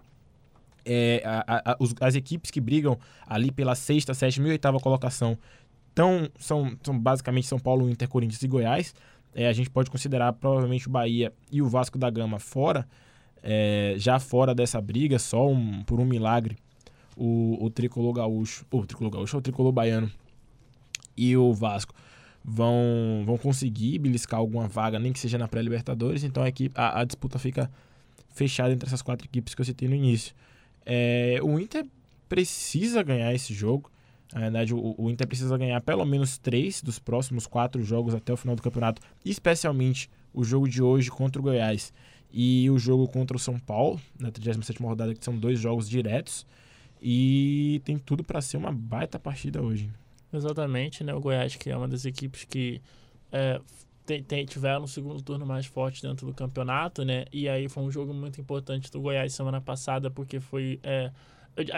É, 0.86 1.21
a, 1.25 1.71
a, 1.71 1.77
os, 1.79 1.93
as 1.99 2.15
equipes 2.15 2.49
que 2.49 2.60
brigam 2.60 2.97
ali 3.27 3.51
pela 3.51 3.75
sexta, 3.75 4.13
sétima 4.13 4.47
e 4.47 4.51
oitava 4.51 4.79
colocação 4.79 5.38
tão, 5.93 6.29
são, 6.39 6.75
são 6.82 6.97
basicamente 6.97 7.47
São 7.47 7.60
Paulo, 7.60 7.89
Inter, 7.89 8.08
Corinthians 8.08 8.41
e 8.41 8.47
Goiás. 8.47 8.95
É, 9.36 9.47
a 9.47 9.53
gente 9.53 9.69
pode 9.69 9.91
considerar 9.91 10.34
provavelmente 10.34 10.88
o 10.88 10.91
Bahia 10.91 11.32
e 11.51 11.62
o 11.62 11.67
Vasco 11.67 11.97
da 11.97 12.10
Gama 12.10 12.39
fora, 12.39 12.88
é, 13.43 13.95
já 13.97 14.19
fora 14.19 14.54
dessa 14.54 14.80
briga, 14.82 15.17
só 15.19 15.47
um, 15.47 15.84
por 15.84 15.99
um 15.99 16.06
milagre 16.06 16.58
o, 17.19 17.58
o 17.65 17.69
tricolor 17.69 18.13
gaúcho, 18.13 18.65
o 18.71 18.86
tricolor 18.86 19.12
gaúcho, 19.12 19.38
o 19.38 19.41
tricolor 19.41 19.71
baiano 19.73 20.10
e 21.17 21.36
o 21.36 21.54
Vasco 21.54 21.93
vão, 22.43 23.23
vão 23.25 23.38
conseguir 23.38 23.99
beliscar 23.99 24.39
alguma 24.39 24.67
vaga, 24.67 24.97
nem 24.97 25.12
que 25.12 25.19
seja 25.19 25.38
na 25.38 25.47
pré-Libertadores. 25.47 26.23
Então 26.23 26.41
a, 26.41 26.47
equipe, 26.47 26.73
a, 26.80 27.02
a, 27.02 27.04
disputa 27.04 27.38
fica 27.38 27.69
fechada 28.30 28.71
entre 28.71 28.88
essas 28.88 29.02
quatro 29.02 29.28
equipes 29.28 29.54
que 29.54 29.62
eu 29.62 29.65
citei 29.65 29.89
no 29.89 29.95
início. 29.95 30.34
É, 30.86 31.39
o 31.43 31.60
Inter 31.60 31.86
precisa 32.30 33.04
ganhar 33.04 33.34
esse 33.34 33.54
jogo. 33.54 33.91
Na 34.34 34.39
verdade, 34.39 34.73
o, 34.73 34.95
o, 34.97 35.10
Inter 35.10 35.28
precisa 35.28 35.58
ganhar 35.58 35.82
pelo 35.82 36.06
menos 36.06 36.38
três 36.38 36.82
dos 36.82 36.99
próximos 36.99 37.45
quatro 37.45 37.84
jogos 37.84 38.15
até 38.15 38.32
o 38.32 38.38
final 38.38 38.56
do 38.56 38.62
campeonato, 38.62 39.02
especialmente 39.25 40.10
o 40.34 40.43
jogo 40.43 40.69
de 40.69 40.82
hoje 40.82 41.10
contra 41.10 41.41
o 41.41 41.43
Goiás 41.43 41.91
e 42.32 42.70
o 42.70 42.78
jogo 42.78 43.08
contra 43.08 43.36
o 43.36 43.39
São 43.39 43.60
Paulo, 43.60 44.00
na 44.20 44.32
37 44.32 44.82
rodada, 44.82 45.13
que 45.13 45.24
são 45.24 45.38
dois 45.38 45.60
jogos 45.60 45.89
diretos. 45.89 46.46
E 47.02 47.82
tem 47.86 47.98
tudo 47.98 48.24
para 48.24 48.42
ser 48.42 48.58
uma 48.58 48.72
baita 48.72 49.18
partida 49.18 49.62
hoje. 49.62 49.89
Exatamente, 50.32 51.04
né? 51.04 51.13
O 51.13 51.20
Goiás, 51.20 51.56
que 51.56 51.70
é 51.70 51.78
uma 51.78 51.88
das 51.88 52.06
equipes 52.06 52.44
que 52.44 52.82
é, 53.32 53.60
tem, 54.06 54.24
tem, 54.24 54.46
tiveram 54.46 54.84
um 54.84 54.88
segundo 54.88 55.22
turno 55.22 55.46
mais 55.46 55.65
forte 55.65 56.02
dentro 56.02 56.26
do 56.26 56.34
campeonato, 56.34 57.06
né? 57.06 57.26
E 57.32 57.48
aí 57.48 57.70
foi 57.70 57.84
um 57.84 57.92
jogo 57.92 58.13
muito 58.13 58.39
importante 58.42 58.92
do 58.92 59.00
Goiás 59.00 59.34
semana 59.34 59.62
passada, 59.62 60.10
porque 60.10 60.39
foi. 60.39 60.80
É, 60.84 61.12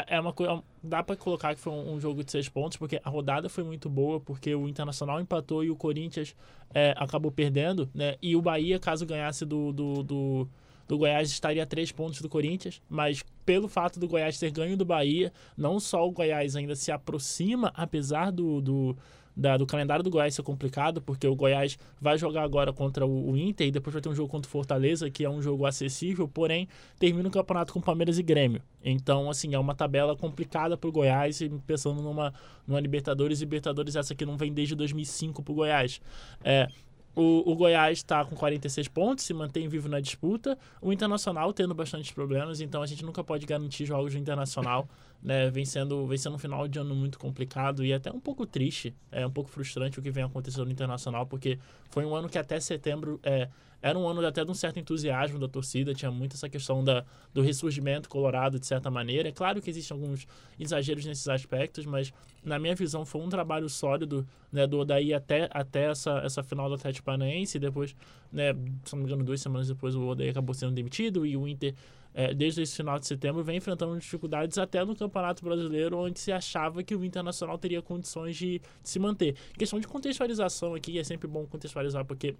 é 0.07 0.19
uma 0.19 0.34
coisa. 0.34 0.63
Dá 0.84 1.03
para 1.03 1.15
colocar 1.15 1.55
que 1.55 1.62
foi 1.62 1.73
um, 1.73 1.93
um, 1.93 1.99
jogo 1.99 2.23
de 2.23 2.31
seis 2.31 2.47
pontos, 2.47 2.77
porque 2.77 2.99
a 3.03 3.10
rodada 3.10 3.49
foi 3.49 3.63
muito 3.63 3.89
boa, 3.89 4.19
porque 4.19 4.53
o 4.53 4.67
Internacional 4.67 5.19
empatou 5.19 5.63
e 5.63 5.69
o 5.69 5.75
Corinthians 5.75 6.36
é, 6.73 6.93
acabou 6.97 7.31
perdendo, 7.31 7.89
né? 7.93 8.15
E 8.21 8.36
o 8.36 8.41
Bahia, 8.41 8.79
caso 8.79 9.05
ganhasse 9.05 9.45
do, 9.45 9.71
do, 9.71 10.03
do 10.03 10.49
do 10.91 10.97
Goiás 10.97 11.29
estaria 11.31 11.63
a 11.63 11.65
três 11.65 11.89
pontos 11.89 12.21
do 12.21 12.27
Corinthians, 12.27 12.81
mas 12.89 13.23
pelo 13.45 13.69
fato 13.69 13.97
do 13.97 14.10
Goiás 14.10 14.38
ter 14.38 14.51
ganho 14.51 14.75
do 14.75 14.84
Bahia, 14.84 15.31
não 15.55 15.79
só 15.79 16.05
o 16.05 16.12
Goiás 16.12 16.53
ainda 16.53 16.75
se 16.75 16.91
aproxima, 16.91 17.71
apesar 17.73 18.29
do, 18.29 18.60
do 18.60 18.97
da, 19.36 19.58
do 19.58 19.65
calendário 19.65 20.04
do 20.04 20.10
Goiás 20.10 20.36
ser 20.36 20.44
complicado, 20.44 21.02
porque 21.02 21.28
o 21.28 21.36
Goiás 21.36 21.78
vai 22.00 22.17
jogar 22.17 22.44
agora 22.44 22.74
contra 22.74 23.06
o, 23.06 23.32
o, 23.32 23.38
Inter 23.38 23.67
e 23.67 23.72
depois 23.72 23.94
vai 23.94 24.02
ter 24.02 24.10
um 24.10 24.15
jogo 24.15 24.30
contra 24.30 24.48
o 24.48 24.52
Fortaleza, 24.52 25.10
que 25.10 25.24
é 25.24 25.30
um 25.30 25.41
jogo 25.41 25.65
acessível, 25.65 26.28
porém 26.28 26.67
termina 27.00 27.28
o 27.28 27.32
campeonato 27.32 27.74
com 27.74 27.82
Palmeiras 27.82 28.20
e 28.20 28.24
Grêmio. 28.24 28.62
Então, 28.84 29.30
assim, 29.30 29.54
é 29.54 29.60
uma 29.60 29.76
tabela 29.76 30.15
complicada 30.15 30.78
para 30.78 30.89
o 30.89 30.91
Goiás, 30.91 31.39
pensando 31.65 32.02
numa, 32.02 32.34
numa 32.67 32.80
Libertadores, 32.80 33.39
Libertadores 33.39 33.95
essa 33.95 34.14
que 34.14 34.26
não 34.26 34.38
vem 34.38 34.53
desde 34.53 34.76
2005 34.76 35.43
para 35.43 35.51
o 35.51 35.55
Goiás. 35.55 36.01
É, 36.43 36.68
O, 37.14 37.51
o 37.51 37.55
Goiás 37.55 37.97
está 37.97 38.24
com 38.24 38.36
46 38.36 38.88
pontos, 38.88 39.26
se 39.26 39.34
mantém 39.34 39.68
vivo 39.68 39.89
na 39.89 39.99
disputa. 39.99 40.58
O 40.82 40.93
Internacional 40.93 41.51
tendo 41.51 41.74
bastante 41.74 42.14
problemas, 42.14 42.62
então 42.62 42.82
a 42.82 42.88
gente 42.88 43.03
nunca 43.03 43.24
pode 43.24 43.45
garantir 43.45 43.86
jogos 43.86 44.14
do 44.14 44.20
Internacional. 44.20 44.88
Né, 45.24 45.51
vem, 45.51 45.63
sendo, 45.65 46.03
um 46.03 46.38
final 46.39 46.67
de 46.67 46.80
ano 46.80 46.95
muito 46.95 47.19
complicado 47.19 47.86
e 47.86 47.93
até 47.93 48.11
um 48.11 48.19
pouco 48.19 48.43
triste, 48.43 48.91
é 49.11 49.26
um 49.26 49.30
pouco 49.30 49.51
frustrante 49.51 49.99
o 49.99 50.01
que 50.01 50.09
vem 50.09 50.24
acontecendo 50.24 50.65
no 50.65 50.72
Internacional, 50.72 51.28
porque 51.28 51.59
foi 51.91 52.03
um 52.05 52.15
ano 52.15 52.28
que 52.28 52.39
até 52.39 52.59
setembro 52.59 53.19
é, 53.22 53.47
era 53.82 53.97
um 53.97 54.07
ano 54.07 54.26
até 54.26 54.45
de 54.45 54.51
um 54.51 54.53
certo 54.53 54.80
entusiasmo 54.80 55.39
da 55.39 55.47
torcida, 55.47 55.93
tinha 55.93 56.11
muito 56.11 56.36
essa 56.36 56.47
questão 56.47 56.84
da, 56.84 57.03
do 57.34 57.41
ressurgimento 57.41 58.07
colorado, 58.07 58.59
de 58.59 58.67
certa 58.67 58.91
maneira. 58.91 59.30
É 59.30 59.32
claro 59.32 59.59
que 59.61 59.69
existem 59.69 59.97
alguns 59.97 60.28
exageros 60.59 61.03
nesses 61.03 61.28
aspectos, 61.28 61.86
mas 61.86 62.13
na 62.43 62.59
minha 62.59 62.76
visão 62.76 63.05
foi 63.05 63.22
um 63.22 63.30
trabalho 63.30 63.67
sólido, 63.67 64.28
né, 64.51 64.67
do 64.67 64.86
daí 64.86 65.13
até, 65.13 65.49
até 65.51 65.89
essa, 65.89 66.19
essa 66.19 66.43
final 66.43 66.69
do 66.69 66.76
Atlético 66.76 67.05
Paranaense, 67.05 67.57
depois, 67.57 67.95
né, 68.32 68.53
se 68.86 68.93
não 68.93 68.99
me 68.99 69.05
engano, 69.05 69.24
duas 69.24 69.41
semanas 69.41 69.67
depois 69.67 69.95
o 69.95 70.07
Odaí 70.07 70.30
acabou 70.30 70.53
sendo 70.53 70.74
demitido 70.74 71.26
e 71.26 71.36
o 71.36 71.47
Inter 71.47 71.74
é, 72.14 72.34
desde 72.34 72.62
esse 72.62 72.76
final 72.76 72.99
de 72.99 73.07
setembro, 73.07 73.43
vem 73.43 73.57
enfrentando 73.57 73.97
dificuldades 73.97 74.57
até 74.57 74.84
no 74.84 74.95
Campeonato 74.95 75.43
Brasileiro, 75.43 75.97
onde 75.97 76.20
se 76.20 76.32
achava 76.32 76.84
que 76.84 76.95
o 76.95 77.03
Internacional 77.03 77.57
teria 77.57 77.82
condições 77.82 78.36
de, 78.36 78.59
de 78.59 78.89
se 78.89 78.99
manter. 78.99 79.36
Questão 79.57 79.80
de 79.80 79.88
contextualização 79.88 80.76
aqui, 80.76 80.99
é 80.99 81.03
sempre 81.03 81.28
bom 81.28 81.45
contextualizar, 81.45 82.05
porque 82.05 82.36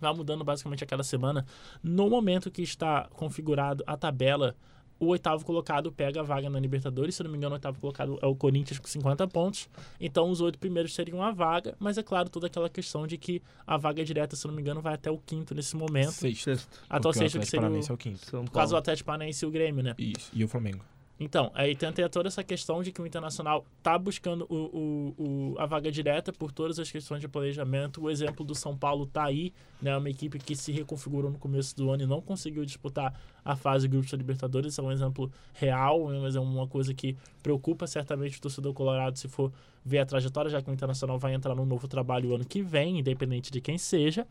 vai 0.00 0.14
mudando 0.14 0.42
basicamente 0.42 0.82
a 0.82 0.86
cada 0.86 1.02
semana. 1.02 1.46
No 1.82 2.08
momento 2.08 2.50
que 2.50 2.62
está 2.62 3.08
configurado 3.12 3.84
a 3.86 3.96
tabela, 3.96 4.56
o 5.00 5.06
oitavo 5.06 5.44
colocado 5.44 5.90
pega 5.90 6.20
a 6.20 6.22
vaga 6.22 6.50
na 6.50 6.60
Libertadores. 6.60 7.14
Se 7.14 7.22
não 7.22 7.30
me 7.30 7.38
engano, 7.38 7.54
o 7.54 7.56
oitavo 7.56 7.80
colocado 7.80 8.18
é 8.20 8.26
o 8.26 8.36
Corinthians 8.36 8.78
com 8.78 8.86
50 8.86 9.26
pontos. 9.28 9.68
Então, 9.98 10.30
os 10.30 10.40
oito 10.42 10.58
primeiros 10.58 10.94
seriam 10.94 11.22
a 11.22 11.30
vaga. 11.30 11.74
Mas 11.78 11.96
é 11.96 12.02
claro, 12.02 12.28
toda 12.28 12.46
aquela 12.46 12.68
questão 12.68 13.06
de 13.06 13.16
que 13.16 13.42
a 13.66 13.78
vaga 13.78 14.04
direta, 14.04 14.36
se 14.36 14.46
não 14.46 14.54
me 14.54 14.60
engano, 14.60 14.82
vai 14.82 14.94
até 14.94 15.10
o 15.10 15.18
quinto 15.18 15.54
nesse 15.54 15.74
momento. 15.74 16.12
Sexto. 16.12 16.68
Até 16.88 17.08
o 17.08 17.12
sexto, 17.12 17.40
que 17.40 17.46
seria 17.46 17.68
o, 17.68 17.76
é 17.76 17.92
o 17.92 17.96
quinto. 17.96 18.44
caso 18.52 18.74
o 18.74 18.78
Atlético 18.78 19.06
Paranaense 19.06 19.44
e 19.44 19.48
o 19.48 19.50
Grêmio, 19.50 19.82
né? 19.82 19.94
Isso, 19.98 20.30
e 20.34 20.44
o 20.44 20.48
Flamengo. 20.48 20.84
Então, 21.22 21.50
aí 21.54 21.76
tem 21.76 21.92
toda 22.08 22.28
essa 22.28 22.42
questão 22.42 22.82
de 22.82 22.90
que 22.90 23.02
o 23.02 23.06
Internacional 23.06 23.66
está 23.76 23.98
buscando 23.98 24.46
o, 24.48 24.56
o, 24.56 25.14
o, 25.18 25.54
a 25.58 25.66
vaga 25.66 25.92
direta 25.92 26.32
por 26.32 26.50
todas 26.50 26.78
as 26.78 26.90
questões 26.90 27.20
de 27.20 27.28
planejamento. 27.28 28.00
O 28.00 28.08
exemplo 28.08 28.42
do 28.42 28.54
São 28.54 28.74
Paulo 28.74 29.04
está 29.04 29.24
aí, 29.24 29.52
né? 29.82 29.94
Uma 29.94 30.08
equipe 30.08 30.38
que 30.38 30.56
se 30.56 30.72
reconfigurou 30.72 31.30
no 31.30 31.38
começo 31.38 31.76
do 31.76 31.90
ano 31.90 32.04
e 32.04 32.06
não 32.06 32.22
conseguiu 32.22 32.64
disputar 32.64 33.12
a 33.44 33.54
fase 33.54 33.86
grupos 33.86 34.10
da 34.10 34.16
Libertadores. 34.16 34.78
é 34.78 34.82
um 34.82 34.90
exemplo 34.90 35.30
real, 35.52 36.08
mas 36.22 36.36
é 36.36 36.40
uma 36.40 36.66
coisa 36.66 36.94
que 36.94 37.14
preocupa 37.42 37.86
certamente 37.86 38.38
o 38.38 38.40
torcedor 38.40 38.72
colorado 38.72 39.18
se 39.18 39.28
for 39.28 39.52
ver 39.84 39.98
a 39.98 40.06
trajetória, 40.06 40.50
já 40.50 40.62
que 40.62 40.70
o 40.70 40.72
Internacional 40.72 41.18
vai 41.18 41.34
entrar 41.34 41.54
num 41.54 41.66
novo 41.66 41.86
trabalho 41.86 42.30
o 42.30 42.34
ano 42.34 42.46
que 42.46 42.62
vem, 42.62 42.98
independente 42.98 43.50
de 43.50 43.60
quem 43.60 43.76
seja. 43.76 44.26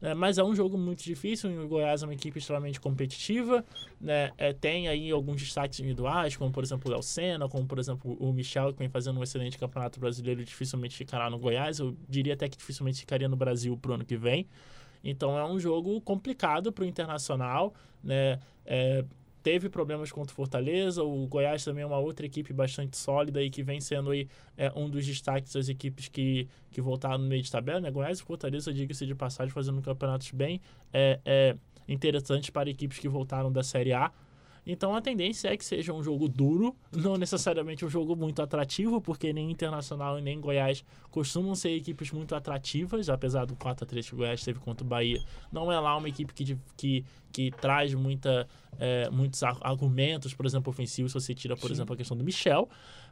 É, 0.00 0.14
mas 0.14 0.38
é 0.38 0.44
um 0.44 0.54
jogo 0.54 0.78
muito 0.78 1.02
difícil. 1.02 1.50
O 1.64 1.68
Goiás 1.68 2.02
é 2.02 2.06
uma 2.06 2.14
equipe 2.14 2.38
extremamente 2.38 2.80
competitiva. 2.80 3.64
Né? 4.00 4.30
É, 4.38 4.52
tem 4.52 4.88
aí 4.88 5.10
alguns 5.10 5.42
destaques 5.42 5.80
individuais, 5.80 6.36
como 6.36 6.52
por 6.52 6.62
exemplo 6.62 6.88
o 6.88 6.92
Léo 6.92 7.02
Senna, 7.02 7.48
como 7.48 7.66
por 7.66 7.78
exemplo 7.78 8.16
o 8.20 8.32
Michel, 8.32 8.72
que 8.72 8.78
vem 8.78 8.88
fazendo 8.88 9.18
um 9.18 9.22
excelente 9.22 9.58
campeonato 9.58 9.98
brasileiro 9.98 10.40
e 10.40 10.44
dificilmente 10.44 10.96
ficará 10.96 11.28
no 11.28 11.38
Goiás. 11.38 11.78
Eu 11.78 11.96
diria 12.08 12.34
até 12.34 12.48
que 12.48 12.56
dificilmente 12.56 13.00
ficaria 13.00 13.28
no 13.28 13.36
Brasil 13.36 13.76
para 13.76 13.90
o 13.90 13.94
ano 13.94 14.04
que 14.04 14.16
vem. 14.16 14.46
Então 15.02 15.36
é 15.36 15.44
um 15.44 15.58
jogo 15.58 16.00
complicado 16.00 16.72
para 16.72 16.84
o 16.84 16.86
Internacional. 16.86 17.74
Né? 18.02 18.38
É, 18.64 19.04
teve 19.48 19.70
problemas 19.70 20.12
contra 20.12 20.30
o 20.30 20.36
Fortaleza. 20.36 21.02
O 21.02 21.26
Goiás 21.26 21.64
também 21.64 21.82
é 21.82 21.86
uma 21.86 21.98
outra 21.98 22.26
equipe 22.26 22.52
bastante 22.52 22.98
sólida 22.98 23.42
e 23.42 23.48
que 23.48 23.62
vem 23.62 23.80
sendo 23.80 24.10
aí 24.10 24.28
é, 24.58 24.70
um 24.76 24.90
dos 24.90 25.06
destaques 25.06 25.54
das 25.54 25.70
equipes 25.70 26.06
que, 26.06 26.46
que 26.70 26.82
voltaram 26.82 27.16
no 27.16 27.26
meio 27.26 27.42
de 27.42 27.50
tabela. 27.50 27.80
Né? 27.80 27.90
Goiás 27.90 28.18
e 28.18 28.22
Fortaleza, 28.22 28.70
diga-se 28.74 29.06
de 29.06 29.14
passagem, 29.14 29.50
fazendo 29.50 29.80
campeonatos 29.80 30.30
bem 30.32 30.60
é, 30.92 31.18
é, 31.24 31.56
interessantes 31.88 32.50
para 32.50 32.68
equipes 32.68 32.98
que 32.98 33.08
voltaram 33.08 33.50
da 33.50 33.62
Série 33.62 33.94
A. 33.94 34.12
Então 34.66 34.94
a 34.94 35.00
tendência 35.00 35.48
é 35.48 35.56
que 35.56 35.64
seja 35.64 35.94
um 35.94 36.02
jogo 36.02 36.28
duro, 36.28 36.76
não 36.92 37.16
necessariamente 37.16 37.86
um 37.86 37.88
jogo 37.88 38.14
muito 38.14 38.42
atrativo, 38.42 39.00
porque 39.00 39.32
nem 39.32 39.50
Internacional 39.50 40.18
e 40.18 40.22
nem 40.22 40.38
Goiás 40.38 40.84
costumam 41.10 41.54
ser 41.54 41.70
equipes 41.70 42.12
muito 42.12 42.34
atrativas, 42.34 43.08
apesar 43.08 43.46
do 43.46 43.56
4 43.56 43.84
a 43.84 43.88
3 43.88 44.06
que 44.06 44.14
o 44.14 44.18
Goiás 44.18 44.44
teve 44.44 44.60
contra 44.60 44.84
o 44.84 44.88
Bahia. 44.88 45.24
Não 45.50 45.72
é 45.72 45.80
lá 45.80 45.96
uma 45.96 46.06
equipe 46.06 46.34
que, 46.34 46.58
que, 46.76 47.04
que 47.32 47.50
traz 47.50 47.94
muita, 47.94 48.48
é, 48.78 49.08
muitos 49.10 49.42
argumentos, 49.42 50.34
por 50.34 50.46
exemplo, 50.46 50.70
ofensivos, 50.70 51.12
se 51.12 51.20
você 51.20 51.34
tira, 51.34 51.56
por 51.56 51.68
Sim. 51.68 51.74
exemplo, 51.74 51.94
a 51.94 51.96
questão 51.96 52.16
do 52.16 52.24
Michel. 52.24 52.68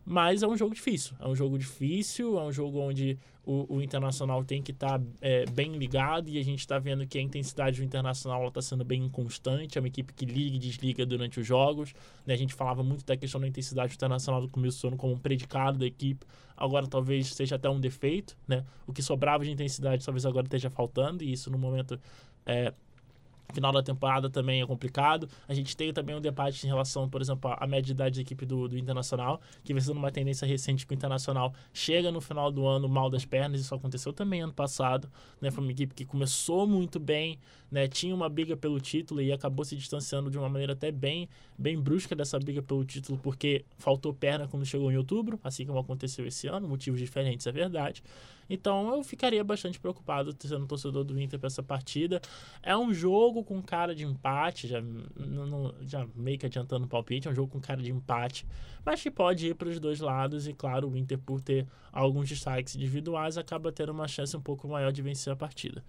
Mas 0.09 0.45
é 0.45 0.47
um 0.47 0.57
jogo 0.57 0.73
difícil. 0.73 1.17
É 1.19 1.27
um 1.27 1.35
jogo 1.35 1.59
difícil, 1.59 2.39
é 2.39 2.45
um 2.45 2.53
jogo 2.53 2.79
onde 2.79 3.19
o, 3.45 3.77
o 3.77 3.83
Internacional 3.83 4.45
tem 4.45 4.63
que 4.63 4.71
estar 4.71 5.01
tá, 5.01 5.05
é, 5.21 5.45
bem 5.47 5.77
ligado 5.77 6.29
e 6.29 6.39
a 6.39 6.45
gente 6.45 6.61
está 6.61 6.79
vendo 6.79 7.05
que 7.09 7.19
a 7.19 7.21
intensidade 7.21 7.81
do 7.81 7.85
Internacional 7.85 8.47
está 8.47 8.63
sendo 8.63 8.85
bem 8.85 9.03
inconstante. 9.03 9.77
É 9.77 9.81
uma 9.81 9.89
equipe 9.89 10.13
que 10.13 10.25
liga 10.25 10.55
e 10.55 10.59
desliga 10.61 11.05
durante 11.05 11.41
os 11.41 11.47
jogos. 11.47 11.93
Né? 12.25 12.35
A 12.35 12.37
gente 12.37 12.55
falava 12.55 12.85
muito 12.85 13.05
da 13.05 13.17
questão 13.17 13.41
da 13.41 13.49
intensidade 13.49 13.95
do 13.95 13.97
Internacional 13.97 14.41
do 14.41 14.49
começo 14.49 14.81
do 14.83 14.89
ano 14.89 14.97
como 14.97 15.13
um 15.13 15.19
predicado 15.19 15.79
da 15.79 15.87
equipe. 15.87 16.25
Agora 16.57 16.87
talvez 16.87 17.35
seja 17.35 17.57
até 17.57 17.69
um 17.69 17.81
defeito. 17.81 18.37
Né? 18.47 18.65
O 18.87 18.93
que 18.93 19.03
sobrava 19.03 19.45
de 19.45 19.51
intensidade 19.51 20.05
talvez 20.05 20.25
agora 20.25 20.47
esteja 20.47 20.71
faltando 20.71 21.25
e 21.25 21.33
isso 21.33 21.51
no 21.51 21.59
momento 21.59 22.01
é, 22.47 22.73
Final 23.53 23.73
da 23.73 23.83
temporada 23.83 24.29
também 24.29 24.61
é 24.61 24.67
complicado. 24.67 25.29
A 25.49 25.55
gente 25.55 25.77
tem 25.77 25.93
também 25.93 26.17
um 26.17 26.21
debate 26.21 26.65
em 26.65 26.69
relação, 26.69 27.09
por 27.09 27.21
exemplo, 27.21 27.55
à 27.57 27.67
média 27.67 27.83
de 27.85 27.93
idade 27.93 28.17
da 28.17 28.23
equipe 28.23 28.45
do, 28.45 28.69
do 28.69 28.77
Internacional, 28.77 29.41
que 29.63 29.73
vem 29.73 29.81
sendo 29.81 29.99
uma 29.99 30.11
tendência 30.11 30.47
recente 30.47 30.87
que 30.87 30.93
o 30.93 30.95
Internacional 30.95 31.55
chega 31.73 32.11
no 32.11 32.21
final 32.21 32.51
do 32.51 32.67
ano 32.67 32.89
mal 32.89 33.09
das 33.09 33.25
pernas. 33.25 33.61
Isso 33.61 33.75
aconteceu 33.75 34.13
também 34.13 34.43
ano 34.43 34.53
passado. 34.53 35.09
Né? 35.41 35.51
Foi 35.51 35.63
uma 35.63 35.73
equipe 35.73 35.95
que 35.95 36.05
começou 36.05 36.67
muito 36.67 36.99
bem, 36.99 37.39
né? 37.71 37.87
tinha 37.87 38.15
uma 38.15 38.29
briga 38.29 38.57
pelo 38.57 38.81
título 38.81 39.23
e 39.23 39.33
acabou 39.33 39.65
se 39.65 39.77
distanciando 39.77 40.31
de 40.31 40.39
uma 40.39 40.49
maneira 40.49 40.73
até 40.73 40.91
bem, 40.91 41.29
bem 41.57 41.79
brusca 41.79 42.15
dessa 42.15 42.39
briga 42.39 42.63
pelo 42.63 42.85
título, 42.85 43.19
porque 43.19 43.65
faltou 43.79 44.13
perna 44.13 44.49
quando 44.49 44.67
chegou 44.67 44.91
em 44.91 44.97
outubro, 44.97 45.39
assim 45.43 45.65
como 45.65 45.79
aconteceu 45.79 46.27
esse 46.27 46.47
ano, 46.47 46.69
motivos 46.69 47.01
diferentes, 47.01 47.47
é 47.47 47.53
verdade. 47.53 48.03
Então 48.49 48.95
eu 48.95 49.03
ficaria 49.03 49.43
bastante 49.43 49.79
preocupado 49.79 50.35
sendo 50.41 50.67
torcedor 50.67 51.05
do 51.05 51.21
Inter 51.21 51.39
para 51.39 51.49
essa 51.49 51.63
partida. 51.63 52.21
É 52.63 52.77
um 52.77 52.93
jogo 52.93 53.43
com 53.45 53.63
cara 53.63 53.95
de 53.95 54.05
empate, 54.05 54.69
já, 54.69 54.81
não, 54.81 55.75
já 55.83 56.07
meio 56.15 56.39
que 56.39 56.47
adiantando 56.47 56.87
o 56.87 56.89
palpite, 56.89 57.29
é 57.29 57.31
um 57.31 57.35
jogo 57.35 57.53
com 57.53 57.61
cara 57.61 57.83
de 57.83 57.91
empate, 57.91 58.47
mas 58.85 59.03
que 59.03 59.11
pode 59.11 59.49
ir 59.49 59.55
para 59.55 59.69
os 59.69 59.81
dois 59.81 60.01
lados. 60.01 60.47
E 60.47 60.53
claro, 60.53 60.89
o 60.89 60.97
Inter, 60.97 61.19
por 61.19 61.41
ter 61.41 61.67
alguns 61.93 62.29
destaques 62.29 62.77
individuais, 62.77 63.37
acaba 63.39 63.73
tendo 63.73 63.93
uma 63.93 64.09
chance 64.09 64.37
um 64.37 64.41
pouco 64.41 64.69
maior 64.69 64.93
de 64.93 65.03
vencer 65.03 65.33
a 65.33 65.37
partida. 65.37 65.83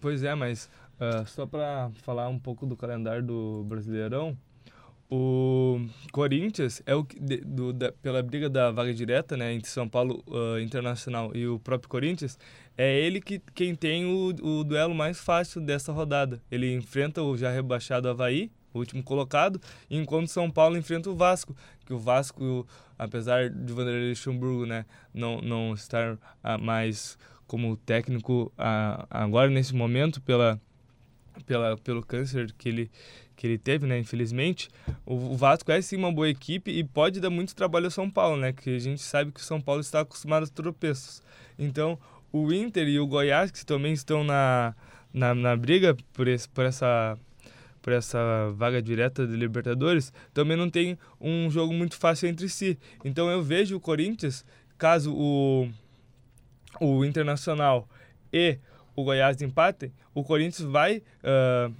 Pois 0.00 0.22
é, 0.22 0.34
mas 0.34 0.70
uh, 0.94 1.26
só 1.26 1.46
para 1.46 1.90
falar 2.02 2.28
um 2.28 2.38
pouco 2.38 2.64
do 2.64 2.76
calendário 2.76 3.22
do 3.22 3.64
Brasileirão, 3.64 4.36
o 5.10 5.80
Corinthians 6.12 6.82
é 6.84 6.94
o 6.94 7.02
de, 7.02 7.38
do, 7.38 7.72
da, 7.72 7.90
pela 7.92 8.22
briga 8.22 8.48
da 8.48 8.70
vaga 8.70 8.92
direta, 8.92 9.36
né, 9.36 9.54
entre 9.54 9.70
São 9.70 9.88
Paulo 9.88 10.22
uh, 10.26 10.58
Internacional 10.60 11.34
e 11.34 11.46
o 11.46 11.58
próprio 11.58 11.88
Corinthians, 11.88 12.38
é 12.76 13.00
ele 13.00 13.20
que 13.20 13.40
quem 13.54 13.74
tem 13.74 14.04
o, 14.04 14.28
o 14.42 14.64
duelo 14.64 14.94
mais 14.94 15.18
fácil 15.18 15.60
dessa 15.60 15.92
rodada. 15.92 16.42
Ele 16.50 16.74
enfrenta 16.74 17.22
o 17.22 17.36
já 17.36 17.50
rebaixado 17.50 18.08
Havaí, 18.08 18.50
o 18.72 18.78
último 18.78 19.02
colocado, 19.02 19.60
enquanto 19.90 20.28
São 20.28 20.50
Paulo 20.50 20.76
enfrenta 20.76 21.08
o 21.08 21.16
Vasco, 21.16 21.56
que 21.86 21.94
o 21.94 21.98
Vasco, 21.98 22.66
apesar 22.98 23.48
de 23.48 23.72
Vanderlei 23.72 24.10
Luxemburgo, 24.10 24.66
né, 24.66 24.84
não 25.14 25.40
não 25.40 25.72
estar 25.72 26.14
uh, 26.14 26.18
mais 26.60 27.16
como 27.46 27.78
técnico 27.78 28.52
uh, 28.58 29.06
agora 29.08 29.48
nesse 29.48 29.74
momento 29.74 30.20
pela 30.20 30.60
pela 31.46 31.78
pelo 31.78 32.04
câncer 32.04 32.52
que 32.58 32.68
ele 32.68 32.90
que 33.38 33.46
ele 33.46 33.56
teve, 33.56 33.86
né, 33.86 33.96
infelizmente, 33.96 34.68
o, 35.06 35.36
Vasco 35.36 35.70
é 35.70 35.80
sim 35.80 35.96
uma 35.96 36.10
boa 36.10 36.28
equipe 36.28 36.72
e 36.72 36.82
pode 36.82 37.20
dar 37.20 37.30
muito 37.30 37.54
trabalho 37.54 37.84
ao 37.84 37.90
São 37.92 38.10
Paulo, 38.10 38.36
né, 38.36 38.52
que 38.52 38.74
a 38.74 38.78
gente 38.80 39.00
sabe 39.00 39.30
que 39.30 39.38
o 39.38 39.44
São 39.44 39.60
Paulo 39.60 39.80
está 39.80 40.00
acostumado 40.00 40.42
a 40.42 40.48
tropeços. 40.48 41.22
Então, 41.56 41.96
o 42.32 42.52
Inter 42.52 42.88
e 42.88 42.98
o 42.98 43.06
Goiás, 43.06 43.52
que 43.52 43.64
também 43.64 43.92
estão 43.92 44.24
na, 44.24 44.74
na, 45.14 45.36
na 45.36 45.56
briga 45.56 45.96
por, 46.12 46.26
esse, 46.26 46.48
por 46.48 46.64
essa 46.64 47.16
por 47.80 47.92
essa 47.92 48.50
vaga 48.56 48.82
direta 48.82 49.24
de 49.24 49.34
Libertadores, 49.34 50.12
também 50.34 50.56
não 50.56 50.68
tem 50.68 50.98
um 51.18 51.48
jogo 51.48 51.72
muito 51.72 51.96
fácil 51.96 52.28
entre 52.28 52.48
si. 52.48 52.76
Então 53.04 53.30
eu 53.30 53.40
vejo 53.40 53.76
o 53.76 53.80
Corinthians, 53.80 54.44
caso 54.76 55.14
o, 55.14 55.70
o 56.80 57.04
Internacional 57.04 57.88
e 58.32 58.58
o 58.96 59.04
Goiás 59.04 59.40
empatem, 59.40 59.92
o 60.12 60.24
Corinthians 60.24 60.68
vai 60.68 60.98
uh, 60.98 61.72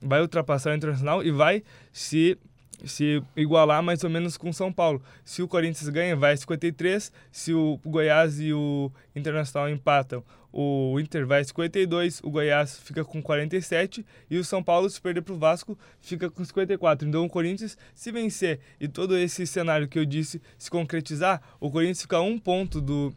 vai 0.00 0.20
ultrapassar 0.20 0.72
o 0.72 0.76
Internacional 0.76 1.22
e 1.22 1.30
vai 1.30 1.62
se 1.92 2.38
se 2.84 3.22
igualar 3.36 3.82
mais 3.82 4.04
ou 4.04 4.10
menos 4.10 4.36
com 4.36 4.52
São 4.52 4.72
Paulo. 4.72 5.02
Se 5.24 5.42
o 5.42 5.48
Corinthians 5.48 5.88
ganha, 5.88 6.14
vai 6.14 6.36
53. 6.36 7.12
Se 7.30 7.54
o 7.54 7.80
Goiás 7.84 8.40
e 8.40 8.52
o 8.52 8.90
Internacional 9.14 9.70
empatam, 9.70 10.22
o 10.52 11.00
Inter 11.00 11.26
vai 11.26 11.42
52, 11.42 12.20
o 12.22 12.30
Goiás 12.30 12.78
fica 12.78 13.04
com 13.04 13.20
47 13.20 14.06
e 14.30 14.38
o 14.38 14.44
São 14.44 14.62
Paulo, 14.62 14.88
se 14.88 15.00
perder 15.00 15.22
para 15.22 15.34
o 15.34 15.38
Vasco, 15.38 15.76
fica 16.00 16.30
com 16.30 16.44
54. 16.44 17.08
Então 17.08 17.24
o 17.24 17.28
Corinthians, 17.28 17.76
se 17.92 18.12
vencer 18.12 18.60
e 18.78 18.86
todo 18.86 19.16
esse 19.16 19.46
cenário 19.46 19.88
que 19.88 19.98
eu 19.98 20.04
disse 20.04 20.40
se 20.56 20.70
concretizar, 20.70 21.42
o 21.58 21.70
Corinthians 21.70 22.02
fica 22.02 22.20
um 22.20 22.38
ponto 22.38 22.80
do, 22.80 23.12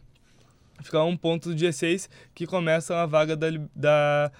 ficar 0.82 1.04
um 1.04 1.16
ponto 1.16 1.50
do 1.50 1.54
G6 1.54 2.08
que 2.34 2.44
começa 2.44 2.96
a 2.96 3.06
vaga 3.06 3.36
da, 3.36 3.48
da 3.74 4.32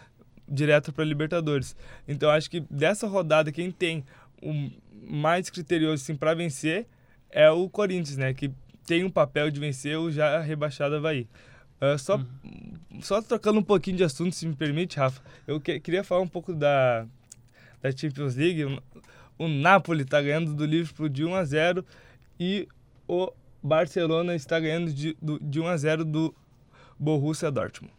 direto 0.48 0.92
para 0.92 1.04
Libertadores. 1.04 1.76
Então 2.06 2.30
acho 2.30 2.50
que 2.50 2.60
dessa 2.70 3.06
rodada 3.06 3.52
quem 3.52 3.70
tem 3.70 4.04
o 4.42 4.70
mais 5.08 5.50
criterioso 5.50 6.02
assim, 6.02 6.16
para 6.16 6.34
vencer 6.34 6.86
é 7.30 7.50
o 7.50 7.68
Corinthians, 7.68 8.16
né? 8.16 8.32
Que 8.32 8.50
tem 8.86 9.04
um 9.04 9.10
papel 9.10 9.50
de 9.50 9.60
vencer 9.60 9.98
o 9.98 10.10
já 10.10 10.40
rebaixado 10.40 10.96
Havaí. 10.96 11.28
Uh, 11.80 11.98
só, 11.98 12.16
uhum. 12.16 13.00
só 13.00 13.22
trocando 13.22 13.60
um 13.60 13.62
pouquinho 13.62 13.96
de 13.96 14.04
assunto, 14.04 14.34
se 14.34 14.46
me 14.46 14.56
permite, 14.56 14.98
Rafa, 14.98 15.22
eu 15.46 15.60
que, 15.60 15.78
queria 15.78 16.02
falar 16.02 16.22
um 16.22 16.28
pouco 16.28 16.52
da, 16.52 17.06
da 17.80 17.92
Champions 17.94 18.34
League. 18.34 18.64
O, 18.64 18.82
o 19.38 19.48
Napoli 19.48 20.02
está 20.02 20.20
ganhando 20.20 20.54
do 20.54 20.64
Liverpool 20.64 21.08
de 21.08 21.24
1 21.24 21.34
a 21.34 21.44
0 21.44 21.84
e 22.40 22.66
o 23.06 23.30
Barcelona 23.62 24.34
está 24.34 24.58
ganhando 24.58 24.92
de, 24.92 25.16
de 25.40 25.60
1 25.60 25.66
a 25.66 25.76
0 25.76 26.04
do 26.04 26.34
Borussia 26.98 27.50
Dortmund. 27.50 27.97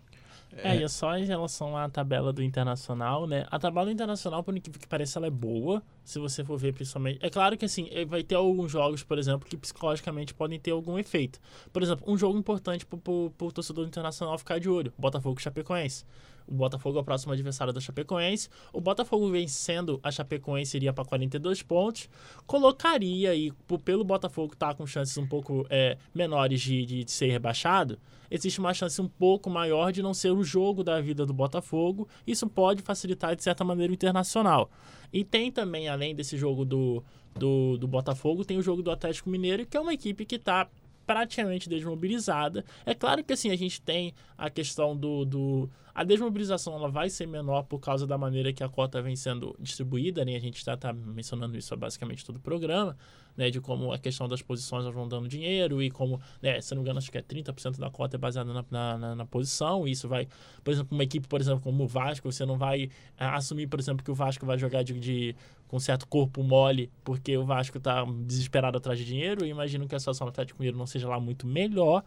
É, 0.57 0.77
e 0.77 0.83
é 0.83 0.87
só 0.87 1.15
em 1.17 1.25
relação 1.25 1.77
à 1.77 1.87
tabela 1.87 2.33
do 2.33 2.43
Internacional, 2.43 3.27
né? 3.27 3.45
A 3.49 3.59
tabela 3.59 3.85
do 3.85 3.91
Internacional, 3.91 4.43
por 4.43 4.55
incrível 4.55 4.79
que 4.79 4.87
pareça, 4.87 5.19
ela 5.19 5.27
é 5.27 5.31
boa, 5.31 5.81
se 6.09 6.17
você 6.17 6.43
for 6.43 6.57
ver 6.57 6.73
principalmente. 6.73 7.19
É 7.21 7.29
claro 7.29 7.55
que, 7.55 7.65
assim, 7.65 7.87
eh, 7.91 8.03
vai 8.03 8.23
ter 8.23 8.33
alguns 8.33 8.71
jogos, 8.71 9.03
por 9.03 9.19
exemplo, 9.19 9.47
que 9.47 9.55
psicologicamente 9.55 10.33
podem 10.33 10.59
ter 10.59 10.71
algum 10.71 10.97
efeito. 10.97 11.39
Por 11.71 11.83
exemplo, 11.83 12.03
um 12.11 12.17
jogo 12.17 12.35
importante 12.35 12.83
pro, 12.83 12.97
pro, 12.97 13.31
pro 13.37 13.51
torcedor 13.51 13.85
Internacional 13.85 14.35
ficar 14.39 14.59
de 14.59 14.67
olho. 14.67 14.91
Botafogo 14.97 15.39
e 15.39 15.43
Chapecoense. 15.43 16.03
O 16.47 16.55
Botafogo 16.55 16.97
é 16.97 17.01
o 17.01 17.03
próximo 17.03 17.31
adversário 17.31 17.71
da 17.71 17.79
Chapecoense. 17.79 18.49
O 18.73 18.81
Botafogo 18.81 19.29
vencendo 19.29 19.99
a 20.01 20.09
Chapecoense 20.09 20.77
iria 20.77 20.91
para 20.91 21.05
42 21.05 21.61
pontos. 21.61 22.09
Colocaria 22.47 23.29
aí, 23.29 23.51
pelo 23.85 24.03
Botafogo 24.03 24.53
estar 24.53 24.69
tá 24.69 24.73
com 24.73 24.87
chances 24.87 25.15
um 25.15 25.27
pouco 25.27 25.67
é, 25.69 25.95
menores 26.13 26.59
de, 26.59 26.85
de 26.85 27.11
ser 27.11 27.27
rebaixado, 27.27 27.99
existe 28.31 28.59
uma 28.59 28.73
chance 28.73 28.99
um 28.99 29.07
pouco 29.07 29.47
maior 29.47 29.91
de 29.91 30.01
não 30.01 30.13
ser 30.13 30.31
o 30.31 30.43
jogo 30.43 30.83
da 30.83 30.99
vida 30.99 31.23
do 31.23 31.33
Botafogo. 31.33 32.07
Isso 32.25 32.47
pode 32.47 32.81
facilitar, 32.81 33.35
de 33.35 33.43
certa 33.43 33.63
maneira, 33.63 33.91
o 33.91 33.93
internacional. 33.93 34.71
E 35.11 35.23
tem 35.23 35.51
também, 35.51 35.87
além 35.87 36.15
desse 36.15 36.37
jogo 36.37 36.63
do, 36.65 37.03
do, 37.35 37.77
do 37.77 37.87
Botafogo, 37.87 38.45
tem 38.45 38.57
o 38.57 38.61
jogo 38.61 38.81
do 38.81 38.91
Atlético 38.91 39.29
Mineiro, 39.29 39.65
que 39.65 39.75
é 39.75 39.79
uma 39.79 39.93
equipe 39.93 40.25
que 40.25 40.35
está 40.35 40.67
praticamente 41.09 41.67
desmobilizada. 41.67 42.63
É 42.85 42.93
claro 42.93 43.23
que 43.23 43.33
assim 43.33 43.49
a 43.49 43.55
gente 43.55 43.81
tem 43.81 44.13
a 44.37 44.47
questão 44.47 44.95
do, 44.95 45.25
do 45.25 45.69
a 45.91 46.03
desmobilização 46.03 46.75
ela 46.75 46.87
vai 46.87 47.09
ser 47.09 47.27
menor 47.27 47.63
por 47.63 47.79
causa 47.79 48.05
da 48.05 48.15
maneira 48.15 48.53
que 48.53 48.63
a 48.63 48.69
cota 48.69 49.01
vem 49.01 49.15
sendo 49.15 49.55
distribuída, 49.59 50.23
né? 50.23 50.35
A 50.35 50.39
gente 50.39 50.57
está 50.57 50.77
tá 50.77 50.93
mencionando 50.93 51.57
isso 51.57 51.75
basicamente 51.75 52.23
todo 52.23 52.35
o 52.35 52.39
programa, 52.39 52.95
né? 53.35 53.49
De 53.49 53.59
como 53.59 53.91
a 53.91 53.97
questão 53.97 54.27
das 54.27 54.43
posições 54.43 54.85
vão 54.93 55.07
dando 55.07 55.27
dinheiro 55.27 55.81
e 55.81 55.89
como, 55.89 56.21
né? 56.43 56.61
Se 56.61 56.75
não 56.75 56.83
me 56.83 56.85
engano, 56.85 56.99
acho 56.99 57.11
que 57.11 57.17
é 57.17 57.23
30% 57.23 57.79
da 57.79 57.89
cota 57.89 58.17
é 58.17 58.19
baseada 58.19 58.53
na, 58.53 58.97
na, 58.97 59.15
na, 59.15 59.25
posição. 59.25 59.87
E 59.87 59.91
isso 59.91 60.07
vai, 60.07 60.27
por 60.63 60.71
exemplo, 60.71 60.95
uma 60.95 61.03
equipe, 61.03 61.27
por 61.27 61.41
exemplo, 61.41 61.61
como 61.61 61.85
o 61.85 61.87
Vasco, 61.87 62.31
você 62.31 62.45
não 62.45 62.55
vai 62.55 62.91
é, 63.17 63.25
assumir, 63.25 63.65
por 63.65 63.79
exemplo, 63.79 64.05
que 64.05 64.11
o 64.11 64.15
Vasco 64.15 64.45
vai 64.45 64.59
jogar 64.59 64.83
de, 64.83 64.93
de 64.99 65.35
com 65.69 65.79
certo 65.79 66.07
corpo 66.07 66.43
mole, 66.43 66.91
porque 67.03 67.37
o 67.37 67.45
Vasco 67.45 67.77
está 67.77 68.03
desesperado 68.25 68.77
atrás 68.77 68.97
de 68.99 69.05
dinheiro. 69.05 69.45
E 69.45 69.49
imagino 69.49 69.87
que 69.87 69.95
a 69.95 69.99
situação 69.99 70.25
do 70.27 70.31
Atlético 70.31 70.59
Mineiro 70.59 70.77
não 70.77 70.87
seja 70.87 71.07
lá 71.07 71.19
muito 71.19 71.47
melhor. 71.47 72.03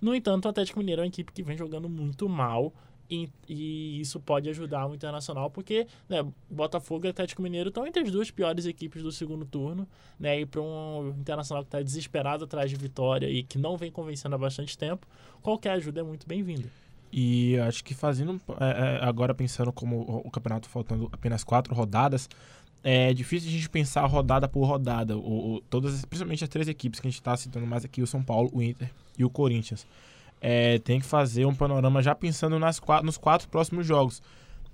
No 0.00 0.14
entanto, 0.14 0.44
o 0.44 0.48
Atlético 0.48 0.78
Mineiro 0.78 1.00
é 1.00 1.04
uma 1.04 1.08
equipe 1.08 1.32
que 1.32 1.42
vem 1.42 1.56
jogando 1.56 1.88
muito 1.88 2.28
mal 2.28 2.72
e, 3.10 3.30
e, 3.48 4.00
isso 4.00 4.20
pode 4.20 4.48
ajudar 4.50 4.86
o 4.86 4.94
Internacional, 4.94 5.50
porque 5.50 5.86
né, 6.08 6.24
Botafogo 6.50 7.06
e 7.06 7.08
Atlético 7.08 7.40
Mineiro 7.40 7.70
estão 7.70 7.86
entre 7.86 8.02
as 8.02 8.10
duas 8.10 8.30
piores 8.30 8.66
equipes 8.66 9.02
do 9.02 9.10
segundo 9.10 9.46
turno, 9.46 9.88
né? 10.20 10.40
E 10.40 10.46
para 10.46 10.60
um 10.60 11.14
Internacional 11.18 11.64
que 11.64 11.68
está 11.68 11.80
desesperado 11.80 12.44
atrás 12.44 12.70
de 12.70 12.76
vitória 12.76 13.28
e 13.28 13.42
que 13.42 13.56
não 13.56 13.76
vem 13.78 13.90
convencendo 13.90 14.34
há 14.34 14.38
bastante 14.38 14.76
tempo, 14.76 15.06
qualquer 15.40 15.70
ajuda 15.70 16.00
é 16.00 16.02
muito 16.02 16.28
bem-vinda. 16.28 16.68
E 17.10 17.58
acho 17.60 17.82
que 17.82 17.94
fazendo, 17.94 18.38
é, 18.60 18.98
é 19.00 19.04
agora 19.04 19.34
pensando 19.34 19.72
como 19.72 20.22
o 20.24 20.30
campeonato 20.30 20.68
faltando 20.68 21.08
apenas 21.10 21.42
quatro 21.42 21.74
rodadas, 21.74 22.28
é 22.82 23.12
difícil 23.12 23.48
a 23.48 23.52
gente 23.52 23.68
pensar 23.68 24.04
rodada 24.06 24.48
por 24.48 24.64
rodada, 24.64 25.16
ou, 25.16 25.60
todas, 25.68 26.04
principalmente 26.04 26.44
as 26.44 26.50
três 26.50 26.68
equipes 26.68 27.00
que 27.00 27.06
a 27.06 27.10
gente 27.10 27.20
está 27.20 27.36
citando 27.36 27.66
mais 27.66 27.84
aqui, 27.84 28.02
o 28.02 28.06
São 28.06 28.22
Paulo, 28.22 28.50
o 28.52 28.62
Inter 28.62 28.90
e 29.18 29.24
o 29.24 29.30
Corinthians 29.30 29.86
é, 30.40 30.78
tem 30.78 31.00
que 31.00 31.06
fazer 31.06 31.44
um 31.46 31.54
panorama 31.54 32.02
já 32.02 32.14
pensando 32.14 32.58
nas 32.58 32.80
nos 33.02 33.18
quatro 33.18 33.48
próximos 33.48 33.86
jogos. 33.86 34.22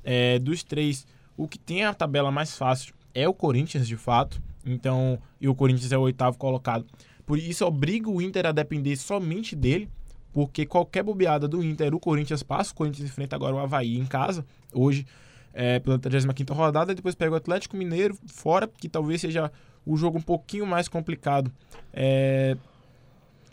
É, 0.02 0.38
dos 0.38 0.62
três, 0.62 1.06
o 1.36 1.48
que 1.48 1.58
tem 1.58 1.84
a 1.84 1.94
tabela 1.94 2.30
mais 2.30 2.56
fácil 2.56 2.94
é 3.14 3.28
o 3.28 3.34
Corinthians, 3.34 3.86
de 3.86 3.96
fato. 3.96 4.42
Então, 4.66 5.18
e 5.40 5.48
o 5.48 5.54
Corinthians 5.54 5.92
é 5.92 5.98
o 5.98 6.02
oitavo 6.02 6.38
colocado. 6.38 6.84
Por 7.26 7.38
isso, 7.38 7.64
obriga 7.64 8.10
o 8.10 8.20
Inter 8.20 8.46
a 8.46 8.52
depender 8.52 8.96
somente 8.96 9.56
dele, 9.56 9.88
porque 10.32 10.66
qualquer 10.66 11.02
bobeada 11.02 11.48
do 11.48 11.62
Inter, 11.62 11.94
o 11.94 12.00
Corinthians 12.00 12.42
passa. 12.42 12.72
O 12.72 12.74
Corinthians 12.74 13.08
enfrenta 13.08 13.36
agora 13.36 13.54
o 13.54 13.58
Havaí 13.58 13.98
em 13.98 14.06
casa, 14.06 14.44
hoje, 14.72 15.06
é, 15.54 15.78
pela 15.78 15.98
35 15.98 16.52
rodada. 16.52 16.94
Depois 16.94 17.14
pega 17.14 17.32
o 17.32 17.36
Atlético 17.36 17.76
Mineiro 17.76 18.18
fora, 18.26 18.68
que 18.68 18.88
talvez 18.88 19.22
seja 19.22 19.50
o 19.86 19.96
jogo 19.96 20.18
um 20.18 20.22
pouquinho 20.22 20.66
mais 20.66 20.88
complicado. 20.88 21.50
É, 21.92 22.56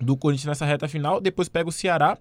do 0.02 0.18
Corinthians 0.18 0.48
nessa 0.48 0.66
reta 0.66 0.88
final. 0.88 1.22
Depois 1.22 1.48
pega 1.48 1.70
o 1.70 1.72
Ceará. 1.72 2.18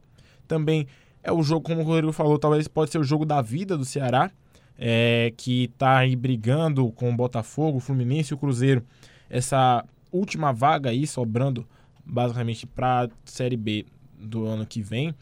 Também 0.46 0.86
é 1.22 1.32
o 1.32 1.42
jogo, 1.42 1.64
como 1.64 1.80
o 1.80 1.84
Rodrigo 1.84 2.12
falou, 2.12 2.38
talvez 2.38 2.68
pode 2.68 2.90
ser 2.90 2.98
o 2.98 3.04
jogo 3.04 3.24
da 3.24 3.40
vida 3.40 3.76
do 3.76 3.84
Ceará, 3.84 4.30
é, 4.78 5.32
que 5.36 5.64
está 5.64 5.98
aí 5.98 6.16
brigando 6.16 6.90
com 6.92 7.10
o 7.10 7.16
Botafogo, 7.16 7.78
o 7.78 7.80
Fluminense 7.80 8.32
e 8.32 8.34
o 8.34 8.38
Cruzeiro. 8.38 8.84
Essa 9.28 9.84
última 10.12 10.52
vaga 10.52 10.90
aí, 10.90 11.06
sobrando 11.06 11.66
basicamente 12.04 12.66
para 12.66 13.04
a 13.04 13.08
Série 13.24 13.56
B 13.56 13.86
do 14.18 14.46
ano 14.46 14.66
que 14.66 14.82
vem. 14.82 15.14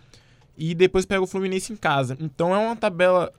E 0.56 0.74
depois 0.74 1.04
pega 1.04 1.22
o 1.22 1.26
Fluminense 1.26 1.72
em 1.72 1.76
casa. 1.76 2.16
Então 2.20 2.54
é 2.54 2.58
uma 2.58 2.74
tabela, 2.74 3.32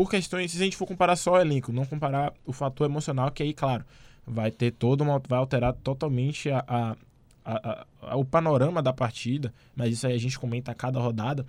por 0.00 0.08
questões, 0.10 0.50
se 0.50 0.56
a 0.56 0.64
gente 0.64 0.78
for 0.78 0.86
comparar 0.86 1.14
só 1.14 1.32
o 1.32 1.38
elenco, 1.38 1.70
não 1.70 1.84
comparar 1.84 2.32
o 2.46 2.54
fator 2.54 2.86
emocional, 2.86 3.30
que 3.30 3.42
aí, 3.42 3.52
claro, 3.52 3.84
vai 4.26 4.50
ter 4.50 4.70
todo 4.70 5.02
uma, 5.02 5.20
vai 5.28 5.38
alterar 5.38 5.74
totalmente 5.74 6.50
a, 6.50 6.64
a 6.66 6.96
a, 7.44 7.86
a, 8.00 8.16
o 8.16 8.24
panorama 8.24 8.82
da 8.82 8.94
partida, 8.94 9.52
mas 9.76 9.92
isso 9.92 10.06
aí 10.06 10.14
a 10.14 10.18
gente 10.18 10.38
comenta 10.38 10.72
a 10.72 10.74
cada 10.74 10.98
rodada. 10.98 11.44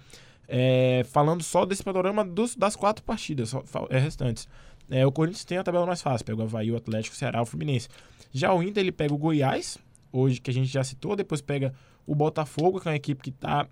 É, 0.50 1.06
falando 1.06 1.42
só 1.42 1.66
desse 1.66 1.82
panorama 1.82 2.26
dos, 2.26 2.54
das 2.54 2.76
quatro 2.76 3.06
partidas 3.06 3.54
é, 3.90 3.98
restantes. 3.98 4.50
É, 4.90 5.06
o 5.06 5.14
Corinthians 5.14 5.46
tem 5.46 5.58
a 5.58 5.64
tabela 5.64 5.86
mais 5.86 6.02
fácil, 6.02 6.26
pega 6.26 6.42
o 6.42 6.44
Havaí, 6.44 6.74
o 6.74 6.76
Atlético, 6.76 7.16
o 7.16 7.18
Ceará, 7.18 7.42
o 7.42 7.46
Fluminense. 7.46 7.88
Já 8.34 8.54
o 8.54 8.62
Inter 8.62 8.84
ele 8.84 8.92
pega 8.92 9.14
o 9.14 9.18
Goiás, 9.18 9.78
hoje 10.12 10.42
que 10.42 10.52
a 10.52 10.54
gente 10.54 10.68
já 10.68 10.84
citou, 10.84 11.16
depois 11.16 11.40
pega 11.40 11.74
o 12.06 12.14
Botafogo, 12.14 12.82
que 12.82 12.88
é 12.90 12.92
uma 12.92 12.98
equipe 12.98 13.22
que 13.22 13.30
está 13.30 13.66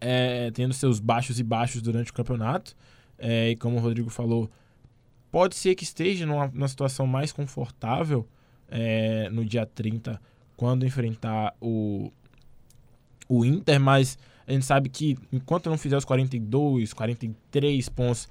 é, 0.00 0.50
tendo 0.50 0.74
seus 0.74 0.98
baixos 0.98 1.38
e 1.38 1.44
baixos 1.44 1.80
durante 1.82 2.10
o 2.10 2.14
campeonato. 2.14 2.74
É, 3.26 3.52
e 3.52 3.56
como 3.56 3.78
o 3.78 3.80
Rodrigo 3.80 4.10
falou, 4.10 4.50
pode 5.32 5.54
ser 5.54 5.74
que 5.74 5.82
esteja 5.82 6.26
numa, 6.26 6.46
numa 6.48 6.68
situação 6.68 7.06
mais 7.06 7.32
confortável 7.32 8.28
é, 8.68 9.30
no 9.30 9.46
dia 9.46 9.64
30 9.64 10.20
quando 10.58 10.84
enfrentar 10.84 11.54
o, 11.58 12.12
o 13.26 13.42
Inter, 13.42 13.80
mas 13.80 14.18
a 14.46 14.52
gente 14.52 14.66
sabe 14.66 14.90
que 14.90 15.16
enquanto 15.32 15.70
não 15.70 15.78
fizer 15.78 15.96
os 15.96 16.04
42, 16.04 16.92
43 16.92 17.88
pontos, 17.88 18.28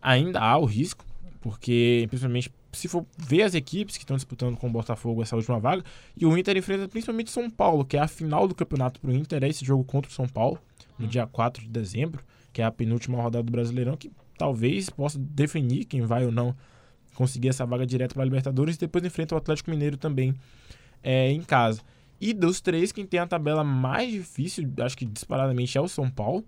ainda 0.00 0.38
há 0.38 0.56
o 0.56 0.64
risco, 0.64 1.04
porque 1.40 2.06
principalmente 2.08 2.52
se 2.70 2.86
for 2.86 3.04
ver 3.16 3.42
as 3.42 3.54
equipes 3.54 3.96
que 3.96 4.04
estão 4.04 4.16
disputando 4.16 4.56
com 4.56 4.68
o 4.68 4.70
Botafogo 4.70 5.20
essa 5.20 5.34
última 5.34 5.58
vaga, 5.58 5.82
e 6.16 6.24
o 6.24 6.38
Inter 6.38 6.56
enfrenta 6.56 6.86
principalmente 6.86 7.32
São 7.32 7.50
Paulo, 7.50 7.84
que 7.84 7.96
é 7.96 8.00
a 8.00 8.06
final 8.06 8.46
do 8.46 8.54
campeonato 8.54 9.00
para 9.00 9.10
o 9.10 9.14
Inter, 9.14 9.42
é 9.42 9.48
esse 9.48 9.64
jogo 9.64 9.82
contra 9.82 10.08
o 10.08 10.14
São 10.14 10.28
Paulo, 10.28 10.60
no 10.96 11.08
dia 11.08 11.26
4 11.26 11.60
de 11.60 11.68
dezembro, 11.68 12.22
que 12.52 12.62
é 12.62 12.64
a 12.64 12.70
penúltima 12.70 13.20
rodada 13.20 13.42
do 13.42 13.50
Brasileirão, 13.50 13.96
que 13.96 14.10
talvez 14.38 14.88
possa 14.88 15.18
definir 15.18 15.84
quem 15.84 16.02
vai 16.02 16.24
ou 16.24 16.32
não 16.32 16.56
conseguir 17.14 17.48
essa 17.48 17.66
vaga 17.66 17.84
direta 17.84 18.14
para 18.14 18.22
a 18.22 18.24
Libertadores, 18.24 18.76
e 18.76 18.78
depois 18.78 19.04
enfrenta 19.04 19.34
o 19.34 19.38
Atlético 19.38 19.70
Mineiro 19.70 19.96
também 19.96 20.34
é, 21.02 21.30
em 21.32 21.42
casa. 21.42 21.82
E 22.20 22.32
dos 22.32 22.60
três, 22.60 22.92
quem 22.92 23.04
tem 23.04 23.20
a 23.20 23.26
tabela 23.26 23.62
mais 23.62 24.10
difícil, 24.10 24.72
acho 24.80 24.96
que 24.96 25.04
disparadamente 25.04 25.76
é 25.76 25.80
o 25.80 25.88
São 25.88 26.08
Paulo, 26.08 26.44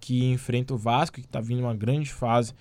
que 0.00 0.24
enfrenta 0.30 0.74
o 0.74 0.76
Vasco, 0.76 1.20
que 1.20 1.26
está 1.26 1.40
vindo 1.40 1.60
uma 1.60 1.74
grande 1.74 2.12
fase. 2.12 2.52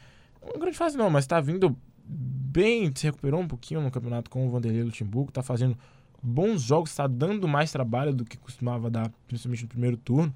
Uma 0.41 0.59
grande 0.59 0.77
fase 0.77 0.97
não, 0.97 1.09
mas 1.09 1.23
está 1.23 1.39
vindo 1.39 1.75
bem, 2.05 2.91
se 2.95 3.05
recuperou 3.05 3.39
um 3.39 3.47
pouquinho 3.47 3.81
no 3.81 3.89
campeonato 3.89 4.29
com 4.29 4.45
o 4.45 4.49
Vanderlei 4.49 4.83
Luxemburgo, 4.83 5.29
está 5.29 5.41
fazendo 5.41 5.77
bons 6.21 6.61
jogos, 6.61 6.91
está 6.91 7.07
dando 7.07 7.47
mais 7.47 7.71
trabalho 7.71 8.13
do 8.13 8.23
que 8.23 8.37
costumava 8.37 8.89
dar, 8.89 9.11
principalmente 9.27 9.63
no 9.63 9.69
primeiro 9.69 9.97
turno. 9.97 10.33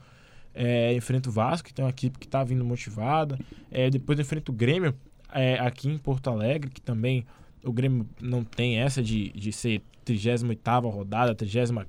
É, 0.60 0.94
enfrenta 0.96 1.30
o 1.30 1.32
Vasco, 1.32 1.68
que 1.68 1.74
tem 1.74 1.86
uma 1.86 1.92
equipe 1.92 2.18
que 2.18 2.26
está 2.26 2.44
vindo 2.44 2.66
motivada. 2.66 3.38
É, 3.70 3.90
depois 3.90 4.20
enfrenta 4.20 4.52
o 4.52 4.56
Grêmio, 4.56 4.96
é, 5.32 5.60
aqui 5.60 5.88
em 5.88 5.98
Porto 5.98 6.30
Alegre, 6.30 6.72
que 6.72 6.82
também 6.82 7.26
o 7.64 7.72
Grêmio 7.72 8.08
não 8.20 8.44
tem 8.44 8.80
essa 8.80 9.04
de, 9.04 9.30
de 9.34 9.52
ser 9.52 9.84
38 10.04 10.90
rodada, 10.90 11.36
35 11.36 11.84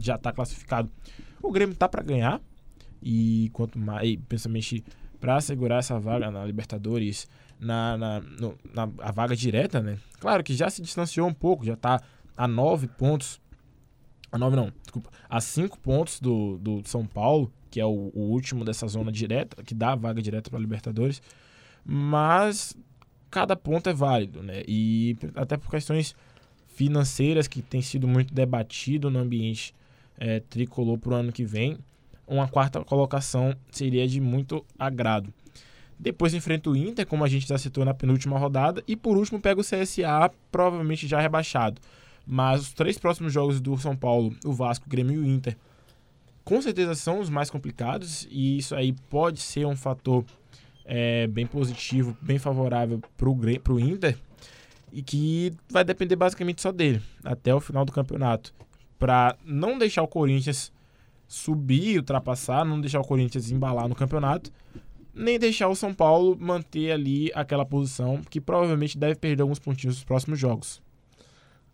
já 0.00 0.14
está 0.14 0.30
classificado. 0.30 0.90
O 1.42 1.50
Grêmio 1.50 1.74
tá 1.74 1.88
para 1.88 2.02
ganhar 2.02 2.40
e 3.02 3.50
quanto 3.52 3.78
mais, 3.78 4.16
principalmente 4.28 4.84
para 5.20 5.40
segurar 5.40 5.78
essa 5.78 5.98
vaga 5.98 6.30
na 6.30 6.44
Libertadores, 6.44 7.26
na, 7.58 7.96
na, 7.96 8.20
no, 8.20 8.56
na 8.72 8.88
a 8.98 9.10
vaga 9.10 9.34
direta, 9.34 9.80
né? 9.80 9.98
Claro 10.20 10.44
que 10.44 10.54
já 10.54 10.68
se 10.68 10.82
distanciou 10.82 11.26
um 11.26 11.34
pouco, 11.34 11.64
já 11.64 11.74
está 11.74 12.00
a 12.36 12.46
9 12.46 12.88
pontos 12.88 13.40
A 14.34 14.38
9 14.38 14.56
não, 14.56 14.72
desculpa. 14.82 15.10
A 15.30 15.40
5 15.40 15.78
pontos 15.78 16.18
do, 16.18 16.58
do 16.58 16.82
São 16.86 17.06
Paulo, 17.06 17.52
que 17.70 17.78
é 17.78 17.86
o, 17.86 18.10
o 18.12 18.32
último 18.32 18.64
dessa 18.64 18.88
zona 18.88 19.12
direta, 19.12 19.62
que 19.62 19.72
dá 19.76 19.92
a 19.92 19.94
vaga 19.94 20.20
direta 20.20 20.50
para 20.50 20.58
Libertadores. 20.58 21.22
Mas 21.84 22.76
cada 23.30 23.54
ponto 23.54 23.88
é 23.88 23.92
válido, 23.92 24.42
né? 24.42 24.64
E 24.66 25.16
até 25.36 25.56
por 25.56 25.70
questões 25.70 26.16
financeiras 26.66 27.46
que 27.46 27.62
tem 27.62 27.80
sido 27.80 28.08
muito 28.08 28.34
debatido 28.34 29.08
no 29.08 29.20
ambiente 29.20 29.72
é, 30.18 30.40
tricolor 30.40 30.98
para 30.98 31.12
o 31.12 31.14
ano 31.14 31.30
que 31.30 31.44
vem, 31.44 31.78
uma 32.26 32.48
quarta 32.48 32.84
colocação 32.84 33.54
seria 33.70 34.08
de 34.08 34.20
muito 34.20 34.66
agrado. 34.76 35.32
Depois 35.96 36.34
enfrenta 36.34 36.70
o 36.70 36.76
Inter, 36.76 37.06
como 37.06 37.22
a 37.22 37.28
gente 37.28 37.46
já 37.46 37.56
citou 37.56 37.84
na 37.84 37.94
penúltima 37.94 38.36
rodada, 38.36 38.82
e 38.88 38.96
por 38.96 39.16
último 39.16 39.40
pega 39.40 39.60
o 39.60 39.64
CSA, 39.64 40.28
provavelmente 40.50 41.06
já 41.06 41.20
rebaixado. 41.20 41.80
Mas 42.26 42.62
os 42.62 42.72
três 42.72 42.98
próximos 42.98 43.32
jogos 43.32 43.60
do 43.60 43.76
São 43.78 43.96
Paulo, 43.96 44.34
o 44.44 44.52
Vasco, 44.52 44.86
o 44.86 44.88
Grêmio 44.88 45.14
e 45.14 45.18
o 45.18 45.26
Inter, 45.26 45.56
com 46.44 46.60
certeza 46.60 46.94
são 46.94 47.20
os 47.20 47.30
mais 47.30 47.50
complicados, 47.50 48.26
e 48.30 48.58
isso 48.58 48.74
aí 48.74 48.92
pode 49.08 49.40
ser 49.40 49.66
um 49.66 49.76
fator 49.76 50.24
é, 50.84 51.26
bem 51.26 51.46
positivo, 51.46 52.16
bem 52.20 52.38
favorável 52.38 53.00
para 53.16 53.72
o 53.72 53.80
Inter, 53.80 54.18
e 54.92 55.02
que 55.02 55.52
vai 55.68 55.84
depender 55.84 56.16
basicamente 56.16 56.62
só 56.62 56.70
dele 56.70 57.02
até 57.24 57.54
o 57.54 57.60
final 57.60 57.84
do 57.84 57.92
campeonato. 57.92 58.54
Para 58.98 59.36
não 59.44 59.76
deixar 59.76 60.02
o 60.02 60.08
Corinthians 60.08 60.72
subir, 61.26 61.98
ultrapassar, 61.98 62.64
não 62.64 62.80
deixar 62.80 63.00
o 63.00 63.04
Corinthians 63.04 63.50
embalar 63.50 63.88
no 63.88 63.94
campeonato, 63.94 64.52
nem 65.14 65.38
deixar 65.38 65.68
o 65.68 65.74
São 65.74 65.94
Paulo 65.94 66.36
manter 66.38 66.92
ali 66.92 67.30
aquela 67.34 67.64
posição 67.64 68.20
que 68.28 68.40
provavelmente 68.40 68.98
deve 68.98 69.14
perder 69.14 69.42
alguns 69.42 69.58
pontinhos 69.58 69.96
nos 69.96 70.04
próximos 70.04 70.38
jogos. 70.38 70.83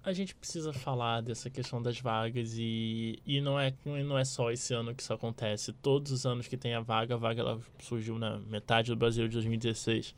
A 0.02 0.12
gente 0.12 0.34
precisa 0.34 0.72
falar 0.72 1.20
dessa 1.20 1.50
questão 1.50 1.82
das 1.82 2.00
vagas 2.00 2.54
e, 2.56 3.18
e 3.26 3.40
não, 3.40 3.60
é, 3.60 3.74
não 3.84 4.18
é 4.18 4.24
só 4.24 4.50
esse 4.50 4.72
ano 4.72 4.94
que 4.94 5.02
isso 5.02 5.12
acontece. 5.12 5.72
Todos 5.74 6.10
os 6.10 6.24
anos 6.24 6.48
que 6.48 6.56
tem 6.56 6.74
a 6.74 6.80
vaga, 6.80 7.14
a 7.14 7.18
vaga 7.18 7.42
ela 7.42 7.60
surgiu 7.80 8.18
na 8.18 8.38
metade 8.38 8.90
do 8.90 8.96
Brasil 8.96 9.28
de 9.28 9.34
2016 9.34 10.14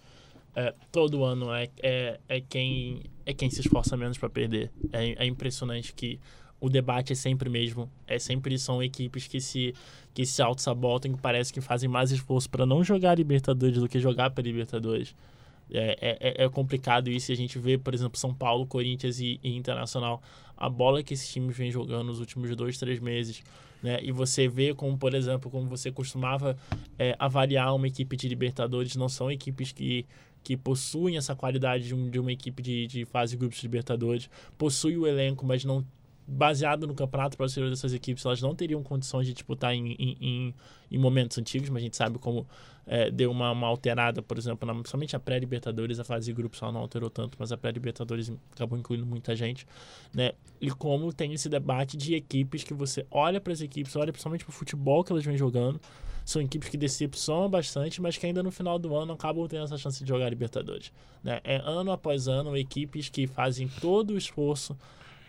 é, 0.54 0.74
todo 0.90 1.24
ano 1.24 1.52
é, 1.52 1.68
é, 1.82 2.20
é, 2.28 2.40
quem, 2.40 3.02
é 3.24 3.32
quem 3.32 3.50
se 3.50 3.60
esforça 3.60 3.96
menos 3.96 4.18
para 4.18 4.28
perder. 4.28 4.70
É, 4.92 5.24
é 5.24 5.26
impressionante 5.26 5.92
que 5.94 6.20
o 6.60 6.68
debate 6.68 7.12
é 7.12 7.16
sempre 7.16 7.48
mesmo. 7.48 7.90
É 8.06 8.18
sempre 8.18 8.58
são 8.58 8.82
equipes 8.82 9.26
que 9.26 9.40
se, 9.40 9.74
que 10.12 10.24
se 10.26 10.42
auto-sabotam, 10.42 11.12
que 11.12 11.20
parece 11.20 11.52
que 11.52 11.60
fazem 11.60 11.88
mais 11.88 12.10
esforço 12.10 12.48
para 12.48 12.66
não 12.66 12.84
jogar 12.84 13.16
Libertadores 13.16 13.78
do 13.78 13.88
que 13.88 13.98
jogar 13.98 14.30
para 14.30 14.44
Libertadores. 14.44 15.14
É, 15.72 15.96
é, 16.00 16.18
é, 16.20 16.44
é, 16.44 16.48
complicado 16.48 17.08
isso. 17.10 17.32
A 17.32 17.34
gente 17.34 17.58
vê, 17.58 17.78
por 17.78 17.94
exemplo, 17.94 18.18
São 18.18 18.34
Paulo, 18.34 18.66
Corinthians 18.66 19.18
e, 19.18 19.40
e, 19.42 19.56
Internacional, 19.56 20.22
a 20.56 20.68
bola 20.68 21.02
que 21.02 21.14
esses 21.14 21.32
times 21.32 21.56
vêm 21.56 21.70
jogando 21.70 22.06
nos 22.06 22.20
últimos 22.20 22.54
dois, 22.54 22.76
três 22.78 23.00
meses. 23.00 23.42
Né? 23.82 23.98
E 24.02 24.12
você 24.12 24.46
vê 24.46 24.74
como, 24.74 24.96
por 24.96 25.14
exemplo, 25.14 25.50
como 25.50 25.68
você 25.68 25.90
costumava 25.90 26.56
é, 26.98 27.16
avaliar 27.18 27.74
uma 27.74 27.88
equipe 27.88 28.16
de 28.16 28.28
Libertadores, 28.28 28.94
não 28.96 29.08
são 29.08 29.30
equipes 29.30 29.72
que 29.72 30.06
que 30.42 30.56
possuem 30.56 31.16
essa 31.16 31.36
qualidade 31.36 31.84
de, 31.86 31.94
um, 31.94 32.10
de 32.10 32.18
uma 32.18 32.32
equipe 32.32 32.62
de, 32.62 32.86
de 32.88 33.04
fase 33.04 33.32
de 33.32 33.38
grupos 33.38 33.58
de 33.58 33.64
Libertadores, 33.64 34.28
possui 34.58 34.96
o 34.96 35.06
elenco, 35.06 35.46
mas 35.46 35.64
não 35.64 35.86
baseado 36.26 36.86
no 36.86 36.94
campeonato 36.94 37.36
brasileiro 37.36 37.70
dessas 37.70 37.92
equipes, 37.92 38.24
elas 38.24 38.40
não 38.40 38.54
teriam 38.54 38.82
condições 38.82 39.26
de 39.26 39.32
disputar 39.32 39.74
em, 39.74 39.92
em, 39.92 40.54
em 40.90 40.98
momentos 40.98 41.36
antigos, 41.38 41.68
mas 41.68 41.82
a 41.82 41.84
gente 41.84 41.96
sabe 41.96 42.18
como 42.18 42.46
é, 42.86 43.10
deu 43.10 43.30
uma, 43.30 43.50
uma, 43.50 43.66
alterada, 43.66 44.22
por 44.22 44.36
exemplo, 44.36 44.66
na, 44.66 44.82
somente 44.84 45.14
a 45.14 45.20
pré-Libertadores, 45.20 46.00
a 46.00 46.04
fase 46.04 46.26
de 46.26 46.32
grupos 46.32 46.58
só 46.58 46.72
não 46.72 46.80
alterou 46.80 47.08
tanto, 47.08 47.36
mas 47.38 47.52
a 47.52 47.56
pré-Libertadores 47.56 48.32
acabou 48.54 48.78
incluindo 48.78 49.06
muita 49.06 49.34
gente, 49.36 49.66
né? 50.12 50.32
E 50.60 50.70
como 50.70 51.12
tem 51.12 51.32
esse 51.32 51.48
debate 51.48 51.96
de 51.96 52.14
equipes 52.14 52.64
que 52.64 52.74
você 52.74 53.06
olha 53.10 53.40
para 53.40 53.52
as 53.52 53.60
equipes, 53.60 53.94
olha 53.96 54.12
principalmente 54.12 54.44
para 54.44 54.50
o 54.50 54.54
futebol 54.54 55.04
que 55.04 55.12
elas 55.12 55.24
vêm 55.24 55.36
jogando, 55.36 55.80
são 56.24 56.40
equipes 56.40 56.68
que 56.68 56.76
decepcionam 56.76 57.48
bastante, 57.48 58.00
mas 58.00 58.16
que 58.16 58.26
ainda 58.26 58.42
no 58.42 58.50
final 58.50 58.78
do 58.78 58.94
ano 58.96 59.12
acabam 59.12 59.46
tendo 59.48 59.64
essa 59.64 59.76
chance 59.76 60.02
de 60.02 60.08
jogar 60.08 60.28
Libertadores. 60.28 60.92
Né? 61.22 61.40
É 61.44 61.56
ano 61.56 61.90
após 61.90 62.28
ano, 62.28 62.56
equipes 62.56 63.08
que 63.08 63.26
fazem 63.26 63.68
todo 63.80 64.14
o 64.14 64.18
esforço 64.18 64.76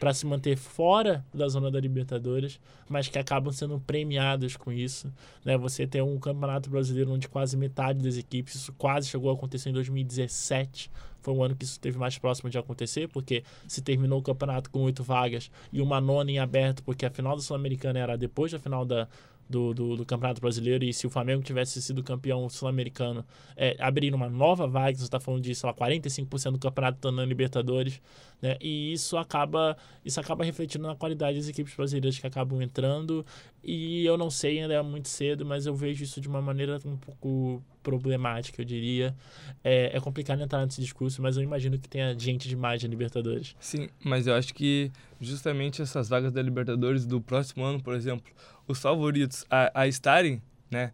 para 0.04 0.14
se 0.14 0.26
manter 0.26 0.58
fora 0.58 1.26
da 1.34 1.48
zona 1.48 1.72
da 1.72 1.80
Libertadores, 1.80 2.60
mas 2.90 3.08
que 3.08 3.18
acabam 3.18 3.54
sendo 3.54 3.80
premiados 3.80 4.58
com 4.58 4.70
isso. 4.70 5.10
Né? 5.46 5.58
Você 5.58 5.88
tem 5.88 6.02
um 6.02 6.20
campeonato 6.20 6.70
brasileiro 6.70 7.14
onde 7.14 7.30
quase 7.30 7.56
metade 7.56 8.04
das 8.04 8.18
equipes, 8.18 8.56
isso 8.56 8.74
quase 8.74 9.08
chegou 9.08 9.32
a 9.32 9.34
acontecer 9.34 9.70
em 9.70 9.72
2017, 9.72 10.92
foi 11.22 11.34
um 11.34 11.42
ano 11.42 11.56
que 11.56 11.64
isso 11.64 11.72
esteve 11.72 11.98
mais 11.98 12.18
próximo 12.18 12.50
de 12.50 12.58
acontecer, 12.58 13.08
porque 13.08 13.46
se 13.66 13.82
terminou 13.82 14.20
o 14.20 14.22
campeonato 14.22 14.70
com 14.70 14.82
oito 14.82 15.06
vagas 15.06 15.50
e 15.72 15.80
uma 15.80 16.02
nona 16.02 16.30
em 16.30 16.38
aberto, 16.38 16.84
porque 16.84 17.06
a 17.06 17.10
final 17.10 17.38
da 17.38 17.42
Sul-Americana 17.42 17.98
era 17.98 18.18
depois 18.18 18.52
da 18.52 18.60
final 18.60 18.84
da, 18.84 19.08
do, 19.54 19.72
do, 19.72 19.96
do, 19.98 20.06
Campeonato 20.06 20.42
Brasileiro 20.42 20.84
e 20.84 20.92
se 20.92 21.06
o 21.06 21.10
Flamengo 21.12 21.44
tivesse 21.44 21.80
sido 21.80 22.02
campeão 22.04 22.50
sul-americano, 22.50 23.24
é, 23.56 23.76
abrir 23.80 24.14
uma 24.14 24.28
nova 24.28 24.68
vaga, 24.68 24.98
você 24.98 25.04
está 25.04 25.20
falando 25.20 25.44
de, 25.44 25.54
sei 25.54 25.68
lá, 25.70 25.74
45% 25.76 26.54
do 26.54 26.60
campeonato 26.60 26.98
estando 26.98 27.18
na 27.18 27.26
Libertadores, 27.26 28.02
né? 28.42 28.58
E 28.60 28.92
isso 28.92 29.16
acaba, 29.16 29.78
isso 30.04 30.20
acaba 30.20 30.44
refletindo 30.44 30.88
na 30.88 30.96
qualidade 30.96 31.38
das 31.38 31.48
equipes 31.48 31.76
brasileiras 31.76 32.18
que 32.18 32.26
acabam 32.26 32.62
entrando 32.62 33.24
e 33.64 34.06
eu 34.06 34.18
não 34.18 34.30
sei, 34.30 34.60
ainda 34.60 34.74
é 34.74 34.82
muito 34.82 35.08
cedo, 35.08 35.46
mas 35.46 35.66
eu 35.66 35.74
vejo 35.74 36.04
isso 36.04 36.20
de 36.20 36.28
uma 36.28 36.42
maneira 36.42 36.80
um 36.86 36.98
pouco 36.98 37.64
problemática, 37.82 38.62
eu 38.62 38.66
diria. 38.66 39.16
É, 39.64 39.96
é 39.96 40.00
complicado 40.02 40.42
entrar 40.42 40.66
nesse 40.66 40.82
discurso, 40.82 41.22
mas 41.22 41.38
eu 41.38 41.44
imagino 41.44 41.80
que 41.80 41.88
tenha 41.88 42.18
gente 42.18 42.50
demais 42.50 42.84
na 42.84 42.90
Libertadores. 42.90 43.56
Sim, 43.60 43.88
mas 44.04 44.28
eu 44.28 44.34
acho 44.34 44.54
que 44.54 44.92
justamente 45.22 45.82
essas 45.82 46.10
vagas 46.10 46.32
da 46.32 46.42
Libertadores 46.42 47.06
do 47.06 47.22
próximo 47.22 47.64
ano, 47.64 47.82
por 47.82 47.96
exemplo, 47.96 48.32
os 48.68 48.80
favoritos 48.80 49.46
a, 49.50 49.82
a 49.82 49.88
estarem, 49.88 50.42
né, 50.70 50.92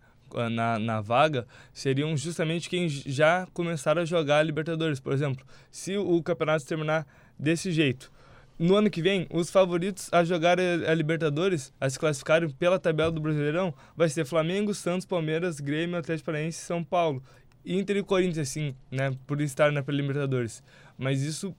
na, 0.51 0.77
na 0.77 1.01
vaga 1.01 1.47
seriam 1.73 2.15
justamente 2.15 2.69
quem 2.69 2.87
já 2.87 3.47
começaram 3.53 4.03
a 4.03 4.05
jogar 4.05 4.39
a 4.39 4.43
Libertadores. 4.43 4.99
Por 4.99 5.13
exemplo, 5.13 5.45
se 5.71 5.97
o 5.97 6.21
campeonato 6.21 6.65
terminar 6.65 7.07
desse 7.37 7.71
jeito, 7.71 8.11
no 8.59 8.75
ano 8.75 8.89
que 8.89 9.01
vem, 9.01 9.25
os 9.31 9.49
favoritos 9.49 10.09
a 10.11 10.23
jogar 10.23 10.59
a, 10.59 10.93
Libertadores, 10.93 11.73
a 11.79 11.89
se 11.89 11.97
classificarem 11.97 12.49
pela 12.49 12.77
tabela 12.77 13.09
do 13.09 13.21
Brasileirão, 13.21 13.73
vai 13.95 14.09
ser 14.09 14.25
Flamengo, 14.25 14.73
Santos, 14.73 15.05
Palmeiras, 15.05 15.61
Grêmio, 15.61 15.97
Atlético 15.97 16.25
Paranaense 16.25 16.59
e 16.61 16.65
São 16.65 16.83
Paulo. 16.83 17.23
Inter 17.65 17.97
e 17.97 18.03
Corinthians, 18.03 18.49
assim, 18.49 18.75
né, 18.91 19.15
por 19.25 19.39
estar 19.39 19.71
na 19.71 19.81
Libertadores. 19.87 20.61
Mas 20.97 21.21
isso 21.21 21.55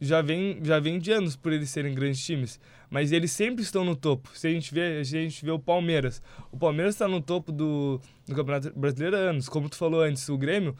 já 0.00 0.22
vem, 0.22 0.58
já 0.62 0.78
vem 0.78 0.98
de 0.98 1.12
anos 1.12 1.36
por 1.36 1.52
eles 1.52 1.68
serem 1.68 1.94
grandes 1.94 2.24
times. 2.24 2.58
Mas 2.88 3.12
eles 3.12 3.30
sempre 3.30 3.62
estão 3.62 3.84
no 3.84 3.94
topo. 3.94 4.30
Se 4.34 4.46
a 4.46 4.50
gente 4.50 4.72
vê, 4.72 4.98
a 4.98 5.02
gente 5.02 5.44
vê 5.44 5.50
o 5.50 5.58
Palmeiras. 5.58 6.22
O 6.50 6.56
Palmeiras 6.56 6.94
está 6.94 7.06
no 7.06 7.20
topo 7.20 7.52
do, 7.52 8.00
do 8.26 8.34
Campeonato 8.34 8.72
Brasileiro 8.74 9.16
há 9.16 9.20
anos. 9.20 9.48
Como 9.48 9.68
tu 9.68 9.76
falou 9.76 10.00
antes, 10.00 10.26
o 10.28 10.38
Grêmio, 10.38 10.74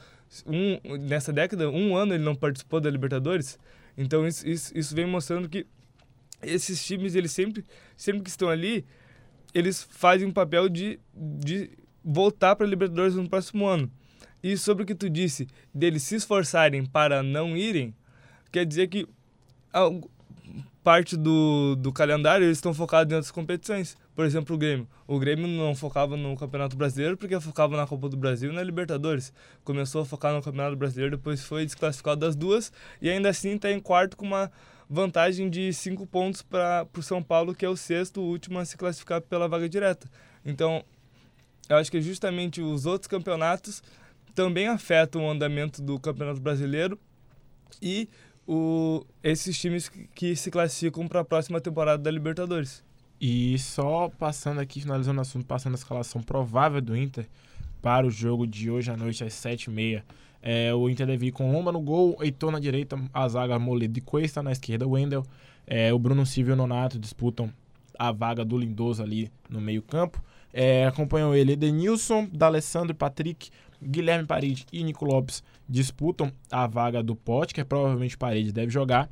um, 0.46 0.96
nessa 0.98 1.32
década, 1.32 1.68
um 1.68 1.96
ano 1.96 2.14
ele 2.14 2.24
não 2.24 2.34
participou 2.34 2.80
da 2.80 2.90
Libertadores. 2.90 3.58
Então 3.98 4.24
isso, 4.24 4.48
isso, 4.48 4.78
isso 4.78 4.94
vem 4.94 5.04
mostrando 5.04 5.48
que 5.48 5.66
esses 6.40 6.84
times, 6.86 7.16
eles 7.16 7.32
sempre, 7.32 7.64
sempre 7.96 8.22
que 8.22 8.30
estão 8.30 8.48
ali, 8.48 8.86
eles 9.52 9.82
fazem 9.82 10.28
um 10.28 10.32
papel 10.32 10.68
de, 10.68 11.00
de 11.12 11.68
voltar 12.04 12.54
para 12.54 12.64
a 12.64 12.70
Libertadores 12.70 13.16
no 13.16 13.28
próximo 13.28 13.66
ano. 13.66 13.90
E 14.40 14.56
sobre 14.56 14.84
o 14.84 14.86
que 14.86 14.94
tu 14.94 15.10
disse, 15.10 15.48
deles 15.74 16.04
se 16.04 16.14
esforçarem 16.14 16.86
para 16.86 17.24
não 17.24 17.56
irem, 17.56 17.92
quer 18.52 18.64
dizer 18.64 18.86
que 18.86 19.04
parte 20.84 21.16
do, 21.16 21.74
do 21.76 21.92
calendário 21.92 22.46
eles 22.46 22.58
estão 22.58 22.72
focados 22.72 23.12
em 23.12 23.16
outras 23.16 23.32
competições. 23.32 23.96
Por 24.18 24.24
exemplo, 24.24 24.56
o 24.56 24.58
Grêmio. 24.58 24.88
O 25.06 25.16
Grêmio 25.16 25.46
não 25.46 25.76
focava 25.76 26.16
no 26.16 26.36
Campeonato 26.36 26.76
Brasileiro 26.76 27.16
porque 27.16 27.38
focava 27.38 27.76
na 27.76 27.86
Copa 27.86 28.08
do 28.08 28.16
Brasil 28.16 28.50
e 28.50 28.52
na 28.52 28.64
Libertadores. 28.64 29.32
Começou 29.62 30.02
a 30.02 30.04
focar 30.04 30.34
no 30.34 30.42
Campeonato 30.42 30.74
Brasileiro, 30.74 31.16
depois 31.16 31.44
foi 31.44 31.64
desclassificado 31.64 32.18
das 32.18 32.34
duas 32.34 32.72
e 33.00 33.08
ainda 33.08 33.28
assim 33.28 33.50
está 33.54 33.70
em 33.70 33.78
quarto 33.78 34.16
com 34.16 34.26
uma 34.26 34.50
vantagem 34.90 35.48
de 35.48 35.72
cinco 35.72 36.04
pontos 36.04 36.42
para 36.42 36.84
o 36.96 37.00
São 37.00 37.22
Paulo, 37.22 37.54
que 37.54 37.64
é 37.64 37.68
o 37.68 37.76
sexto, 37.76 38.20
o 38.20 38.24
último 38.24 38.58
a 38.58 38.64
se 38.64 38.76
classificar 38.76 39.20
pela 39.20 39.46
vaga 39.46 39.68
direta. 39.68 40.10
Então, 40.44 40.84
eu 41.68 41.76
acho 41.76 41.88
que 41.88 42.02
justamente 42.02 42.60
os 42.60 42.86
outros 42.86 43.06
campeonatos 43.06 43.84
também 44.34 44.66
afetam 44.66 45.26
o 45.26 45.30
andamento 45.30 45.80
do 45.80 45.96
Campeonato 45.96 46.40
Brasileiro 46.40 46.98
e 47.80 48.08
o, 48.48 49.06
esses 49.22 49.56
times 49.56 49.88
que 49.88 50.34
se 50.34 50.50
classificam 50.50 51.06
para 51.06 51.20
a 51.20 51.24
próxima 51.24 51.60
temporada 51.60 52.02
da 52.02 52.10
Libertadores. 52.10 52.87
E 53.20 53.58
só 53.58 54.08
passando 54.18 54.60
aqui, 54.60 54.80
finalizando 54.80 55.18
o 55.18 55.22
assunto, 55.22 55.44
passando 55.44 55.72
a 55.72 55.76
escalação 55.76 56.22
provável 56.22 56.80
do 56.80 56.96
Inter 56.96 57.26
para 57.82 58.06
o 58.06 58.10
jogo 58.10 58.46
de 58.46 58.70
hoje 58.70 58.90
à 58.90 58.96
noite 58.96 59.24
às 59.24 59.32
7h30. 59.32 60.02
É, 60.40 60.72
o 60.72 60.88
Inter 60.88 61.06
deve 61.06 61.26
ir 61.26 61.32
com 61.32 61.52
Lomba 61.52 61.72
no 61.72 61.80
gol, 61.80 62.16
Heitor 62.20 62.52
na 62.52 62.60
direita, 62.60 62.98
a 63.12 63.28
zaga 63.28 63.58
Moledo 63.58 63.98
e 63.98 64.00
Cuesta 64.00 64.42
na 64.42 64.52
esquerda, 64.52 64.86
Wendel. 64.86 65.24
É, 65.66 65.92
o 65.92 65.98
Bruno 65.98 66.24
Silva 66.24 66.50
e 66.50 66.52
o 66.52 66.56
Nonato 66.56 66.98
disputam 66.98 67.52
a 67.98 68.12
vaga 68.12 68.44
do 68.44 68.56
Lindoso 68.56 69.02
ali 69.02 69.30
no 69.50 69.60
meio 69.60 69.82
campo. 69.82 70.22
É, 70.52 70.86
acompanham 70.86 71.34
ele 71.34 71.52
Edenilson, 71.52 72.28
D'Alessandro, 72.32 72.94
Patrick, 72.94 73.50
Guilherme 73.82 74.26
Parede 74.26 74.64
e 74.72 74.82
Nico 74.82 75.04
Lopes 75.04 75.42
disputam 75.68 76.32
a 76.50 76.66
vaga 76.66 77.02
do 77.02 77.14
Pote, 77.14 77.52
que 77.52 77.60
é 77.60 77.64
provavelmente 77.64 78.16
Parede 78.16 78.52
deve 78.52 78.70
jogar. 78.70 79.08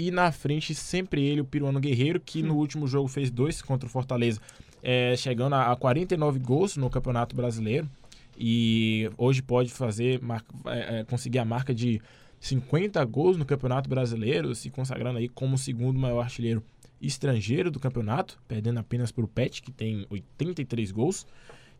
E 0.00 0.10
na 0.10 0.32
frente, 0.32 0.74
sempre 0.74 1.22
ele, 1.22 1.42
o 1.42 1.44
Piruano 1.44 1.78
Guerreiro, 1.78 2.18
que 2.18 2.42
no 2.42 2.56
último 2.56 2.86
jogo 2.86 3.06
fez 3.06 3.30
dois 3.30 3.60
contra 3.60 3.86
o 3.86 3.90
Fortaleza, 3.90 4.40
é, 4.82 5.14
chegando 5.14 5.54
a 5.54 5.76
49 5.76 6.38
gols 6.38 6.74
no 6.78 6.88
Campeonato 6.88 7.36
Brasileiro. 7.36 7.86
E 8.34 9.10
hoje 9.18 9.42
pode 9.42 9.70
fazer, 9.70 10.18
é, 10.64 11.00
é, 11.00 11.04
conseguir 11.04 11.38
a 11.38 11.44
marca 11.44 11.74
de 11.74 12.00
50 12.40 13.04
gols 13.04 13.36
no 13.36 13.44
Campeonato 13.44 13.90
Brasileiro, 13.90 14.54
se 14.54 14.70
consagrando 14.70 15.18
aí 15.18 15.28
como 15.28 15.56
o 15.56 15.58
segundo 15.58 16.00
maior 16.00 16.22
artilheiro 16.22 16.62
estrangeiro 16.98 17.70
do 17.70 17.78
campeonato, 17.78 18.38
perdendo 18.48 18.80
apenas 18.80 19.12
para 19.12 19.26
o 19.26 19.28
Pet, 19.28 19.60
que 19.60 19.70
tem 19.70 20.06
83 20.08 20.90
gols. 20.92 21.26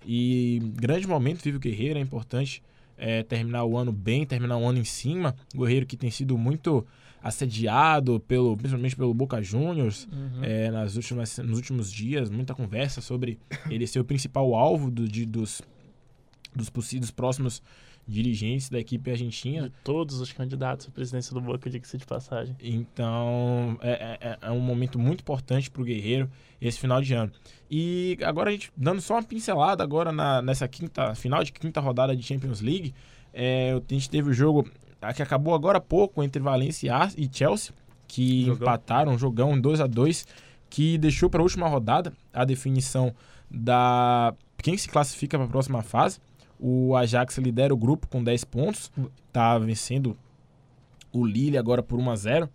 E 0.04 0.60
grande 0.74 1.08
momento 1.08 1.42
vive 1.42 1.56
o 1.56 1.60
Guerreiro, 1.60 1.98
é 1.98 2.02
importante 2.02 2.62
é, 2.98 3.22
terminar 3.22 3.64
o 3.64 3.78
ano 3.78 3.92
bem, 3.92 4.26
terminar 4.26 4.58
o 4.58 4.68
ano 4.68 4.78
em 4.78 4.84
cima. 4.84 5.34
O 5.54 5.60
Guerreiro 5.60 5.86
que 5.86 5.96
tem 5.96 6.10
sido 6.10 6.36
muito 6.36 6.86
assediado, 7.22 8.20
pelo, 8.20 8.56
principalmente 8.56 8.96
pelo 8.96 9.12
Boca 9.12 9.42
Juniors, 9.42 10.08
uhum. 10.10 10.42
é, 10.42 10.70
nas 10.70 10.96
últimas, 10.96 11.38
nos 11.38 11.56
últimos 11.56 11.92
dias, 11.92 12.30
muita 12.30 12.54
conversa 12.54 13.00
sobre 13.00 13.38
ele 13.68 13.86
ser 13.86 14.00
o 14.00 14.04
principal 14.04 14.54
alvo 14.54 14.90
do, 14.90 15.06
de, 15.06 15.26
dos, 15.26 15.60
dos 16.54 16.70
possíveis 16.70 17.10
próximos 17.10 17.62
dirigentes 18.06 18.68
da 18.68 18.78
equipe 18.78 19.10
argentina. 19.10 19.68
De 19.68 19.74
todos 19.84 20.20
os 20.20 20.32
candidatos 20.32 20.88
à 20.88 20.90
presidência 20.90 21.32
do 21.32 21.40
Boca, 21.40 21.70
diga-se 21.70 21.96
de 21.96 22.06
passagem. 22.06 22.56
Então, 22.60 23.78
é, 23.80 24.18
é, 24.20 24.38
é 24.42 24.50
um 24.50 24.60
momento 24.60 24.98
muito 24.98 25.20
importante 25.20 25.70
para 25.70 25.82
o 25.82 25.84
Guerreiro 25.84 26.30
esse 26.60 26.78
final 26.78 27.00
de 27.00 27.14
ano. 27.14 27.30
E 27.70 28.18
agora 28.22 28.50
a 28.50 28.52
gente, 28.52 28.72
dando 28.76 29.00
só 29.00 29.14
uma 29.14 29.22
pincelada 29.22 29.82
agora 29.82 30.10
na, 30.10 30.42
nessa 30.42 30.66
quinta, 30.66 31.14
final 31.14 31.44
de 31.44 31.52
quinta 31.52 31.80
rodada 31.80 32.16
de 32.16 32.22
Champions 32.22 32.60
League, 32.60 32.94
é, 33.32 33.72
a 33.72 33.94
gente 33.94 34.10
teve 34.10 34.30
o 34.30 34.32
jogo 34.32 34.68
que 35.14 35.22
acabou 35.22 35.54
agora 35.54 35.78
há 35.78 35.80
pouco 35.80 36.22
entre 36.22 36.42
Valência 36.42 36.92
e 37.16 37.28
Chelsea, 37.32 37.72
que 38.06 38.44
jogão. 38.44 38.62
empataram, 38.62 39.12
um 39.12 39.18
jogão 39.18 39.58
2 39.58 39.80
a 39.80 39.86
2 39.86 40.26
que 40.68 40.96
deixou 40.98 41.28
para 41.28 41.40
a 41.40 41.42
última 41.42 41.66
rodada 41.66 42.12
a 42.32 42.44
definição 42.44 43.12
da 43.50 44.32
quem 44.58 44.76
se 44.76 44.88
classifica 44.88 45.36
para 45.36 45.46
a 45.46 45.50
próxima 45.50 45.82
fase. 45.82 46.20
O 46.58 46.94
Ajax 46.94 47.38
lidera 47.38 47.72
o 47.72 47.76
grupo 47.76 48.06
com 48.06 48.22
10 48.22 48.44
pontos, 48.44 48.92
está 49.26 49.58
vencendo 49.58 50.16
o 51.12 51.24
Lille 51.26 51.58
agora 51.58 51.82
por 51.82 51.98
1 51.98 52.10
a 52.10 52.16
0. 52.16 52.48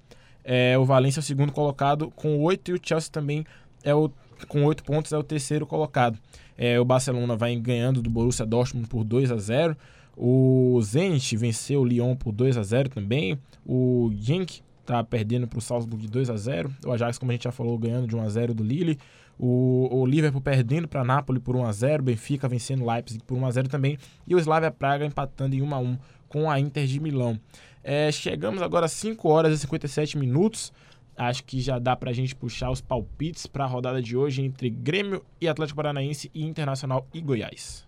É, 0.43 0.78
o 0.78 0.86
Valência 0.86 1.20
é 1.20 1.22
o 1.22 1.24
segundo 1.24 1.52
colocado 1.52 2.12
com 2.12 2.39
8 2.41 2.72
e 2.72 2.74
o 2.76 2.80
Chelsea 2.82 3.12
também 3.12 3.43
é 3.84 3.93
o, 3.93 4.12
com 4.48 4.64
8 4.64 4.84
pontos 4.84 5.12
é 5.12 5.18
o 5.18 5.24
terceiro 5.24 5.66
colocado. 5.66 6.20
É, 6.58 6.80
o 6.80 6.86
Barcelona 6.86 7.36
vai 7.36 7.56
ganhando 7.56 8.02
do 8.02 8.10
Borussia 8.10 8.46
Dortmund 8.46 8.88
por 8.88 9.04
2 9.04 9.32
a 9.32 9.38
0. 9.38 9.76
O 10.18 10.80
Zenit 10.82 11.36
venceu 11.36 11.82
o 11.82 11.86
Lyon 11.86 12.16
por 12.16 12.32
2 12.32 12.57
a 12.57 12.63
0 12.63 12.89
também. 12.89 13.38
O 13.66 14.11
Genk 14.16 14.61
está 14.82 15.03
perdendo 15.03 15.47
para 15.47 15.59
o 15.59 15.61
Salzburg 15.61 16.01
de 16.01 16.11
2 16.11 16.30
a 16.30 16.38
0. 16.38 16.74
O 16.86 16.91
Ajax, 16.91 17.18
como 17.18 17.32
a 17.32 17.34
gente 17.34 17.43
já 17.43 17.51
falou, 17.51 17.78
ganhando 17.78 18.07
de 18.07 18.16
1 18.16 18.22
a 18.22 18.30
0 18.30 18.53
do 18.53 18.63
Lille. 18.63 18.97
O, 19.38 19.89
o 19.91 20.05
Liverpool 20.05 20.41
perdendo 20.41 20.88
para 20.88 21.03
Napoli 21.03 21.39
por 21.39 21.55
1x0, 21.55 22.01
Benfica 22.01 22.47
vencendo 22.47 22.84
o 22.84 22.91
Leipzig 22.91 23.22
por 23.26 23.38
1x0 23.38 23.68
também, 23.68 23.97
e 24.26 24.34
o 24.34 24.39
Slavia 24.39 24.72
Praga 24.72 25.05
empatando 25.05 25.55
em 25.55 25.61
1x1 25.61 25.99
com 26.30 26.49
a 26.49 26.59
Inter 26.59 26.86
de 26.86 26.99
Milão. 26.99 27.39
É, 27.84 28.11
chegamos 28.11 28.61
agora 28.61 28.86
a 28.86 28.89
5 28.89 29.28
horas 29.28 29.53
e 29.53 29.57
57 29.59 30.18
minutos. 30.18 30.72
Acho 31.18 31.43
que 31.43 31.61
já 31.61 31.80
dá 31.80 31.95
para 31.95 32.11
a 32.11 32.13
gente 32.13 32.36
puxar 32.36 32.70
os 32.72 32.82
palpites 32.82 33.45
para 33.45 33.63
a 33.63 33.68
rodada 33.68 34.01
de 34.01 34.18
hoje 34.18 34.41
entre 34.41 34.70
Grêmio 34.70 35.24
e 35.39 35.47
Atlético 35.47 35.78
Paranaense 35.78 36.30
e 36.34 36.43
Internacional 36.43 37.07
e 37.13 37.22
Goiás. 37.22 37.86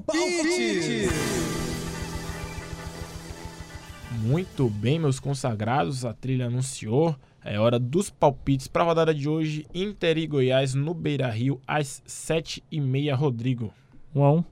Palpite! 0.00 1.08
Muito 4.22 4.68
bem, 4.68 4.98
meus 4.98 5.20
consagrados, 5.20 6.04
a 6.04 6.12
trilha 6.12 6.46
anunciou. 6.46 7.16
É 7.44 7.58
hora 7.58 7.78
dos 7.78 8.10
palpites 8.10 8.66
para 8.66 8.82
a 8.82 8.86
rodada 8.86 9.14
de 9.14 9.28
hoje. 9.28 9.66
Inter 9.74 10.18
e 10.18 10.26
Goiás 10.26 10.74
no 10.74 10.92
Beira 10.92 11.30
Rio 11.30 11.60
às 11.66 12.02
7h30. 12.06 13.14
Rodrigo. 13.14 13.72
1 14.14 14.24
a 14.24 14.32
1 14.32 14.44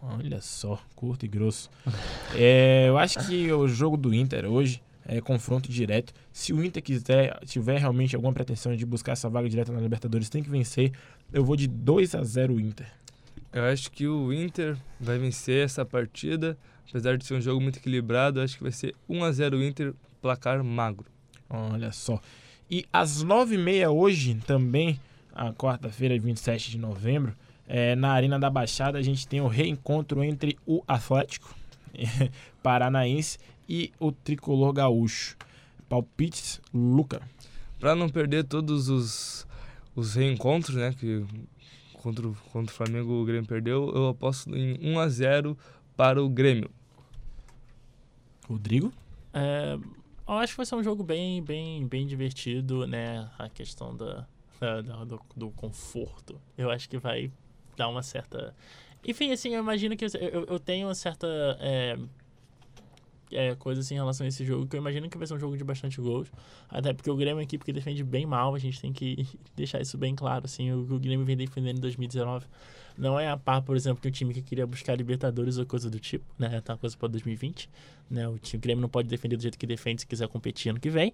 Olha 0.00 0.40
só, 0.40 0.80
curto 0.94 1.24
e 1.24 1.28
grosso. 1.28 1.70
é, 2.34 2.86
eu 2.88 2.96
acho 2.96 3.18
que 3.26 3.52
o 3.52 3.66
jogo 3.66 3.96
do 3.96 4.14
Inter 4.14 4.46
hoje 4.46 4.82
é 5.04 5.20
confronto 5.20 5.70
direto. 5.70 6.12
Se 6.32 6.52
o 6.52 6.64
Inter 6.64 6.82
quiser, 6.82 7.38
tiver 7.46 7.78
realmente 7.78 8.14
alguma 8.14 8.32
pretensão 8.32 8.76
de 8.76 8.86
buscar 8.86 9.12
essa 9.12 9.28
vaga 9.28 9.48
direta 9.48 9.72
na 9.72 9.80
Libertadores, 9.80 10.28
tem 10.28 10.42
que 10.42 10.50
vencer. 10.50 10.92
Eu 11.32 11.44
vou 11.44 11.56
de 11.56 11.66
2 11.66 12.14
a 12.14 12.22
0 12.22 12.60
Inter. 12.60 12.86
Eu 13.52 13.64
acho 13.64 13.90
que 13.90 14.06
o 14.06 14.32
Inter 14.32 14.76
vai 15.00 15.18
vencer 15.18 15.64
essa 15.64 15.84
partida. 15.84 16.56
Apesar 16.88 17.16
de 17.16 17.24
ser 17.24 17.34
um 17.34 17.40
jogo 17.40 17.60
muito 17.60 17.78
equilibrado, 17.78 18.40
acho 18.40 18.56
que 18.56 18.62
vai 18.62 18.72
ser 18.72 18.94
1 19.08 19.24
a 19.24 19.32
0 19.32 19.62
Inter, 19.62 19.94
placar 20.20 20.62
magro. 20.64 21.06
Olha 21.48 21.92
só. 21.92 22.20
E 22.70 22.84
às 22.92 23.22
nove 23.22 23.54
e 23.54 23.58
meia 23.58 23.90
hoje, 23.90 24.34
também, 24.46 25.00
a 25.34 25.52
quarta-feira, 25.52 26.18
27 26.18 26.70
de 26.70 26.78
novembro, 26.78 27.34
é, 27.66 27.94
na 27.94 28.12
Arena 28.12 28.38
da 28.38 28.50
Baixada, 28.50 28.98
a 28.98 29.02
gente 29.02 29.26
tem 29.28 29.40
o 29.40 29.46
reencontro 29.46 30.22
entre 30.22 30.58
o 30.66 30.82
Atlético 30.86 31.54
Paranaense 32.62 33.38
e 33.68 33.92
o 33.98 34.10
Tricolor 34.10 34.72
Gaúcho. 34.72 35.36
Palpites, 35.88 36.60
Luca. 36.72 37.22
Para 37.80 37.94
não 37.94 38.08
perder 38.08 38.44
todos 38.44 38.88
os, 38.88 39.46
os 39.94 40.14
reencontros, 40.14 40.76
né, 40.76 40.94
que 40.98 41.24
contra, 42.08 42.28
contra 42.52 42.72
o 42.72 42.76
Flamengo 42.76 43.12
o 43.12 43.24
Grêmio 43.24 43.46
perdeu, 43.46 43.92
eu 43.94 44.08
aposto 44.08 44.54
em 44.56 44.78
1 44.80 44.98
a 44.98 45.08
0 45.08 45.58
para 45.96 46.22
o 46.22 46.28
Grêmio. 46.28 46.70
Rodrigo? 48.48 48.92
É, 49.34 49.78
eu 50.26 50.34
acho 50.34 50.54
que 50.54 50.56
vai 50.56 50.66
ser 50.66 50.74
um 50.74 50.82
jogo 50.82 51.02
bem, 51.04 51.42
bem, 51.42 51.86
bem 51.86 52.06
divertido, 52.06 52.86
né? 52.86 53.28
A 53.38 53.48
questão 53.48 53.94
da, 53.94 54.26
da, 54.58 54.80
da 54.80 55.04
do, 55.04 55.20
do, 55.36 55.50
conforto. 55.50 56.40
Eu 56.56 56.70
acho 56.70 56.88
que 56.88 56.96
vai 56.96 57.30
dar 57.76 57.88
uma 57.88 58.02
certa. 58.02 58.54
Enfim, 59.06 59.30
assim, 59.32 59.54
eu 59.54 59.60
imagino 59.60 59.96
que 59.96 60.04
eu, 60.04 60.46
eu 60.48 60.58
tenho 60.58 60.88
uma 60.88 60.94
certa 60.94 61.26
é, 61.60 61.98
é, 63.32 63.54
coisa 63.54 63.80
assim 63.80 63.94
em 63.94 63.98
relação 63.98 64.24
a 64.24 64.28
esse 64.28 64.44
jogo, 64.44 64.66
que 64.66 64.76
eu 64.76 64.80
imagino 64.80 65.08
que 65.08 65.18
vai 65.18 65.26
ser 65.26 65.34
um 65.34 65.38
jogo 65.38 65.56
de 65.56 65.64
bastante 65.64 66.00
gols. 66.00 66.30
Até 66.68 66.92
porque 66.92 67.10
o 67.10 67.16
Grêmio 67.16 67.32
é 67.32 67.34
uma 67.36 67.42
equipe 67.42 67.64
que 67.64 67.72
defende 67.72 68.02
bem 68.04 68.26
mal, 68.26 68.54
a 68.54 68.58
gente 68.58 68.80
tem 68.80 68.92
que 68.92 69.26
deixar 69.54 69.80
isso 69.80 69.96
bem 69.98 70.14
claro. 70.14 70.44
Assim, 70.44 70.70
o, 70.72 70.80
o 70.80 70.98
Grêmio 70.98 71.24
vem 71.24 71.36
defendendo 71.36 71.78
em 71.78 71.80
2019 71.80 72.46
não 72.98 73.18
é 73.18 73.28
a 73.28 73.36
par, 73.36 73.62
por 73.62 73.76
exemplo, 73.76 74.02
que 74.02 74.08
o 74.08 74.10
time 74.10 74.34
que 74.34 74.42
queria 74.42 74.66
buscar 74.66 74.96
Libertadores 74.96 75.56
ou 75.56 75.64
coisa 75.64 75.88
do 75.88 76.00
tipo, 76.00 76.24
né? 76.36 76.60
Tá 76.60 76.72
uma 76.72 76.78
coisa 76.78 76.96
para 76.96 77.08
2020, 77.08 77.70
né? 78.10 78.26
O 78.26 78.36
time 78.38 78.58
o 78.58 78.60
Grêmio 78.60 78.82
não 78.82 78.88
pode 78.88 79.08
defender 79.08 79.36
do 79.36 79.42
jeito 79.42 79.56
que 79.56 79.66
defende 79.66 80.00
se 80.00 80.06
quiser 80.06 80.26
competir 80.26 80.70
ano 80.70 80.80
que 80.80 80.90
vem. 80.90 81.12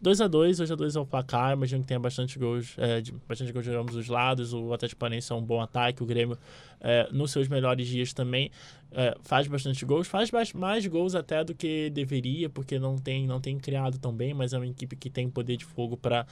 2 0.00 0.20
a 0.20 0.28
2 0.28 0.58
2 0.58 0.70
a 0.70 0.74
2 0.74 0.96
é 0.96 1.00
o 1.00 1.06
placar, 1.06 1.54
imagino 1.54 1.82
que 1.82 1.88
tenha 1.88 1.98
bastante 1.98 2.38
gols, 2.38 2.74
é, 2.78 3.00
de, 3.00 3.12
bastante 3.26 3.50
gols 3.50 3.64
de 3.64 3.74
ambos 3.74 3.96
os 3.96 4.08
lados, 4.08 4.52
o 4.52 4.72
Atlético 4.72 5.00
Paranaense 5.00 5.32
é 5.32 5.34
um 5.34 5.42
bom 5.42 5.60
ataque, 5.60 6.02
o 6.02 6.06
Grêmio 6.06 6.38
é, 6.80 7.08
nos 7.10 7.32
seus 7.32 7.48
melhores 7.48 7.88
dias 7.88 8.12
também 8.12 8.50
é, 8.92 9.16
faz 9.22 9.48
bastante 9.48 9.84
gols, 9.86 10.06
faz 10.06 10.30
mais, 10.30 10.52
mais 10.52 10.86
gols 10.86 11.14
até 11.14 11.42
do 11.42 11.54
que 11.54 11.90
deveria, 11.90 12.48
porque 12.50 12.78
não 12.78 12.98
tem, 12.98 13.26
não 13.26 13.40
tem 13.40 13.58
criado 13.58 13.98
tão 13.98 14.12
bem, 14.12 14.34
mas 14.34 14.52
é 14.52 14.58
uma 14.58 14.66
equipe 14.66 14.94
que 14.96 15.08
tem 15.08 15.30
poder 15.30 15.56
de 15.56 15.64
fogo 15.64 15.96
para 15.96 16.26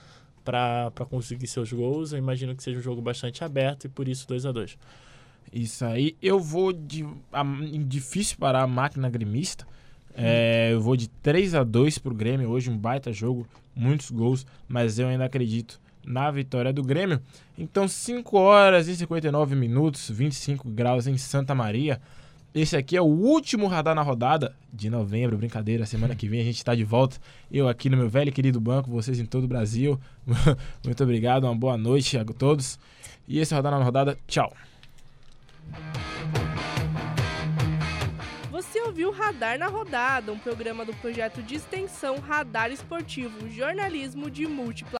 para 0.45 0.91
conseguir 1.09 1.47
seus 1.47 1.73
gols. 1.73 2.13
Eu 2.13 2.19
imagino 2.19 2.55
que 2.55 2.63
seja 2.63 2.79
um 2.79 2.83
jogo 2.83 3.01
bastante 3.01 3.43
aberto 3.43 3.87
e 3.87 3.89
por 3.89 4.07
isso 4.07 4.29
2 4.29 4.47
a 4.47 4.53
2 4.53 4.79
Isso 5.53 5.85
aí. 5.85 6.17
Eu 6.21 6.39
vou 6.39 6.73
de. 6.73 7.07
A, 7.33 7.43
difícil 7.87 8.37
parar 8.39 8.63
a 8.63 8.67
máquina 8.67 9.09
gremista. 9.09 9.67
É, 10.17 10.71
eu 10.73 10.81
vou 10.81 10.97
de 10.97 11.09
3 11.09 11.55
a 11.55 11.65
2 11.65 11.99
pro 11.99 12.15
Grêmio. 12.15 12.49
Hoje 12.49 12.71
um 12.71 12.79
baita 12.79 13.13
jogo, 13.13 13.47
muitos 13.75 14.11
gols, 14.11 14.47
mas 14.69 14.99
eu 14.99 15.09
ainda 15.09 15.25
acredito 15.25 15.81
na 16.05 16.31
vitória 16.31 16.73
do 16.73 16.83
Grêmio. 16.83 17.21
Então, 17.59 17.89
5 17.89 18.37
horas 18.37 18.87
e 18.89 18.97
59 18.97 19.57
minutos, 19.57 20.11
25 20.11 20.69
graus 20.69 21.07
em 21.07 21.17
Santa 21.17 21.55
Maria. 21.55 22.01
Esse 22.55 22.77
aqui 22.77 22.97
é 22.97 23.01
o 23.01 23.05
último 23.05 23.67
radar 23.67 23.97
na 23.97 24.03
rodada 24.03 24.55
de 24.73 24.89
novembro, 24.89 25.37
brincadeira. 25.37 25.85
Semana 25.85 26.15
que 26.15 26.29
vem 26.29 26.41
a 26.41 26.45
gente 26.45 26.59
está 26.59 26.73
de 26.73 26.85
volta. 26.85 27.17
Eu 27.51 27.69
aqui 27.69 27.91
no 27.91 27.97
meu 27.97 28.09
velho 28.09 28.29
e 28.29 28.33
querido 28.33 28.61
banco, 28.61 28.89
vocês 28.93 29.19
em 29.19 29.27
todo 29.27 29.43
o 29.43 29.49
Brasil. 29.49 29.99
Muito 30.85 31.03
obrigado, 31.03 31.45
uma 31.45 31.57
boa 31.57 31.77
noite 31.77 32.17
a 32.17 32.25
todos. 32.25 32.79
E 33.27 33.41
esse 33.41 33.53
é 33.53 33.57
o 33.57 33.59
radar 33.59 33.77
na 33.77 33.85
rodada. 33.85 34.17
Tchau. 34.29 34.53
Você 38.53 38.81
ouviu 38.83 39.11
Radar 39.11 39.59
na 39.59 39.67
Rodada, 39.67 40.33
um 40.33 40.39
programa 40.39 40.85
do 40.85 40.95
projeto 40.95 41.43
de 41.43 41.57
extensão 41.57 42.21
Radar 42.21 42.71
Esportivo, 42.71 43.51
jornalismo 43.51 44.31
de 44.31 44.47
múltipla 44.47 44.93